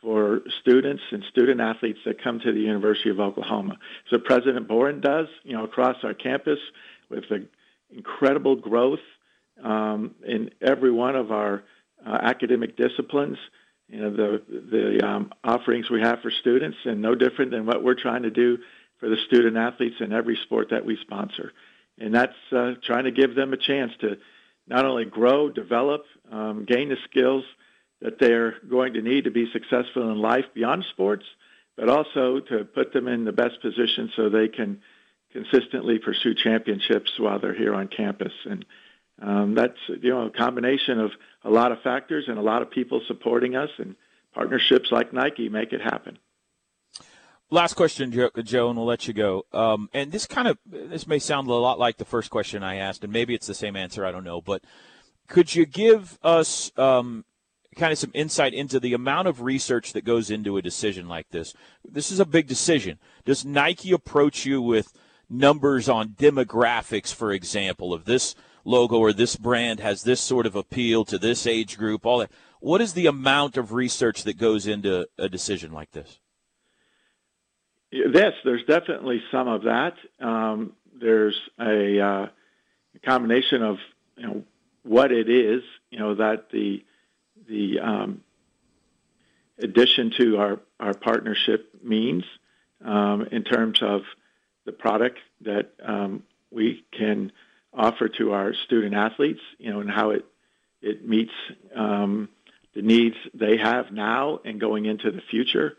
for 0.03 0.41
students 0.61 1.01
and 1.11 1.23
student 1.31 1.61
athletes 1.61 1.99
that 2.05 2.21
come 2.21 2.39
to 2.41 2.51
the 2.51 2.59
University 2.59 3.09
of 3.09 3.19
Oklahoma. 3.19 3.77
So 4.09 4.19
President 4.19 4.67
Boren 4.67 4.99
does, 4.99 5.27
you 5.43 5.53
know, 5.53 5.63
across 5.63 5.95
our 6.03 6.13
campus 6.13 6.59
with 7.09 7.23
the 7.29 7.47
incredible 7.89 8.57
growth 8.57 8.99
um, 9.63 10.13
in 10.27 10.51
every 10.61 10.91
one 10.91 11.15
of 11.15 11.31
our 11.31 11.63
uh, 12.05 12.17
academic 12.21 12.75
disciplines. 12.75 13.37
You 13.87 14.01
know, 14.01 14.11
the 14.11 14.41
the 14.49 15.07
um, 15.07 15.33
offerings 15.43 15.89
we 15.89 16.01
have 16.01 16.21
for 16.21 16.31
students, 16.31 16.77
and 16.85 17.01
no 17.01 17.15
different 17.15 17.51
than 17.51 17.65
what 17.65 17.83
we're 17.83 17.95
trying 17.95 18.23
to 18.23 18.31
do 18.31 18.57
for 18.99 19.07
the 19.09 19.17
student 19.27 19.57
athletes 19.57 19.95
in 19.99 20.11
every 20.11 20.37
sport 20.43 20.69
that 20.71 20.85
we 20.85 20.97
sponsor. 21.01 21.53
And 21.99 22.13
that's 22.13 22.35
uh, 22.51 22.73
trying 22.83 23.03
to 23.05 23.11
give 23.11 23.35
them 23.35 23.53
a 23.53 23.57
chance 23.57 23.91
to 24.01 24.17
not 24.67 24.85
only 24.85 25.05
grow, 25.05 25.49
develop, 25.49 26.05
um, 26.31 26.65
gain 26.65 26.89
the 26.89 26.97
skills 27.09 27.43
that 28.03 28.19
they're 28.19 28.55
going 28.69 28.93
to 28.93 29.01
need 29.01 29.23
to 29.23 29.31
be 29.31 29.49
successful 29.51 30.11
in 30.11 30.19
life 30.19 30.45
beyond 30.53 30.85
sports, 30.91 31.23
but 31.77 31.89
also 31.89 32.41
to 32.41 32.65
put 32.65 32.91
them 32.91 33.07
in 33.07 33.23
the 33.23 33.31
best 33.31 33.61
position 33.61 34.11
so 34.15 34.29
they 34.29 34.49
can 34.49 34.81
consistently 35.31 35.97
pursue 35.99 36.35
championships 36.35 37.17
while 37.17 37.39
they're 37.39 37.55
here 37.55 37.73
on 37.73 37.87
campus. 37.87 38.33
And 38.43 38.65
um, 39.21 39.55
that's 39.55 39.77
you 39.87 40.09
know 40.09 40.25
a 40.25 40.29
combination 40.29 40.99
of 40.99 41.11
a 41.43 41.49
lot 41.49 41.71
of 41.71 41.81
factors 41.81 42.25
and 42.27 42.37
a 42.37 42.41
lot 42.41 42.61
of 42.61 42.69
people 42.69 43.01
supporting 43.07 43.55
us, 43.55 43.69
and 43.77 43.95
partnerships 44.33 44.91
like 44.91 45.13
Nike 45.13 45.47
make 45.47 45.71
it 45.71 45.81
happen. 45.81 46.19
Last 47.49 47.75
question, 47.75 48.11
Joe, 48.11 48.31
Joe, 48.43 48.69
and 48.69 48.77
we'll 48.77 48.87
let 48.87 49.07
you 49.07 49.13
go. 49.13 49.45
Um, 49.53 49.89
and 49.93 50.11
this 50.11 50.25
kind 50.25 50.47
of 50.47 50.57
this 50.65 51.07
may 51.07 51.19
sound 51.19 51.47
a 51.47 51.53
lot 51.53 51.79
like 51.79 51.97
the 51.97 52.05
first 52.05 52.31
question 52.31 52.63
I 52.63 52.75
asked, 52.75 53.03
and 53.05 53.13
maybe 53.13 53.33
it's 53.33 53.47
the 53.47 53.53
same 53.53 53.77
answer. 53.77 54.05
I 54.05 54.11
don't 54.11 54.23
know, 54.25 54.41
but 54.41 54.61
could 55.27 55.55
you 55.55 55.65
give 55.65 56.17
us 56.21 56.71
um, 56.77 57.23
kind 57.73 57.91
of 57.91 57.97
some 57.97 58.11
insight 58.13 58.53
into 58.53 58.79
the 58.79 58.93
amount 58.93 59.27
of 59.27 59.41
research 59.41 59.93
that 59.93 60.05
goes 60.05 60.29
into 60.29 60.57
a 60.57 60.61
decision 60.61 61.07
like 61.07 61.29
this. 61.29 61.53
This 61.83 62.11
is 62.11 62.19
a 62.19 62.25
big 62.25 62.47
decision. 62.47 62.99
Does 63.25 63.45
Nike 63.45 63.91
approach 63.91 64.45
you 64.45 64.61
with 64.61 64.93
numbers 65.29 65.89
on 65.89 66.09
demographics, 66.09 67.13
for 67.13 67.31
example, 67.31 67.93
of 67.93 68.05
this 68.05 68.35
logo 68.65 68.97
or 68.97 69.13
this 69.13 69.35
brand 69.35 69.79
has 69.79 70.03
this 70.03 70.21
sort 70.21 70.45
of 70.45 70.55
appeal 70.55 71.03
to 71.05 71.17
this 71.17 71.45
age 71.47 71.77
group, 71.77 72.05
all 72.05 72.19
that? 72.19 72.31
What 72.59 72.81
is 72.81 72.93
the 72.93 73.07
amount 73.07 73.57
of 73.57 73.73
research 73.73 74.23
that 74.23 74.37
goes 74.37 74.67
into 74.67 75.07
a 75.17 75.27
decision 75.27 75.71
like 75.73 75.91
this? 75.91 76.19
Yes, 77.91 78.33
there's 78.43 78.63
definitely 78.65 79.21
some 79.31 79.47
of 79.47 79.63
that. 79.63 79.93
Um, 80.19 80.73
there's 80.99 81.39
a, 81.59 81.99
uh, 81.99 82.27
combination 83.03 83.63
of 83.63 83.77
you 84.17 84.27
know 84.27 84.43
what 84.83 85.11
it 85.11 85.29
is, 85.29 85.63
you 85.89 85.99
know 85.99 86.15
that 86.15 86.49
the 86.51 86.83
the 87.47 87.79
um, 87.79 88.21
addition 89.59 90.11
to 90.17 90.37
our, 90.37 90.59
our 90.79 90.93
partnership 90.93 91.69
means 91.83 92.23
um, 92.83 93.27
in 93.31 93.43
terms 93.43 93.81
of 93.81 94.01
the 94.65 94.71
product 94.71 95.19
that 95.41 95.71
um, 95.83 96.23
we 96.51 96.85
can 96.91 97.31
offer 97.73 98.07
to 98.07 98.33
our 98.33 98.53
student 98.53 98.93
athletes, 98.93 99.41
you 99.57 99.71
know, 99.71 99.79
and 99.79 99.89
how 99.89 100.11
it 100.11 100.25
it 100.81 101.07
meets 101.07 101.31
um, 101.75 102.27
the 102.75 102.81
needs 102.81 103.15
they 103.33 103.57
have 103.57 103.91
now 103.91 104.39
and 104.43 104.59
going 104.59 104.85
into 104.85 105.11
the 105.11 105.21
future. 105.21 105.77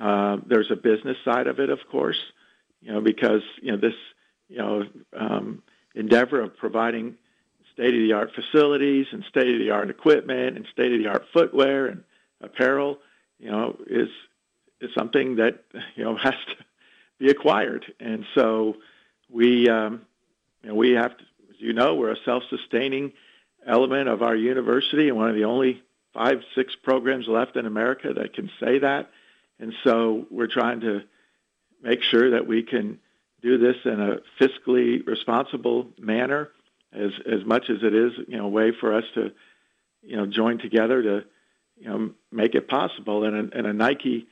Uh, 0.00 0.38
there's 0.46 0.70
a 0.70 0.76
business 0.76 1.18
side 1.24 1.46
of 1.46 1.60
it, 1.60 1.68
of 1.68 1.78
course, 1.90 2.20
you 2.80 2.90
know, 2.90 3.02
because 3.02 3.42
you 3.60 3.70
know 3.70 3.76
this, 3.76 3.94
you 4.48 4.58
know, 4.58 4.84
um, 5.16 5.62
endeavor 5.94 6.40
of 6.40 6.56
providing 6.56 7.16
state 7.72 7.94
of 7.94 8.00
the 8.00 8.12
art 8.12 8.30
facilities 8.34 9.06
and 9.12 9.24
state 9.24 9.54
of 9.54 9.60
the 9.60 9.70
art 9.70 9.90
equipment 9.90 10.56
and 10.56 10.66
state 10.72 10.92
of 10.92 10.98
the 10.98 11.08
art 11.08 11.24
footwear 11.32 11.86
and 11.86 12.04
apparel, 12.40 12.98
you 13.38 13.50
know, 13.50 13.76
is 13.86 14.08
is 14.80 14.90
something 14.96 15.36
that 15.36 15.64
you 15.94 16.04
know 16.04 16.16
has 16.22 16.34
to 16.34 16.64
be 17.18 17.30
acquired. 17.30 17.92
And 18.00 18.24
so 18.34 18.76
we, 19.28 19.68
um, 19.68 20.02
you 20.62 20.70
know, 20.70 20.74
we 20.74 20.92
have 20.92 21.16
to, 21.16 21.24
as 21.50 21.56
you 21.58 21.72
know, 21.72 21.94
we're 21.94 22.12
a 22.12 22.24
self-sustaining 22.24 23.12
element 23.66 24.08
of 24.08 24.22
our 24.22 24.34
university 24.34 25.08
and 25.08 25.16
one 25.16 25.28
of 25.28 25.36
the 25.36 25.44
only 25.44 25.82
five, 26.14 26.42
six 26.54 26.74
programs 26.74 27.28
left 27.28 27.56
in 27.56 27.66
America 27.66 28.12
that 28.14 28.32
can 28.32 28.50
say 28.58 28.78
that. 28.78 29.10
And 29.58 29.74
so 29.84 30.26
we're 30.30 30.46
trying 30.46 30.80
to 30.80 31.02
make 31.82 32.02
sure 32.02 32.30
that 32.30 32.46
we 32.46 32.62
can 32.62 32.98
do 33.42 33.58
this 33.58 33.76
in 33.84 34.00
a 34.00 34.18
fiscally 34.40 35.06
responsible 35.06 35.88
manner 35.98 36.50
as 36.92 37.10
as 37.26 37.44
much 37.44 37.70
as 37.70 37.78
it 37.82 37.94
is 37.94 38.12
you 38.28 38.36
know 38.36 38.46
a 38.46 38.48
way 38.48 38.72
for 38.72 38.94
us 38.94 39.04
to 39.14 39.32
you 40.02 40.16
know 40.16 40.26
join 40.26 40.58
together 40.58 41.02
to 41.02 41.24
you 41.78 41.88
know 41.88 42.10
make 42.30 42.54
it 42.54 42.68
possible 42.68 43.24
and 43.24 43.52
a, 43.52 43.58
and 43.58 43.66
a 43.66 43.72
Nike 43.72 44.26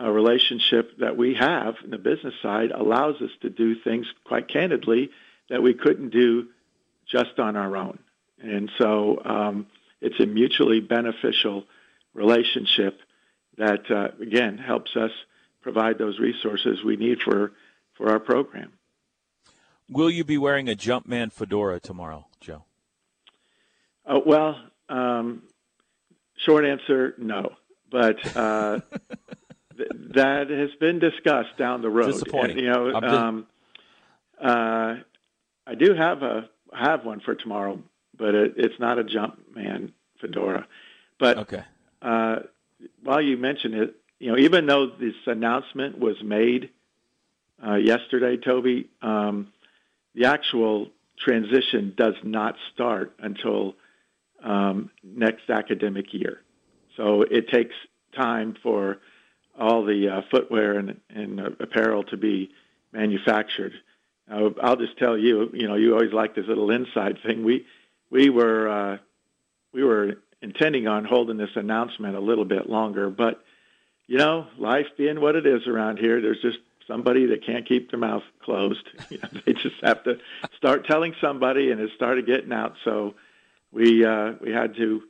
uh, 0.00 0.10
relationship 0.10 0.98
that 0.98 1.16
we 1.16 1.34
have 1.34 1.74
in 1.84 1.90
the 1.90 1.98
business 1.98 2.34
side 2.42 2.70
allows 2.70 3.20
us 3.20 3.30
to 3.42 3.50
do 3.50 3.74
things 3.74 4.06
quite 4.24 4.48
candidly 4.48 5.10
that 5.48 5.62
we 5.62 5.74
couldn't 5.74 6.10
do 6.10 6.48
just 7.06 7.38
on 7.38 7.56
our 7.56 7.76
own 7.76 7.98
and 8.42 8.70
so 8.78 9.20
um, 9.24 9.66
it's 10.00 10.18
a 10.20 10.26
mutually 10.26 10.80
beneficial 10.80 11.64
relationship 12.14 13.00
that 13.58 13.90
uh, 13.90 14.08
again 14.20 14.58
helps 14.58 14.96
us 14.96 15.10
provide 15.60 15.98
those 15.98 16.18
resources 16.18 16.82
we 16.82 16.96
need 16.96 17.20
for 17.20 17.52
for 17.94 18.10
our 18.10 18.18
program. 18.18 18.72
Will 19.90 20.10
you 20.10 20.24
be 20.24 20.38
wearing 20.38 20.68
a 20.68 20.74
Jumpman 20.74 21.32
fedora 21.32 21.80
tomorrow, 21.80 22.26
Joe? 22.40 22.64
Uh, 24.06 24.20
well, 24.24 24.56
um, 24.88 25.42
short 26.46 26.64
answer, 26.64 27.14
no. 27.18 27.52
But 27.90 28.36
uh, 28.36 28.80
th- 29.76 29.88
that 30.14 30.48
has 30.48 30.70
been 30.78 31.00
discussed 31.00 31.56
down 31.58 31.82
the 31.82 31.90
road. 31.90 32.12
Disappointing. 32.12 32.58
And, 32.58 32.66
you 32.66 32.70
know, 32.70 32.94
um, 32.94 33.46
uh, 34.40 34.96
I 35.66 35.74
do 35.76 35.94
have 35.94 36.22
a 36.22 36.48
have 36.72 37.04
one 37.04 37.20
for 37.20 37.34
tomorrow, 37.34 37.82
but 38.16 38.34
it, 38.34 38.54
it's 38.56 38.78
not 38.78 38.98
a 38.98 39.04
Jumpman 39.04 39.92
fedora. 40.20 40.66
But 41.18 41.38
okay. 41.38 41.64
Uh, 42.00 42.36
while 43.02 43.20
you 43.20 43.36
mention 43.36 43.74
it, 43.74 43.96
you 44.20 44.30
know, 44.30 44.38
even 44.38 44.66
though 44.66 44.86
this 44.86 45.14
announcement 45.26 45.98
was 45.98 46.22
made 46.22 46.70
uh, 47.66 47.74
yesterday, 47.74 48.36
Toby, 48.36 48.88
um, 49.02 49.52
the 50.14 50.26
actual 50.26 50.90
transition 51.18 51.94
does 51.96 52.14
not 52.24 52.56
start 52.72 53.14
until 53.18 53.74
um, 54.42 54.90
next 55.04 55.50
academic 55.50 56.12
year. 56.12 56.40
So 56.96 57.22
it 57.22 57.48
takes 57.48 57.74
time 58.16 58.56
for 58.62 58.98
all 59.58 59.84
the 59.84 60.08
uh, 60.08 60.22
footwear 60.30 60.78
and, 60.78 61.00
and 61.10 61.40
uh, 61.40 61.50
apparel 61.60 62.04
to 62.04 62.16
be 62.16 62.50
manufactured. 62.92 63.72
Uh, 64.30 64.50
I'll 64.62 64.76
just 64.76 64.96
tell 64.98 65.18
you, 65.18 65.50
you 65.52 65.68
know, 65.68 65.74
you 65.74 65.92
always 65.92 66.12
like 66.12 66.34
this 66.34 66.46
little 66.46 66.70
inside 66.70 67.18
thing. 67.26 67.44
We 67.44 67.66
we 68.10 68.30
were 68.30 68.68
uh, 68.68 68.98
we 69.72 69.84
were 69.84 70.14
intending 70.42 70.88
on 70.88 71.04
holding 71.04 71.36
this 71.36 71.50
announcement 71.54 72.16
a 72.16 72.20
little 72.20 72.44
bit 72.44 72.68
longer, 72.68 73.10
but 73.10 73.42
you 74.06 74.18
know, 74.18 74.46
life 74.58 74.86
being 74.96 75.20
what 75.20 75.36
it 75.36 75.46
is 75.46 75.66
around 75.66 75.98
here, 75.98 76.20
there's 76.20 76.40
just 76.42 76.58
somebody 76.90 77.26
that 77.26 77.46
can't 77.46 77.66
keep 77.66 77.90
their 77.90 78.00
mouth 78.00 78.24
closed. 78.42 78.86
You 79.10 79.18
know, 79.22 79.28
they 79.46 79.52
just 79.54 79.76
have 79.82 80.02
to 80.04 80.18
start 80.56 80.86
telling 80.86 81.14
somebody, 81.20 81.70
and 81.70 81.80
it 81.80 81.90
started 81.96 82.26
getting 82.26 82.52
out. 82.52 82.74
So 82.84 83.14
we 83.72 84.04
uh, 84.04 84.32
we 84.40 84.50
had 84.52 84.74
to 84.76 85.02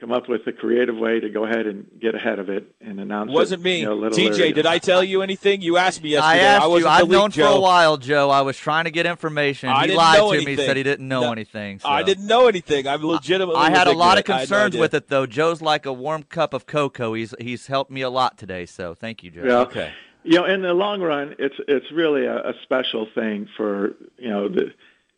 come 0.00 0.12
up 0.12 0.28
with 0.30 0.46
a 0.46 0.52
creative 0.52 0.96
way 0.96 1.20
to 1.20 1.28
go 1.28 1.44
ahead 1.44 1.66
and 1.66 1.86
get 2.00 2.14
ahead 2.14 2.38
of 2.38 2.48
it 2.48 2.74
and 2.80 2.98
announce 2.98 3.30
it 3.30 3.34
Wasn't 3.34 3.60
it. 3.60 3.64
me. 3.64 3.80
You 3.80 3.86
know, 3.86 4.08
TJ, 4.10 4.54
did 4.54 4.64
I 4.64 4.78
tell 4.78 5.04
you 5.04 5.20
anything? 5.20 5.60
You 5.60 5.76
asked 5.76 6.02
me 6.02 6.10
yesterday. 6.10 6.42
I 6.42 6.44
asked 6.56 6.68
wasn't 6.70 6.84
you. 6.84 6.88
I've 6.90 7.08
the 7.08 7.12
known 7.12 7.30
Joe. 7.30 7.50
for 7.52 7.58
a 7.58 7.60
while, 7.60 7.96
Joe. 7.98 8.30
I 8.30 8.40
was 8.40 8.56
trying 8.56 8.84
to 8.84 8.90
get 8.90 9.04
information. 9.04 9.68
I 9.68 9.86
he 9.88 9.94
lied 9.94 10.18
know 10.18 10.32
to 10.32 10.38
me. 10.38 10.44
anything. 10.46 10.66
Said 10.66 10.76
he 10.78 10.82
didn't 10.82 11.06
know 11.06 11.20
No, 11.22 11.32
anything. 11.32 11.80
So. 11.80 11.88
I 11.88 12.02
didn't 12.02 12.26
know 12.26 12.46
anything. 12.48 12.86
I'm 12.88 13.02
legitimately. 13.04 13.60
I 13.60 13.68
had 13.70 13.86
a 13.88 13.92
lot 13.92 14.16
of 14.16 14.20
ignorant. 14.24 14.48
No 14.50 14.56
concerns 14.56 14.76
with 14.76 14.94
it, 14.94 15.08
though. 15.08 15.26
Joe's 15.26 15.60
like 15.60 15.84
a 15.86 15.92
warm 15.92 16.22
cup 16.22 16.54
of 16.54 16.64
cocoa. 16.66 17.12
He's 17.12 17.34
he's 17.38 17.66
helped 17.66 17.90
me 17.90 18.00
a 18.00 18.10
lot 18.10 18.38
today. 18.38 18.64
So 18.66 18.94
thank 18.94 19.22
you, 19.22 19.30
Joe. 19.30 19.44
Yeah. 19.44 19.58
Okay. 19.60 19.92
You 20.22 20.38
know, 20.38 20.44
in 20.44 20.62
the 20.62 20.74
long 20.74 21.00
run, 21.00 21.36
it's 21.38 21.54
it's 21.66 21.90
really 21.92 22.26
a, 22.26 22.50
a 22.50 22.52
special 22.62 23.06
thing 23.14 23.48
for 23.56 23.96
you 24.18 24.28
know 24.28 24.48
the, 24.48 24.72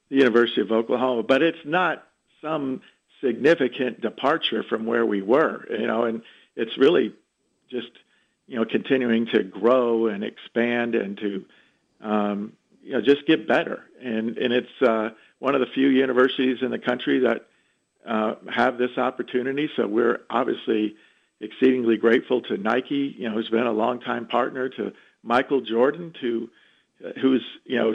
the 0.08 0.16
University 0.16 0.60
of 0.60 0.70
Oklahoma, 0.70 1.22
but 1.24 1.42
it's 1.42 1.64
not 1.64 2.06
some 2.40 2.82
significant 3.20 4.00
departure 4.00 4.62
from 4.62 4.86
where 4.86 5.04
we 5.04 5.22
were. 5.22 5.66
You 5.70 5.86
know, 5.86 6.04
and 6.04 6.22
it's 6.54 6.76
really 6.78 7.14
just 7.70 7.90
you 8.46 8.56
know 8.56 8.64
continuing 8.64 9.26
to 9.26 9.42
grow 9.42 10.06
and 10.06 10.22
expand 10.22 10.94
and 10.94 11.18
to 11.18 11.44
um, 12.00 12.52
you 12.82 12.92
know 12.92 13.00
just 13.00 13.26
get 13.26 13.48
better. 13.48 13.84
And 14.00 14.38
and 14.38 14.52
it's 14.52 14.82
uh, 14.82 15.10
one 15.40 15.56
of 15.56 15.60
the 15.60 15.68
few 15.74 15.88
universities 15.88 16.58
in 16.62 16.70
the 16.70 16.78
country 16.78 17.20
that 17.20 17.46
uh, 18.06 18.34
have 18.52 18.78
this 18.78 18.96
opportunity. 18.96 19.68
So 19.76 19.86
we're 19.86 20.20
obviously 20.30 20.94
exceedingly 21.42 21.96
grateful 21.96 22.40
to 22.42 22.56
Nike, 22.56 23.14
you 23.18 23.28
know, 23.28 23.34
who's 23.34 23.50
been 23.50 23.66
a 23.66 23.72
longtime 23.72 24.26
partner, 24.28 24.68
to 24.70 24.92
Michael 25.22 25.60
Jordan, 25.60 26.14
to 26.20 26.48
uh, 27.04 27.10
who's 27.20 27.44
you 27.64 27.76
know 27.76 27.94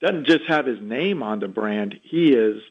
doesn't 0.00 0.26
just 0.26 0.44
have 0.48 0.66
his 0.66 0.80
name 0.80 1.22
on 1.22 1.40
the 1.40 1.48
brand, 1.48 1.98
he 2.02 2.32
is 2.32 2.62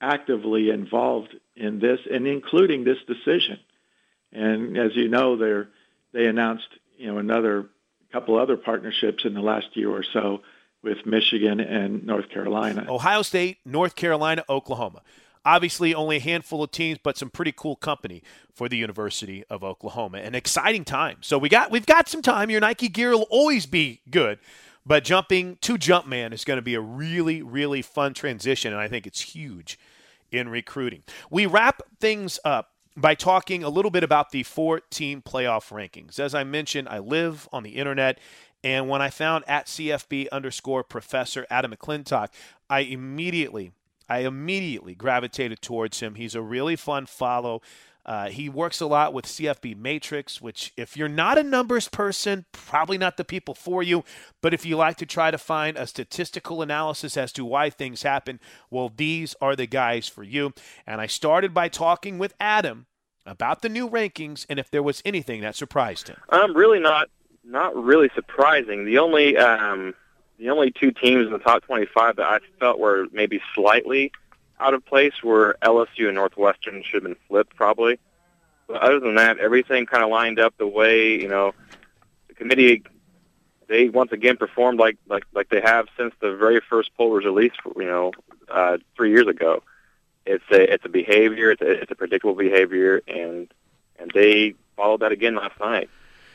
actively 0.00 0.70
involved 0.70 1.34
in 1.54 1.78
this 1.78 2.00
and 2.10 2.26
including 2.26 2.84
this 2.84 2.98
decision. 3.06 3.58
And 4.32 4.76
as 4.76 4.94
you 4.94 5.08
know, 5.08 5.36
they're 5.36 5.68
they 6.12 6.26
announced 6.26 6.68
you 6.98 7.06
know 7.06 7.18
another 7.18 7.66
couple 8.12 8.38
other 8.38 8.56
partnerships 8.56 9.24
in 9.24 9.34
the 9.34 9.40
last 9.40 9.76
year 9.76 9.90
or 9.90 10.04
so 10.04 10.42
with 10.82 11.04
Michigan 11.04 11.60
and 11.60 12.04
North 12.06 12.28
Carolina. 12.30 12.86
Ohio 12.88 13.22
State, 13.22 13.58
North 13.64 13.96
Carolina, 13.96 14.44
Oklahoma. 14.48 15.02
Obviously, 15.46 15.94
only 15.94 16.16
a 16.16 16.20
handful 16.20 16.64
of 16.64 16.72
teams, 16.72 16.98
but 17.00 17.16
some 17.16 17.30
pretty 17.30 17.52
cool 17.52 17.76
company 17.76 18.20
for 18.52 18.68
the 18.68 18.76
University 18.76 19.44
of 19.48 19.62
Oklahoma. 19.62 20.18
An 20.18 20.34
exciting 20.34 20.84
time. 20.84 21.18
So 21.20 21.38
we 21.38 21.48
got 21.48 21.70
we've 21.70 21.86
got 21.86 22.08
some 22.08 22.20
time. 22.20 22.50
Your 22.50 22.60
Nike 22.60 22.88
gear 22.88 23.12
will 23.12 23.28
always 23.30 23.64
be 23.64 24.00
good, 24.10 24.40
but 24.84 25.04
jumping 25.04 25.56
to 25.60 25.78
Jumpman 25.78 26.32
is 26.32 26.44
going 26.44 26.56
to 26.56 26.62
be 26.62 26.74
a 26.74 26.80
really 26.80 27.42
really 27.42 27.80
fun 27.80 28.12
transition, 28.12 28.72
and 28.72 28.82
I 28.82 28.88
think 28.88 29.06
it's 29.06 29.20
huge 29.20 29.78
in 30.32 30.48
recruiting. 30.48 31.04
We 31.30 31.46
wrap 31.46 31.80
things 32.00 32.40
up 32.44 32.72
by 32.96 33.14
talking 33.14 33.62
a 33.62 33.68
little 33.68 33.92
bit 33.92 34.02
about 34.02 34.30
the 34.30 34.42
four 34.42 34.80
team 34.80 35.22
playoff 35.22 35.70
rankings. 35.70 36.18
As 36.18 36.34
I 36.34 36.42
mentioned, 36.42 36.88
I 36.88 36.98
live 36.98 37.48
on 37.52 37.62
the 37.62 37.76
internet, 37.76 38.18
and 38.64 38.88
when 38.88 39.00
I 39.00 39.10
found 39.10 39.44
at 39.46 39.66
CFB 39.66 40.28
underscore 40.32 40.82
professor 40.82 41.46
Adam 41.48 41.72
McClintock, 41.72 42.30
I 42.68 42.80
immediately 42.80 43.70
I 44.08 44.20
immediately 44.20 44.94
gravitated 44.94 45.60
towards 45.60 46.00
him. 46.00 46.14
He's 46.14 46.34
a 46.34 46.42
really 46.42 46.76
fun 46.76 47.06
follow. 47.06 47.62
Uh, 48.06 48.28
he 48.28 48.48
works 48.48 48.80
a 48.80 48.86
lot 48.86 49.12
with 49.12 49.26
CFB 49.26 49.76
Matrix, 49.76 50.40
which, 50.40 50.72
if 50.76 50.96
you're 50.96 51.08
not 51.08 51.38
a 51.38 51.42
numbers 51.42 51.88
person, 51.88 52.46
probably 52.52 52.96
not 52.96 53.16
the 53.16 53.24
people 53.24 53.52
for 53.52 53.82
you. 53.82 54.04
But 54.40 54.54
if 54.54 54.64
you 54.64 54.76
like 54.76 54.96
to 54.98 55.06
try 55.06 55.32
to 55.32 55.38
find 55.38 55.76
a 55.76 55.88
statistical 55.88 56.62
analysis 56.62 57.16
as 57.16 57.32
to 57.32 57.44
why 57.44 57.68
things 57.68 58.04
happen, 58.04 58.38
well, 58.70 58.92
these 58.96 59.34
are 59.40 59.56
the 59.56 59.66
guys 59.66 60.06
for 60.06 60.22
you. 60.22 60.52
And 60.86 61.00
I 61.00 61.08
started 61.08 61.52
by 61.52 61.68
talking 61.68 62.16
with 62.16 62.32
Adam 62.38 62.86
about 63.26 63.62
the 63.62 63.68
new 63.68 63.90
rankings 63.90 64.46
and 64.48 64.60
if 64.60 64.70
there 64.70 64.84
was 64.84 65.02
anything 65.04 65.40
that 65.40 65.56
surprised 65.56 66.06
him. 66.06 66.18
I'm 66.30 66.56
really 66.56 66.78
not 66.78 67.08
not 67.42 67.76
really 67.76 68.10
surprising. 68.14 68.84
The 68.84 68.98
only 68.98 69.36
um, 69.36 69.94
the 70.38 70.50
only 70.50 70.70
two 70.70 70.90
teams 70.90 71.26
in 71.26 71.32
the 71.32 71.38
top 71.38 71.64
25 71.64 72.16
that 72.16 72.26
I 72.26 72.38
felt 72.58 72.78
were 72.78 73.06
maybe 73.12 73.40
slightly 73.54 74.12
out 74.58 74.74
of 74.74 74.84
place 74.84 75.12
were 75.22 75.56
LSU 75.62 76.06
and 76.06 76.14
Northwestern. 76.14 76.82
Should 76.82 77.02
have 77.02 77.02
been 77.04 77.16
flipped 77.28 77.56
probably. 77.56 77.98
But 78.66 78.82
other 78.82 79.00
than 79.00 79.14
that, 79.16 79.38
everything 79.38 79.86
kind 79.86 80.02
of 80.02 80.10
lined 80.10 80.38
up 80.38 80.54
the 80.58 80.66
way 80.66 81.20
you 81.20 81.28
know 81.28 81.52
the 82.28 82.34
committee. 82.34 82.82
They 83.68 83.88
once 83.88 84.12
again 84.12 84.36
performed 84.36 84.78
like 84.78 84.96
like 85.08 85.24
like 85.34 85.48
they 85.48 85.60
have 85.60 85.86
since 85.96 86.14
the 86.20 86.34
very 86.34 86.60
first 86.60 86.90
poll 86.96 87.10
was 87.10 87.24
released. 87.24 87.56
You 87.76 87.84
know, 87.84 88.12
uh, 88.48 88.78
three 88.96 89.10
years 89.10 89.26
ago. 89.26 89.62
It's 90.24 90.44
a 90.50 90.72
it's 90.72 90.84
a 90.84 90.88
behavior. 90.88 91.52
It's 91.52 91.62
a, 91.62 91.70
it's 91.82 91.90
a 91.90 91.94
predictable 91.94 92.34
behavior, 92.34 93.00
and 93.06 93.52
and 93.98 94.10
they 94.12 94.54
followed 94.76 95.00
that 95.00 95.12
again 95.12 95.36
last 95.36 95.58
night. 95.60 95.88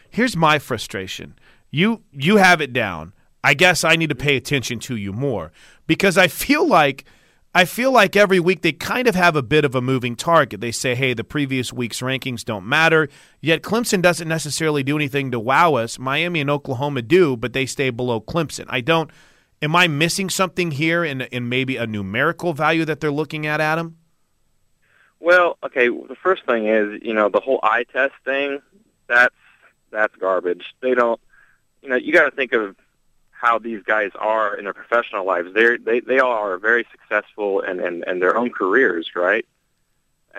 Here's 0.10 0.36
my 0.36 0.60
frustration. 0.60 1.36
You 1.72 2.04
you 2.14 2.38
have 2.38 2.62
it 2.62 2.72
down. 2.72 3.14
I 3.44 3.54
guess 3.54 3.84
I 3.84 3.96
need 3.96 4.10
to 4.10 4.16
pay 4.16 4.38
attention 4.38 4.80
to 4.80 4.96
you 4.96 5.14
more 5.14 5.52
because 5.88 6.18
I 6.18 6.28
feel 6.28 6.68
like 6.68 7.06
I 7.54 7.66
feel 7.66 7.92
like 7.92 8.16
every 8.16 8.40
week 8.40 8.62
they 8.62 8.72
kind 8.72 9.08
of 9.08 9.16
have 9.16 9.36
a 9.36 9.44
bit 9.44 9.66
of 9.66 9.76
a 9.76 9.82
moving 9.82 10.16
target. 10.16 10.62
They 10.62 10.72
say, 10.72 10.96
"Hey, 10.96 11.14
the 11.14 11.24
previous 11.24 11.74
week's 11.74 12.02
rankings 12.02 12.46
don't 12.46 12.66
matter." 12.66 13.10
Yet 13.42 13.62
Clemson 13.62 14.02
doesn't 14.02 14.28
necessarily 14.28 14.84
do 14.84 14.96
anything 14.96 15.32
to 15.32 15.40
wow 15.40 15.74
us. 15.76 16.00
Miami 16.00 16.40
and 16.40 16.50
Oklahoma 16.50 17.02
do, 17.02 17.36
but 17.36 17.54
they 17.54 17.66
stay 17.66 17.90
below 17.90 18.22
Clemson. 18.22 18.66
I 18.70 18.82
don't 18.82 19.12
Am 19.64 19.76
I 19.76 19.88
missing 19.88 20.30
something 20.30 20.72
here 20.72 21.04
in 21.04 21.22
in 21.22 21.48
maybe 21.48 21.78
a 21.78 21.86
numerical 21.86 22.54
value 22.54 22.84
that 22.86 23.00
they're 23.00 23.12
looking 23.12 23.46
at, 23.46 23.62
Adam? 23.62 23.98
Well, 25.20 25.58
okay. 25.64 25.88
The 25.88 26.16
first 26.22 26.46
thing 26.46 26.68
is, 26.68 27.00
you 27.04 27.14
know, 27.14 27.30
the 27.30 27.40
whole 27.40 27.60
eye 27.62 27.84
test 27.84 28.14
thing. 28.26 28.60
That's 29.08 29.36
that's 29.92 30.16
garbage. 30.16 30.66
They 30.82 30.96
don't. 30.96 31.20
You 31.84 31.90
know, 31.90 31.96
you 31.96 32.12
got 32.12 32.26
to 32.26 32.32
think 32.32 32.54
of 32.54 32.76
how 33.42 33.58
these 33.58 33.82
guys 33.84 34.12
are 34.20 34.56
in 34.56 34.66
their 34.66 34.74
professional 34.74 35.26
lives. 35.26 35.50
They're, 35.54 35.78
they 35.78 36.00
they 36.00 36.20
all 36.20 36.32
are 36.32 36.58
very 36.58 36.86
successful 36.92 37.62
in, 37.62 37.80
in, 37.80 38.04
in 38.08 38.20
their 38.20 38.38
own 38.38 38.52
careers, 38.52 39.12
right? 39.16 39.46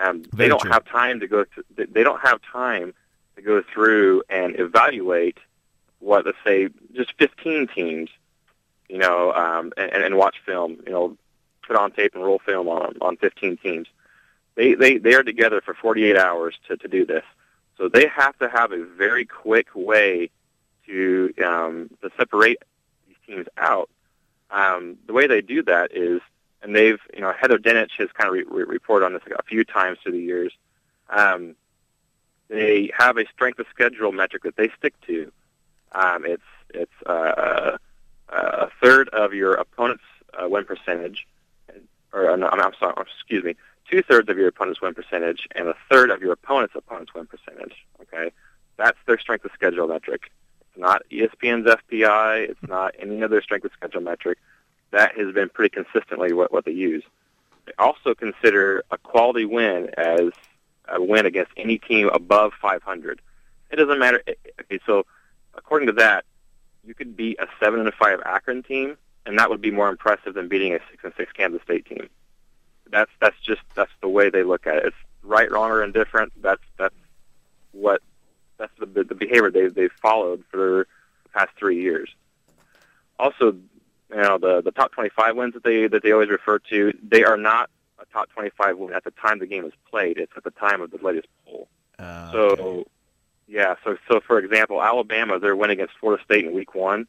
Um, 0.01 0.23
they 0.33 0.47
don't 0.47 0.61
true. 0.61 0.71
have 0.71 0.85
time 0.85 1.19
to 1.19 1.27
go. 1.27 1.45
Th- 1.75 1.89
they 1.91 2.03
don't 2.03 2.21
have 2.21 2.39
time 2.41 2.93
to 3.35 3.41
go 3.41 3.61
through 3.61 4.23
and 4.29 4.57
evaluate 4.59 5.37
what, 5.99 6.25
let's 6.25 6.37
say, 6.45 6.69
just 6.95 7.13
15 7.19 7.67
teams, 7.67 8.09
you 8.89 8.97
know, 8.97 9.33
um, 9.33 9.71
and, 9.77 9.91
and 9.91 10.17
watch 10.17 10.37
film. 10.45 10.77
You 10.85 10.91
know, 10.93 11.17
put 11.67 11.75
on 11.75 11.91
tape 11.91 12.15
and 12.15 12.23
roll 12.23 12.39
film 12.39 12.69
on 12.69 12.95
on 13.01 13.17
15 13.17 13.57
teams. 13.57 13.87
They 14.55 14.75
they 14.75 14.97
they 14.97 15.13
are 15.13 15.23
together 15.23 15.61
for 15.61 15.73
48 15.73 16.17
hours 16.17 16.55
to 16.67 16.77
to 16.77 16.87
do 16.87 17.05
this. 17.05 17.25
So 17.77 17.89
they 17.89 18.07
have 18.07 18.37
to 18.39 18.47
have 18.47 18.71
a 18.71 18.85
very 18.85 19.25
quick 19.25 19.67
way 19.75 20.29
to 20.85 21.33
um, 21.45 21.89
to 22.01 22.09
separate 22.17 22.59
teams 23.25 23.47
out. 23.57 23.89
Um, 24.51 24.97
the 25.07 25.13
way 25.13 25.27
they 25.27 25.41
do 25.41 25.63
that 25.63 25.95
is, 25.95 26.21
and 26.61 26.75
they've 26.75 26.99
you 27.13 27.21
know 27.21 27.33
Heather 27.39 27.57
Dinich 27.57 27.91
has 27.97 28.09
kind 28.13 28.27
of 28.27 28.33
re- 28.33 28.45
re- 28.47 28.65
reported 28.65 29.05
on 29.05 29.13
this 29.13 29.23
a 29.37 29.43
few 29.43 29.63
times 29.63 29.97
through 30.01 30.13
the 30.13 30.19
years. 30.19 30.53
Um, 31.09 31.55
they 32.49 32.91
have 32.97 33.17
a 33.17 33.25
strength 33.33 33.59
of 33.59 33.65
schedule 33.73 34.11
metric 34.11 34.43
that 34.43 34.55
they 34.55 34.69
stick 34.77 34.93
to. 35.07 35.31
Um, 35.93 36.25
it's 36.25 36.43
it's 36.69 36.91
uh, 37.05 37.77
a 38.29 38.69
third 38.81 39.09
of 39.09 39.33
your 39.33 39.53
opponent's 39.55 40.03
uh, 40.33 40.47
win 40.47 40.65
percentage, 40.65 41.27
or 42.11 42.29
uh, 42.29 42.49
I'm 42.49 42.73
sorry, 42.79 42.93
excuse 42.99 43.43
me, 43.43 43.55
two 43.89 44.01
thirds 44.01 44.29
of 44.29 44.37
your 44.37 44.47
opponent's 44.47 44.81
win 44.81 44.93
percentage 44.93 45.47
and 45.55 45.67
a 45.67 45.75
third 45.89 46.09
of 46.09 46.21
your 46.21 46.33
opponent's 46.33 46.75
opponent's 46.75 47.13
win 47.13 47.27
percentage. 47.27 47.85
Okay, 48.01 48.31
that's 48.77 48.97
their 49.05 49.19
strength 49.19 49.45
of 49.45 49.51
schedule 49.53 49.87
metric. 49.87 50.31
It's 50.73 50.81
not 50.81 51.03
ESPN's 51.11 51.67
FPI. 51.67 52.49
It's 52.49 52.63
not 52.67 52.95
any 52.97 53.21
other 53.21 53.41
strength 53.41 53.65
of 53.65 53.71
schedule 53.73 54.01
metric. 54.01 54.39
that 54.91 55.17
has 55.17 55.33
been 55.33 55.49
pretty 55.49 55.73
consistently 55.73 56.33
what, 56.33 56.51
what 56.51 56.65
they 56.65 56.71
use. 56.71 57.03
They 57.65 57.73
also 57.77 58.15
consider 58.15 58.83
a 58.91 58.97
quality 58.97 59.45
win 59.45 59.89
as 59.97 60.31
a 60.87 61.01
win 61.01 61.25
against 61.25 61.51
any 61.57 61.77
team 61.77 62.09
above 62.09 62.53
500. 62.61 63.21
It 63.71 63.75
doesn't 63.75 63.99
matter. 63.99 64.21
Okay, 64.27 64.79
so 64.85 65.05
according 65.55 65.87
to 65.87 65.93
that, 65.93 66.25
you 66.85 66.93
could 66.93 67.15
beat 67.15 67.39
a 67.39 67.47
seven 67.59 67.79
and 67.79 67.93
five 67.93 68.19
Akron 68.25 68.63
team, 68.63 68.97
and 69.25 69.39
that 69.39 69.49
would 69.49 69.61
be 69.61 69.71
more 69.71 69.89
impressive 69.89 70.33
than 70.33 70.47
beating 70.47 70.73
a 70.73 70.79
six 70.89 71.03
and 71.03 71.13
six 71.15 71.31
Kansas 71.31 71.61
State 71.61 71.85
team. 71.85 72.09
That's 72.89 73.11
that's 73.21 73.39
just 73.41 73.61
that's 73.75 73.91
the 74.01 74.09
way 74.09 74.29
they 74.29 74.43
look 74.43 74.67
at 74.67 74.77
it. 74.77 74.85
It's 74.87 74.95
right, 75.23 75.49
wrong, 75.49 75.71
or 75.71 75.83
indifferent. 75.83 76.33
That's 76.41 76.61
that's 76.77 76.95
what 77.71 78.01
that's 78.63 78.93
the 78.95 79.03
the 79.03 79.15
behavior 79.15 79.51
they 79.51 79.67
they've 79.67 79.91
followed 80.01 80.43
for 80.49 80.87
the 81.23 81.29
past 81.29 81.51
three 81.57 81.81
years. 81.81 82.09
Also, 83.19 83.57
you 84.09 84.15
know 84.15 84.37
the 84.37 84.61
the 84.61 84.71
top 84.71 84.91
25 84.93 85.35
wins 85.35 85.53
that 85.53 85.63
they 85.63 85.87
that 85.87 86.01
they 86.01 86.11
always 86.13 86.29
refer 86.29 86.59
to, 86.59 86.93
they 87.07 87.23
are 87.25 87.35
not 87.37 87.69
a 87.99 88.05
top 88.13 88.29
25 88.29 88.77
win 88.77 88.93
at 88.93 89.03
the 89.03 89.11
time 89.11 89.39
the 89.39 89.45
game 89.45 89.65
is 89.65 89.73
played. 89.89 90.17
It's 90.17 90.31
at 90.37 90.43
the 90.45 90.51
time 90.51 90.81
of 90.81 90.91
the 90.91 90.97
latest 91.01 91.27
poll. 91.45 91.67
Uh, 91.99 92.31
so, 92.31 92.39
okay. 92.39 92.89
yeah. 93.47 93.75
So, 93.83 93.97
so 94.09 94.19
for 94.25 94.39
example, 94.39 94.81
Alabama, 94.81 95.39
their 95.39 95.55
win 95.55 95.69
against 95.69 95.93
Florida 95.99 96.23
State 96.23 96.45
in 96.45 96.53
Week 96.53 96.73
One, 96.73 97.05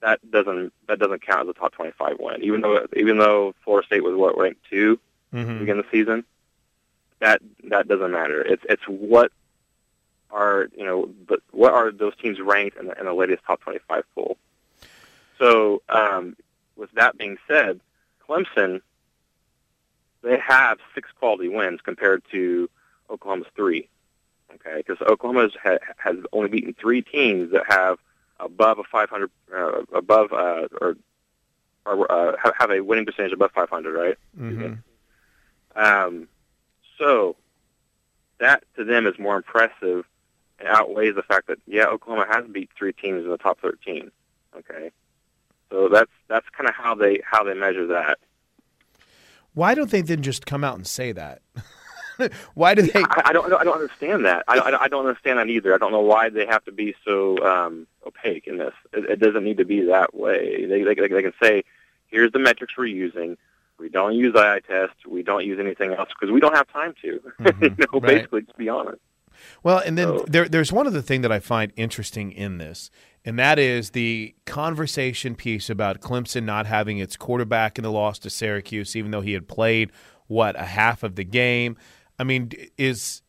that 0.00 0.18
doesn't 0.30 0.72
that 0.86 1.00
doesn't 1.00 1.26
count 1.26 1.48
as 1.48 1.48
a 1.48 1.58
top 1.58 1.72
25 1.72 2.16
win. 2.20 2.44
Even 2.44 2.60
though 2.60 2.86
even 2.96 3.18
though 3.18 3.54
Florida 3.64 3.86
State 3.86 4.04
was 4.04 4.14
what 4.14 4.38
ranked 4.38 4.60
2 4.70 4.98
Mhm. 5.34 5.46
to 5.46 5.58
begin 5.58 5.78
the 5.78 5.84
season, 5.90 6.24
that 7.18 7.40
that 7.64 7.88
doesn't 7.88 8.12
matter. 8.12 8.40
It's 8.40 8.62
it's 8.68 8.82
what 8.86 9.32
are 10.32 10.68
you 10.76 10.84
know 10.84 11.10
the, 11.28 11.38
what 11.52 11.72
are 11.72 11.92
those 11.92 12.16
teams 12.16 12.40
ranked 12.40 12.76
in 12.78 12.86
the, 12.86 12.98
in 12.98 13.04
the 13.06 13.12
latest 13.14 13.44
top 13.46 13.60
25 13.60 14.04
poll. 14.14 14.36
So, 15.38 15.82
um, 15.88 16.36
with 16.76 16.90
that 16.92 17.16
being 17.18 17.36
said, 17.46 17.80
Clemson 18.28 18.80
they 20.22 20.38
have 20.38 20.78
six 20.94 21.10
quality 21.18 21.48
wins 21.48 21.80
compared 21.82 22.22
to 22.30 22.70
Oklahoma's 23.10 23.48
three. 23.54 23.88
Okay, 24.54 24.82
because 24.86 25.00
Oklahoma 25.06 25.48
ha, 25.62 25.78
has 25.96 26.16
only 26.32 26.48
beaten 26.48 26.74
three 26.74 27.02
teams 27.02 27.52
that 27.52 27.64
have 27.68 27.98
above 28.38 28.78
a 28.78 28.84
500, 28.84 29.30
uh, 29.54 29.82
above 29.94 30.32
uh, 30.32 30.68
or, 30.80 30.96
or 31.86 32.12
uh, 32.12 32.36
have, 32.42 32.54
have 32.58 32.70
a 32.70 32.80
winning 32.80 33.06
percentage 33.06 33.32
above 33.32 33.50
500, 33.52 33.92
right? 33.94 34.18
Mhm. 34.38 34.78
Um, 35.74 36.28
so 36.98 37.36
that 38.38 38.62
to 38.76 38.84
them 38.84 39.06
is 39.06 39.18
more 39.18 39.36
impressive 39.36 40.04
outweighs 40.66 41.14
the 41.14 41.22
fact 41.22 41.46
that 41.48 41.58
yeah, 41.66 41.86
Oklahoma 41.86 42.26
has 42.30 42.46
beat 42.50 42.70
three 42.76 42.92
teams 42.92 43.24
in 43.24 43.30
the 43.30 43.38
top 43.38 43.60
13. 43.60 44.10
Okay, 44.56 44.90
so 45.70 45.88
that's 45.88 46.10
that's 46.28 46.46
kind 46.50 46.68
of 46.68 46.74
how 46.74 46.94
they 46.94 47.20
how 47.24 47.42
they 47.44 47.54
measure 47.54 47.86
that. 47.86 48.18
Why 49.54 49.74
don't 49.74 49.90
they 49.90 50.02
then 50.02 50.22
just 50.22 50.46
come 50.46 50.64
out 50.64 50.76
and 50.76 50.86
say 50.86 51.12
that? 51.12 51.42
Why 52.54 52.74
do 52.74 52.82
they? 52.82 53.00
I, 53.00 53.22
I 53.26 53.32
don't 53.32 53.52
I 53.52 53.64
don't 53.64 53.74
understand 53.74 54.24
that. 54.26 54.44
I, 54.48 54.58
I, 54.58 54.82
I 54.84 54.88
don't 54.88 55.06
understand 55.06 55.38
that 55.38 55.48
either. 55.48 55.74
I 55.74 55.78
don't 55.78 55.92
know 55.92 56.00
why 56.00 56.28
they 56.28 56.46
have 56.46 56.64
to 56.64 56.72
be 56.72 56.94
so 57.04 57.38
um, 57.44 57.86
opaque 58.06 58.46
in 58.46 58.58
this. 58.58 58.74
It, 58.92 59.10
it 59.10 59.20
doesn't 59.20 59.44
need 59.44 59.56
to 59.58 59.64
be 59.64 59.80
that 59.86 60.14
way. 60.14 60.66
They, 60.66 60.82
they 60.82 60.94
they 60.94 61.22
can 61.22 61.32
say, 61.42 61.64
here's 62.08 62.32
the 62.32 62.38
metrics 62.38 62.76
we're 62.76 62.86
using. 62.86 63.36
We 63.78 63.88
don't 63.88 64.14
use 64.14 64.36
eye 64.36 64.60
test. 64.60 65.06
We 65.08 65.22
don't 65.22 65.44
use 65.44 65.58
anything 65.58 65.92
else 65.94 66.10
because 66.10 66.32
we 66.32 66.38
don't 66.40 66.54
have 66.54 66.68
time 66.68 66.94
to. 67.02 67.20
you 67.60 67.74
know, 67.78 68.00
Right. 68.00 68.02
basically, 68.02 68.42
to 68.42 68.54
be 68.56 68.68
honest. 68.68 69.00
Well, 69.62 69.78
and 69.78 69.96
then 69.96 70.20
there, 70.26 70.48
there's 70.48 70.72
one 70.72 70.86
other 70.86 71.02
thing 71.02 71.22
that 71.22 71.32
I 71.32 71.40
find 71.40 71.72
interesting 71.76 72.32
in 72.32 72.58
this, 72.58 72.90
and 73.24 73.38
that 73.38 73.58
is 73.58 73.90
the 73.90 74.34
conversation 74.46 75.34
piece 75.34 75.70
about 75.70 76.00
Clemson 76.00 76.44
not 76.44 76.66
having 76.66 76.98
its 76.98 77.16
quarterback 77.16 77.78
in 77.78 77.84
the 77.84 77.92
loss 77.92 78.18
to 78.20 78.30
Syracuse, 78.30 78.96
even 78.96 79.10
though 79.10 79.20
he 79.20 79.32
had 79.32 79.48
played 79.48 79.90
what 80.26 80.58
a 80.58 80.64
half 80.64 81.02
of 81.02 81.14
the 81.14 81.24
game. 81.24 81.76
I 82.18 82.24
mean, 82.24 82.50
is 82.76 83.22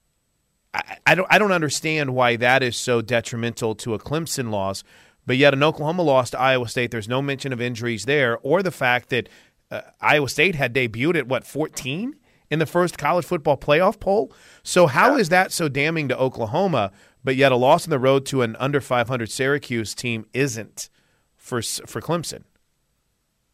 I, 0.73 0.97
I 1.05 1.15
don't 1.15 1.27
I 1.29 1.37
don't 1.37 1.51
understand 1.51 2.15
why 2.15 2.35
that 2.37 2.63
is 2.63 2.75
so 2.75 3.01
detrimental 3.01 3.75
to 3.75 3.93
a 3.93 3.99
Clemson 3.99 4.51
loss, 4.51 4.83
but 5.25 5.37
yet 5.37 5.53
an 5.53 5.63
Oklahoma 5.63 6.01
loss 6.01 6.31
to 6.31 6.39
Iowa 6.39 6.67
State. 6.67 6.91
There's 6.91 7.07
no 7.07 7.21
mention 7.21 7.53
of 7.53 7.61
injuries 7.61 8.05
there, 8.05 8.37
or 8.39 8.63
the 8.63 8.71
fact 8.71 9.09
that 9.09 9.29
uh, 9.69 9.81
Iowa 10.01 10.29
State 10.29 10.55
had 10.55 10.73
debuted 10.73 11.17
at 11.17 11.27
what 11.27 11.45
14 11.45 12.15
in 12.53 12.59
the 12.59 12.65
first 12.65 12.97
college 12.97 13.25
football 13.25 13.57
playoff 13.57 13.99
poll. 13.99 14.31
So 14.63 14.87
how 14.87 15.17
is 15.17 15.29
that 15.29 15.51
so 15.51 15.67
damning 15.67 16.07
to 16.07 16.17
Oklahoma, 16.17 16.91
but 17.23 17.35
yet 17.35 17.51
a 17.51 17.55
loss 17.57 17.85
on 17.85 17.89
the 17.89 17.99
road 17.99 18.25
to 18.27 18.41
an 18.41 18.55
under 18.59 18.79
500 18.79 19.29
Syracuse 19.29 19.93
team 19.93 20.25
isn't 20.33 20.89
for 21.35 21.61
for 21.61 21.99
Clemson? 21.99 22.43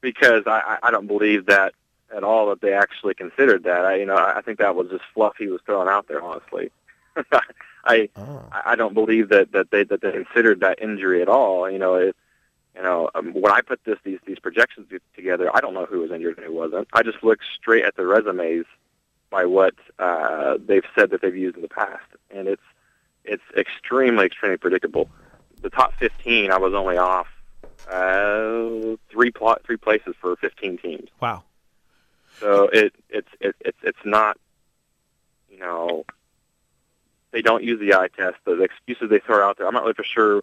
because 0.01 0.43
I, 0.45 0.77
I 0.83 0.91
don't 0.91 1.07
believe 1.07 1.47
that 1.47 1.73
at 2.15 2.23
all 2.23 2.49
that 2.49 2.61
they 2.61 2.73
actually 2.73 3.13
considered 3.13 3.63
that. 3.63 3.85
I 3.85 3.95
you 3.95 4.05
know 4.05 4.15
I 4.15 4.41
think 4.41 4.59
that 4.59 4.75
was 4.75 4.89
just 4.89 5.03
fluff 5.13 5.35
he 5.37 5.47
was 5.47 5.61
throwing 5.65 5.89
out 5.89 6.07
there. 6.07 6.21
Honestly, 6.21 6.71
I 7.85 8.09
I 8.51 8.75
don't 8.75 8.93
believe 8.93 9.29
that 9.29 9.51
that 9.51 9.71
they 9.71 9.83
that 9.83 10.01
they 10.01 10.11
considered 10.11 10.61
that 10.61 10.81
injury 10.81 11.21
at 11.21 11.29
all. 11.29 11.69
You 11.69 11.79
know 11.79 11.95
it. 11.95 12.15
You 12.75 12.83
know, 12.83 13.09
um, 13.13 13.33
when 13.33 13.51
I 13.51 13.61
put 13.61 13.83
this 13.83 13.97
these 14.03 14.19
these 14.25 14.39
projections 14.39 14.87
together, 15.15 15.53
I 15.53 15.59
don't 15.59 15.73
know 15.73 15.85
who 15.85 15.99
was 15.99 16.11
injured 16.11 16.37
and 16.37 16.45
who 16.45 16.53
wasn't. 16.53 16.87
I 16.93 17.03
just 17.03 17.23
looked 17.23 17.43
straight 17.59 17.83
at 17.83 17.95
the 17.95 18.05
resumes 18.05 18.65
by 19.29 19.45
what 19.45 19.75
uh, 19.99 20.57
they've 20.65 20.85
said 20.95 21.11
that 21.11 21.21
they've 21.21 21.35
used 21.35 21.55
in 21.55 21.61
the 21.61 21.69
past, 21.69 22.05
and 22.31 22.47
it's 22.47 22.61
it's 23.23 23.43
extremely 23.55 24.25
extremely 24.25 24.57
predictable. 24.57 25.09
The 25.61 25.69
top 25.69 25.93
15, 25.99 26.51
I 26.51 26.57
was 26.57 26.73
only 26.73 26.97
off 26.97 27.27
uh, 27.91 28.95
three 29.11 29.31
plot 29.31 29.61
three 29.65 29.77
places 29.77 30.15
for 30.19 30.35
15 30.37 30.77
teams. 30.77 31.09
Wow. 31.19 31.43
So 32.39 32.69
it 32.71 32.93
it's 33.09 33.29
it, 33.39 33.55
it's 33.59 33.77
it's 33.83 34.05
not 34.05 34.37
you 35.49 35.59
know 35.59 36.05
they 37.31 37.41
don't 37.41 37.63
use 37.63 37.79
the 37.79 37.93
eye 37.93 38.09
test. 38.15 38.37
The, 38.45 38.61
excuses 38.61 39.09
they 39.09 39.19
throw 39.19 39.47
out 39.47 39.57
there, 39.57 39.67
I'm 39.67 39.73
not 39.73 39.83
really 39.83 39.93
for 39.93 40.03
sure 40.03 40.41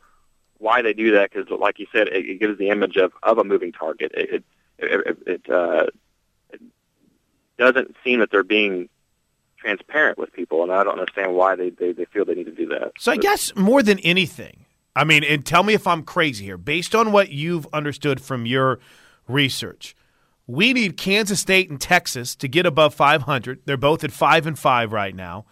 why 0.59 0.82
they 0.82 0.93
do 0.93 1.12
that 1.12 1.30
because, 1.32 1.51
like 1.51 1.78
you 1.78 1.87
said, 1.93 2.09
it, 2.09 2.26
it 2.26 2.41
gives 2.41 2.59
the 2.59 2.68
image 2.70 2.97
of, 2.97 3.12
of 3.22 3.39
a 3.39 3.45
moving 3.45 3.72
target. 3.72 4.12
It 4.14 4.30
it 4.30 4.45
it, 4.78 5.18
it, 5.26 5.51
uh, 5.51 5.87
doesn't 7.59 7.97
seem 8.05 8.21
that 8.21 8.31
they're 8.31 8.43
being 8.43 8.89
transparent 9.59 10.19
with 10.19 10.33
people, 10.33 10.63
and 10.63 10.73
I 10.73 10.85
don't 10.85 10.99
understand 10.99 11.35
why 11.35 11.57
they, 11.57 11.71
they, 11.71 11.93
they 11.93 12.05
feel 12.05 12.25
they 12.25 12.35
need 12.35 12.45
to 12.45 12.53
do 12.53 12.67
that. 12.69 12.93
So 12.99 13.13
I 13.13 13.17
guess 13.17 13.55
more 13.57 13.83
than 13.83 13.99
anything, 14.01 14.65
I 14.95 15.05
mean, 15.05 15.25
and 15.25 15.45
tell 15.45 15.63
me 15.63 15.75
if 15.75 15.87
I'm 15.87 16.03
crazy 16.03 16.45
here, 16.45 16.57
based 16.57 16.95
on 16.95 17.13
what 17.13 17.31
you've 17.31 17.67
understood 17.73 18.21
from 18.21 18.47
your 18.47 18.79
research, 19.29 19.97
we 20.47 20.73
need 20.73 20.97
Kansas 20.97 21.41
State 21.41 21.69
and 21.69 21.81
Texas 21.81 22.37
to 22.37 22.49
get 22.49 22.67
above 22.67 22.95
500. 22.95 23.63
They're 23.65 23.77
both 23.77 24.05
at 24.05 24.13
five 24.13 24.47
and 24.47 24.59
five 24.59 24.93
right 24.93 25.15
now. 25.15 25.45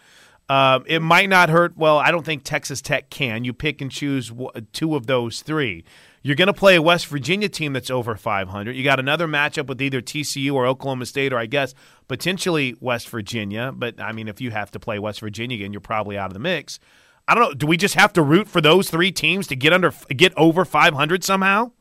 Um, 0.48 0.84
it 0.86 1.00
might 1.00 1.28
not 1.28 1.48
hurt. 1.48 1.76
Well, 1.76 1.98
I 1.98 2.10
don't 2.10 2.24
think 2.24 2.44
Texas 2.44 2.82
Tech 2.82 3.08
can. 3.08 3.44
You 3.44 3.52
pick 3.52 3.80
and 3.80 3.90
choose 3.90 4.28
w- 4.28 4.50
two 4.72 4.94
of 4.94 5.06
those 5.06 5.40
three. 5.40 5.84
You're 6.22 6.36
going 6.36 6.48
to 6.48 6.54
play 6.54 6.74
a 6.74 6.82
West 6.82 7.06
Virginia 7.06 7.48
team 7.48 7.72
that's 7.72 7.90
over 7.90 8.14
500. 8.14 8.76
You 8.76 8.84
got 8.84 8.98
another 8.98 9.26
matchup 9.26 9.66
with 9.66 9.80
either 9.80 10.00
TCU 10.00 10.52
or 10.54 10.66
Oklahoma 10.66 11.06
State, 11.06 11.32
or 11.32 11.38
I 11.38 11.46
guess 11.46 11.74
potentially 12.08 12.76
West 12.80 13.08
Virginia. 13.08 13.72
But 13.74 14.00
I 14.00 14.12
mean, 14.12 14.28
if 14.28 14.40
you 14.40 14.50
have 14.50 14.70
to 14.72 14.80
play 14.80 14.98
West 14.98 15.20
Virginia 15.20 15.56
again, 15.56 15.72
you're 15.72 15.80
probably 15.80 16.18
out 16.18 16.28
of 16.28 16.34
the 16.34 16.40
mix. 16.40 16.78
I 17.26 17.34
don't 17.34 17.42
know. 17.42 17.54
Do 17.54 17.66
we 17.66 17.76
just 17.76 17.94
have 17.94 18.12
to 18.14 18.22
root 18.22 18.48
for 18.48 18.60
those 18.60 18.90
three 18.90 19.12
teams 19.12 19.46
to 19.46 19.56
get 19.56 19.72
under, 19.72 19.92
get 20.08 20.34
over 20.36 20.64
500 20.64 21.24
somehow? 21.24 21.72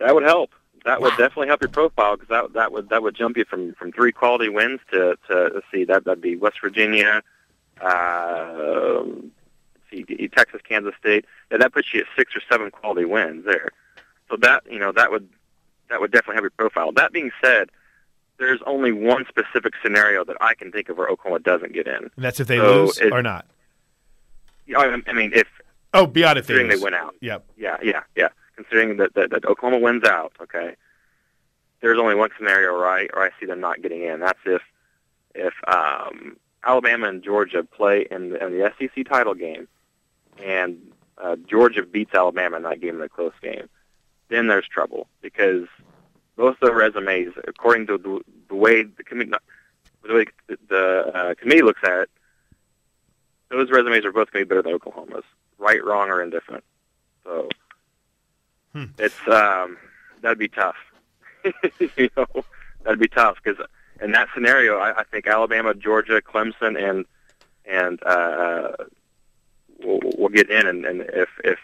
That 0.00 0.14
would 0.14 0.24
help. 0.24 0.50
That 0.84 1.00
would 1.00 1.10
definitely 1.10 1.46
help 1.46 1.62
your 1.62 1.68
profile 1.70 2.16
because 2.16 2.28
that 2.28 2.52
that 2.54 2.72
would 2.72 2.88
that 2.88 3.02
would 3.04 3.14
jump 3.14 3.36
you 3.36 3.44
from 3.44 3.72
from 3.74 3.92
three 3.92 4.10
quality 4.10 4.48
wins 4.48 4.80
to 4.90 5.16
to 5.28 5.50
let's 5.54 5.66
see 5.72 5.84
that 5.84 6.04
that'd 6.04 6.20
be 6.20 6.34
West 6.36 6.60
Virginia, 6.60 7.22
uh, 7.82 9.02
let's 9.04 10.08
see 10.08 10.28
Texas, 10.28 10.60
Kansas 10.66 10.94
State. 10.98 11.24
And 11.50 11.60
that 11.60 11.72
puts 11.72 11.92
you 11.92 12.00
at 12.00 12.06
six 12.16 12.34
or 12.36 12.40
seven 12.50 12.70
quality 12.70 13.04
wins 13.04 13.44
there. 13.44 13.68
So 14.30 14.36
that 14.38 14.62
you 14.70 14.78
know 14.78 14.92
that 14.92 15.10
would 15.10 15.28
that 15.90 16.00
would 16.00 16.10
definitely 16.10 16.36
help 16.36 16.44
your 16.44 16.50
profile. 16.50 16.92
That 16.92 17.12
being 17.12 17.30
said, 17.42 17.68
there's 18.38 18.60
only 18.66 18.92
one 18.92 19.26
specific 19.28 19.74
scenario 19.82 20.24
that 20.24 20.36
I 20.40 20.54
can 20.54 20.72
think 20.72 20.88
of 20.88 20.96
where 20.96 21.08
Oklahoma 21.08 21.40
doesn't 21.40 21.72
get 21.74 21.86
in. 21.86 21.94
And 21.96 22.10
that's 22.16 22.40
if 22.40 22.46
they 22.46 22.56
So 22.58 22.84
lose 22.84 22.98
it- 22.98 23.12
or 23.12 23.22
not. 23.22 23.46
I 24.74 25.12
mean, 25.12 25.32
if 25.34 25.48
Oh, 25.94 26.06
beyond 26.06 26.38
if 26.38 26.46
they 26.46 26.54
considering 26.54 26.78
they 26.78 26.82
win 26.82 26.94
out. 26.94 27.14
Yep. 27.20 27.44
Yeah, 27.58 27.76
yeah, 27.82 28.02
yeah. 28.16 28.28
Considering 28.56 28.96
that, 28.96 29.12
that, 29.14 29.30
that 29.30 29.44
Oklahoma 29.44 29.78
wins 29.82 30.04
out, 30.04 30.32
okay. 30.40 30.74
There's 31.82 31.98
only 31.98 32.14
one 32.14 32.30
scenario 32.38 32.72
where 32.72 32.88
I 32.88 33.08
or 33.12 33.22
I 33.22 33.30
see 33.38 33.44
them 33.46 33.60
not 33.60 33.82
getting 33.82 34.02
in. 34.02 34.20
That's 34.20 34.38
if 34.46 34.62
if 35.34 35.52
um, 35.66 36.36
Alabama 36.64 37.08
and 37.08 37.22
Georgia 37.22 37.62
play 37.64 38.06
in 38.10 38.30
the, 38.30 38.44
in 38.44 38.52
the 38.58 38.72
SEC 38.78 39.06
title 39.08 39.34
game, 39.34 39.68
and 40.42 40.78
uh, 41.18 41.36
Georgia 41.48 41.82
beats 41.82 42.14
Alabama 42.14 42.56
in 42.56 42.62
that 42.64 42.80
game 42.80 42.96
in 42.96 43.02
a 43.02 43.08
close 43.08 43.32
game. 43.42 43.68
Then 44.28 44.46
there's 44.46 44.66
trouble 44.68 45.08
because 45.20 45.66
both 46.36 46.56
the 46.60 46.72
resumes, 46.72 47.32
according 47.46 47.86
to 47.88 47.98
the, 47.98 48.20
the 48.48 48.54
way 48.54 48.82
the 48.84 49.04
committee, 49.04 49.32
the 50.06 50.14
way 50.14 50.24
the, 50.46 50.58
the 50.68 51.12
uh, 51.14 51.34
committee 51.34 51.62
looks 51.62 51.80
at 51.84 52.00
it, 52.00 52.10
those 53.50 53.70
resumes 53.70 54.04
are 54.04 54.12
both 54.12 54.30
going 54.32 54.42
to 54.42 54.46
be 54.46 54.48
better 54.48 54.62
than 54.62 54.72
Oklahoma's, 54.72 55.24
right, 55.58 55.84
wrong, 55.84 56.08
or 56.08 56.22
indifferent. 56.22 56.64
So 57.24 57.48
Hmm. 58.72 58.84
it's 58.98 59.14
um, 59.28 59.76
that'd 60.22 60.38
be 60.38 60.48
tough. 60.48 60.76
you 61.98 62.08
know, 62.16 62.26
that'd 62.82 62.98
be 62.98 63.08
tough 63.08 63.36
because 63.44 63.62
in 64.02 64.12
that 64.12 64.28
scenario, 64.34 64.78
I, 64.78 65.00
I 65.00 65.04
think 65.04 65.26
Alabama, 65.26 65.74
Georgia, 65.74 66.20
Clemson, 66.20 66.76
and 66.76 67.04
and 67.64 68.02
uh, 68.04 68.72
will 69.82 70.00
will 70.18 70.28
get 70.28 70.50
in, 70.50 70.66
and, 70.66 70.84
and 70.84 71.00
if 71.00 71.28
if 71.44 71.58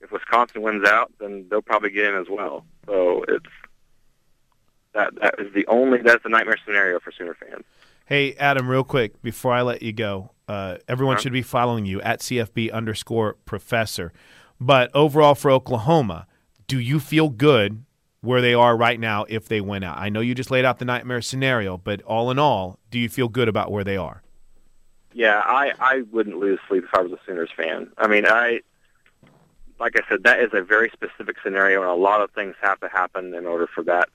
if 0.00 0.10
Wisconsin 0.10 0.62
wins 0.62 0.86
out, 0.86 1.12
then 1.20 1.46
they'll 1.50 1.62
probably 1.62 1.90
get 1.90 2.06
in 2.06 2.14
as 2.14 2.26
well. 2.30 2.64
So 2.86 3.24
it's 3.28 3.46
that 4.94 5.14
that 5.20 5.34
is 5.38 5.52
the 5.54 5.66
only 5.66 5.98
that's 6.02 6.22
the 6.22 6.28
nightmare 6.28 6.56
scenario 6.64 7.00
for 7.00 7.12
Sooner 7.12 7.34
fans. 7.34 7.64
Hey, 8.06 8.34
Adam, 8.34 8.68
real 8.68 8.84
quick 8.84 9.22
before 9.22 9.52
I 9.52 9.62
let 9.62 9.82
you 9.82 9.92
go, 9.92 10.30
uh, 10.46 10.76
everyone 10.88 11.18
should 11.18 11.32
be 11.32 11.42
following 11.42 11.86
you 11.86 12.00
at 12.02 12.20
CFB 12.20 12.72
underscore 12.72 13.34
professor. 13.44 14.12
But 14.60 14.90
overall 14.94 15.34
for 15.34 15.50
Oklahoma, 15.50 16.26
do 16.66 16.78
you 16.78 17.00
feel 17.00 17.28
good 17.28 17.84
where 18.24 18.40
they 18.40 18.54
are 18.54 18.76
right 18.76 18.98
now 18.98 19.24
if 19.28 19.48
they 19.48 19.60
win 19.60 19.84
out? 19.84 19.98
I 19.98 20.08
know 20.08 20.20
you 20.20 20.34
just 20.34 20.50
laid 20.50 20.64
out 20.64 20.78
the 20.78 20.84
nightmare 20.84 21.22
scenario, 21.22 21.76
but 21.76 22.02
all 22.02 22.30
in 22.30 22.38
all, 22.38 22.78
do 22.90 22.98
you 22.98 23.08
feel 23.08 23.28
good 23.28 23.48
about 23.48 23.70
where 23.70 23.84
they 23.84 23.96
are? 23.96 24.22
Yeah, 25.12 25.42
I 25.44 25.72
I 25.78 26.02
wouldn't 26.10 26.38
lose 26.38 26.58
sleep 26.68 26.84
if 26.84 26.94
I 26.94 27.02
was 27.02 27.12
a 27.12 27.18
Sooners 27.24 27.50
fan. 27.56 27.92
I 27.96 28.08
mean, 28.08 28.26
I 28.26 28.60
like 29.78 29.96
I 29.96 30.08
said, 30.08 30.24
that 30.24 30.40
is 30.40 30.50
a 30.52 30.62
very 30.62 30.90
specific 30.90 31.36
scenario, 31.42 31.82
and 31.82 31.90
a 31.90 31.94
lot 31.94 32.20
of 32.20 32.30
things 32.32 32.54
have 32.60 32.80
to 32.80 32.88
happen 32.88 33.34
in 33.34 33.46
order 33.46 33.66
for 33.66 33.82
that 33.84 34.08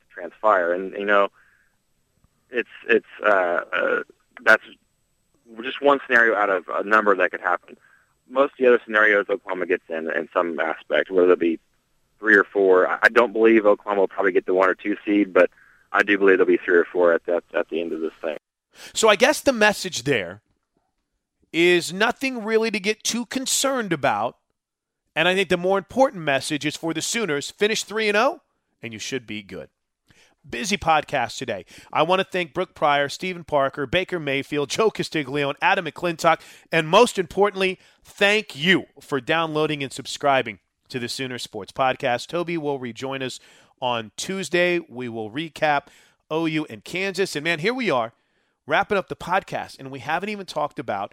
to 0.00 0.14
transpire. 0.14 0.72
And 0.72 0.92
you 0.92 1.04
know, 1.04 1.28
it's 2.50 2.68
it's 2.88 3.06
uh, 3.24 3.60
uh, 3.72 4.02
that's 4.42 4.62
just 5.62 5.82
one 5.82 6.00
scenario 6.06 6.34
out 6.34 6.50
of 6.50 6.64
a 6.68 6.84
number 6.84 7.14
that 7.14 7.30
could 7.30 7.40
happen. 7.40 7.76
Most 8.28 8.52
of 8.52 8.58
the 8.58 8.66
other 8.66 8.80
scenarios, 8.84 9.26
Oklahoma 9.28 9.66
gets 9.66 9.84
in 9.88 10.10
in 10.10 10.28
some 10.32 10.58
aspect, 10.58 11.10
whether 11.10 11.32
it 11.32 11.38
be 11.38 11.60
three 12.18 12.36
or 12.36 12.44
four. 12.44 12.86
I 12.88 13.08
don't 13.08 13.32
believe 13.32 13.66
Oklahoma 13.66 14.02
will 14.02 14.08
probably 14.08 14.32
get 14.32 14.46
the 14.46 14.54
one 14.54 14.68
or 14.68 14.74
two 14.74 14.96
seed, 15.04 15.32
but 15.32 15.50
I 15.92 16.02
do 16.02 16.18
believe 16.18 16.38
there'll 16.38 16.46
be 16.46 16.58
three 16.58 16.76
or 16.76 16.84
four 16.84 17.12
at 17.12 17.24
that 17.26 17.44
at 17.54 17.68
the 17.68 17.80
end 17.80 17.92
of 17.92 18.00
this 18.00 18.12
thing. 18.20 18.36
So 18.94 19.08
I 19.08 19.16
guess 19.16 19.40
the 19.40 19.52
message 19.52 20.02
there 20.02 20.42
is 21.52 21.92
nothing 21.92 22.44
really 22.44 22.70
to 22.70 22.80
get 22.80 23.02
too 23.02 23.26
concerned 23.26 23.92
about. 23.92 24.36
And 25.14 25.26
I 25.26 25.34
think 25.34 25.48
the 25.48 25.56
more 25.56 25.78
important 25.78 26.22
message 26.22 26.66
is 26.66 26.76
for 26.76 26.92
the 26.92 27.00
Sooners 27.00 27.50
finish 27.50 27.84
3 27.84 28.10
and 28.10 28.16
0 28.16 28.42
and 28.82 28.92
you 28.92 28.98
should 28.98 29.26
be 29.26 29.42
good. 29.42 29.70
Busy 30.48 30.76
podcast 30.76 31.38
today. 31.38 31.64
I 31.92 32.02
want 32.02 32.20
to 32.20 32.24
thank 32.24 32.54
Brooke 32.54 32.74
Pryor, 32.74 33.08
Steven 33.08 33.42
Parker, 33.42 33.86
Baker 33.86 34.20
Mayfield, 34.20 34.68
Joe 34.70 34.90
Castiglione, 34.90 35.56
Adam 35.60 35.86
McClintock, 35.86 36.40
and 36.70 36.86
most 36.86 37.18
importantly, 37.18 37.80
thank 38.04 38.54
you 38.54 38.84
for 39.00 39.20
downloading 39.20 39.82
and 39.82 39.92
subscribing 39.92 40.60
to 40.88 40.98
the 40.98 41.08
Sooner 41.08 41.38
Sports 41.38 41.72
Podcast. 41.72 42.28
Toby 42.28 42.56
will 42.56 42.78
rejoin 42.78 43.22
us 43.22 43.40
on 43.80 44.12
Tuesday. 44.16 44.80
We 44.88 45.08
will 45.08 45.30
recap 45.30 45.86
OU 46.32 46.66
and 46.70 46.84
Kansas. 46.84 47.36
And 47.36 47.44
man, 47.44 47.58
here 47.58 47.74
we 47.74 47.90
are 47.90 48.12
wrapping 48.66 48.98
up 48.98 49.08
the 49.08 49.16
podcast, 49.16 49.78
and 49.78 49.90
we 49.90 50.00
haven't 50.00 50.28
even 50.28 50.46
talked 50.46 50.78
about 50.78 51.12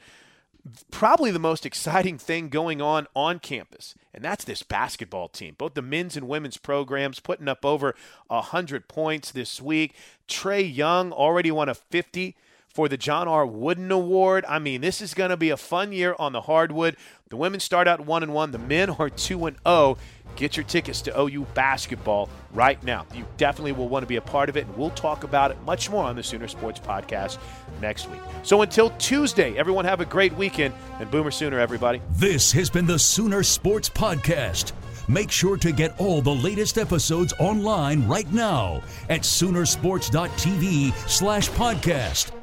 probably 0.91 1.29
the 1.29 1.39
most 1.39 1.65
exciting 1.65 2.17
thing 2.17 2.49
going 2.49 2.81
on 2.81 3.05
on 3.15 3.39
campus, 3.39 3.95
and 4.13 4.23
that's 4.23 4.45
this 4.45 4.63
basketball 4.63 5.27
team. 5.27 5.55
Both 5.57 5.73
the 5.73 5.81
men's 5.81 6.15
and 6.15 6.27
women's 6.27 6.57
programs 6.57 7.19
putting 7.19 7.47
up 7.47 7.65
over 7.65 7.95
100 8.27 8.87
points 8.87 9.31
this 9.31 9.61
week. 9.61 9.93
Trae 10.27 10.73
Young 10.73 11.11
already 11.11 11.51
won 11.51 11.69
a 11.69 11.75
50 11.75 12.35
for 12.73 12.89
the 12.89 12.97
John 12.97 13.27
R. 13.27 13.45
Wooden 13.45 13.91
Award. 13.91 14.45
I 14.49 14.57
mean, 14.57 14.81
this 14.81 14.99
is 14.99 15.13
going 15.13 15.29
to 15.29 15.37
be 15.37 15.51
a 15.51 15.57
fun 15.57 15.91
year 15.91 16.15
on 16.17 16.33
the 16.33 16.41
hardwood. 16.41 16.97
The 17.29 17.37
women 17.37 17.59
start 17.59 17.87
out 17.87 18.01
1 18.01 18.23
and 18.23 18.33
1, 18.33 18.51
the 18.51 18.57
men 18.57 18.89
are 18.89 19.09
2 19.09 19.45
and 19.45 19.57
0. 19.67 19.97
Get 20.35 20.57
your 20.57 20.63
tickets 20.63 21.01
to 21.03 21.19
OU 21.19 21.45
basketball 21.53 22.29
right 22.51 22.83
now. 22.83 23.05
You 23.13 23.25
definitely 23.37 23.73
will 23.73 23.87
want 23.87 24.01
to 24.03 24.07
be 24.07 24.15
a 24.15 24.21
part 24.21 24.49
of 24.49 24.57
it, 24.57 24.65
and 24.65 24.75
we'll 24.75 24.89
talk 24.91 25.23
about 25.23 25.51
it 25.51 25.61
much 25.63 25.91
more 25.91 26.03
on 26.03 26.15
the 26.15 26.23
Sooner 26.23 26.47
Sports 26.47 26.79
Podcast 26.79 27.37
next 27.81 28.09
week. 28.09 28.21
So 28.41 28.63
until 28.63 28.89
Tuesday, 28.91 29.55
everyone 29.57 29.85
have 29.85 30.01
a 30.01 30.05
great 30.05 30.33
weekend, 30.33 30.73
and 30.99 31.09
Boomer 31.11 31.31
Sooner, 31.31 31.59
everybody. 31.59 32.01
This 32.13 32.51
has 32.53 32.69
been 32.71 32.87
the 32.87 32.97
Sooner 32.97 33.43
Sports 33.43 33.89
Podcast. 33.89 34.71
Make 35.07 35.29
sure 35.29 35.57
to 35.57 35.71
get 35.71 35.99
all 35.99 36.21
the 36.21 36.33
latest 36.33 36.77
episodes 36.79 37.33
online 37.39 38.07
right 38.07 38.31
now 38.31 38.81
at 39.09 39.21
Soonersports.tv 39.21 40.93
slash 41.09 41.49
podcast. 41.51 42.42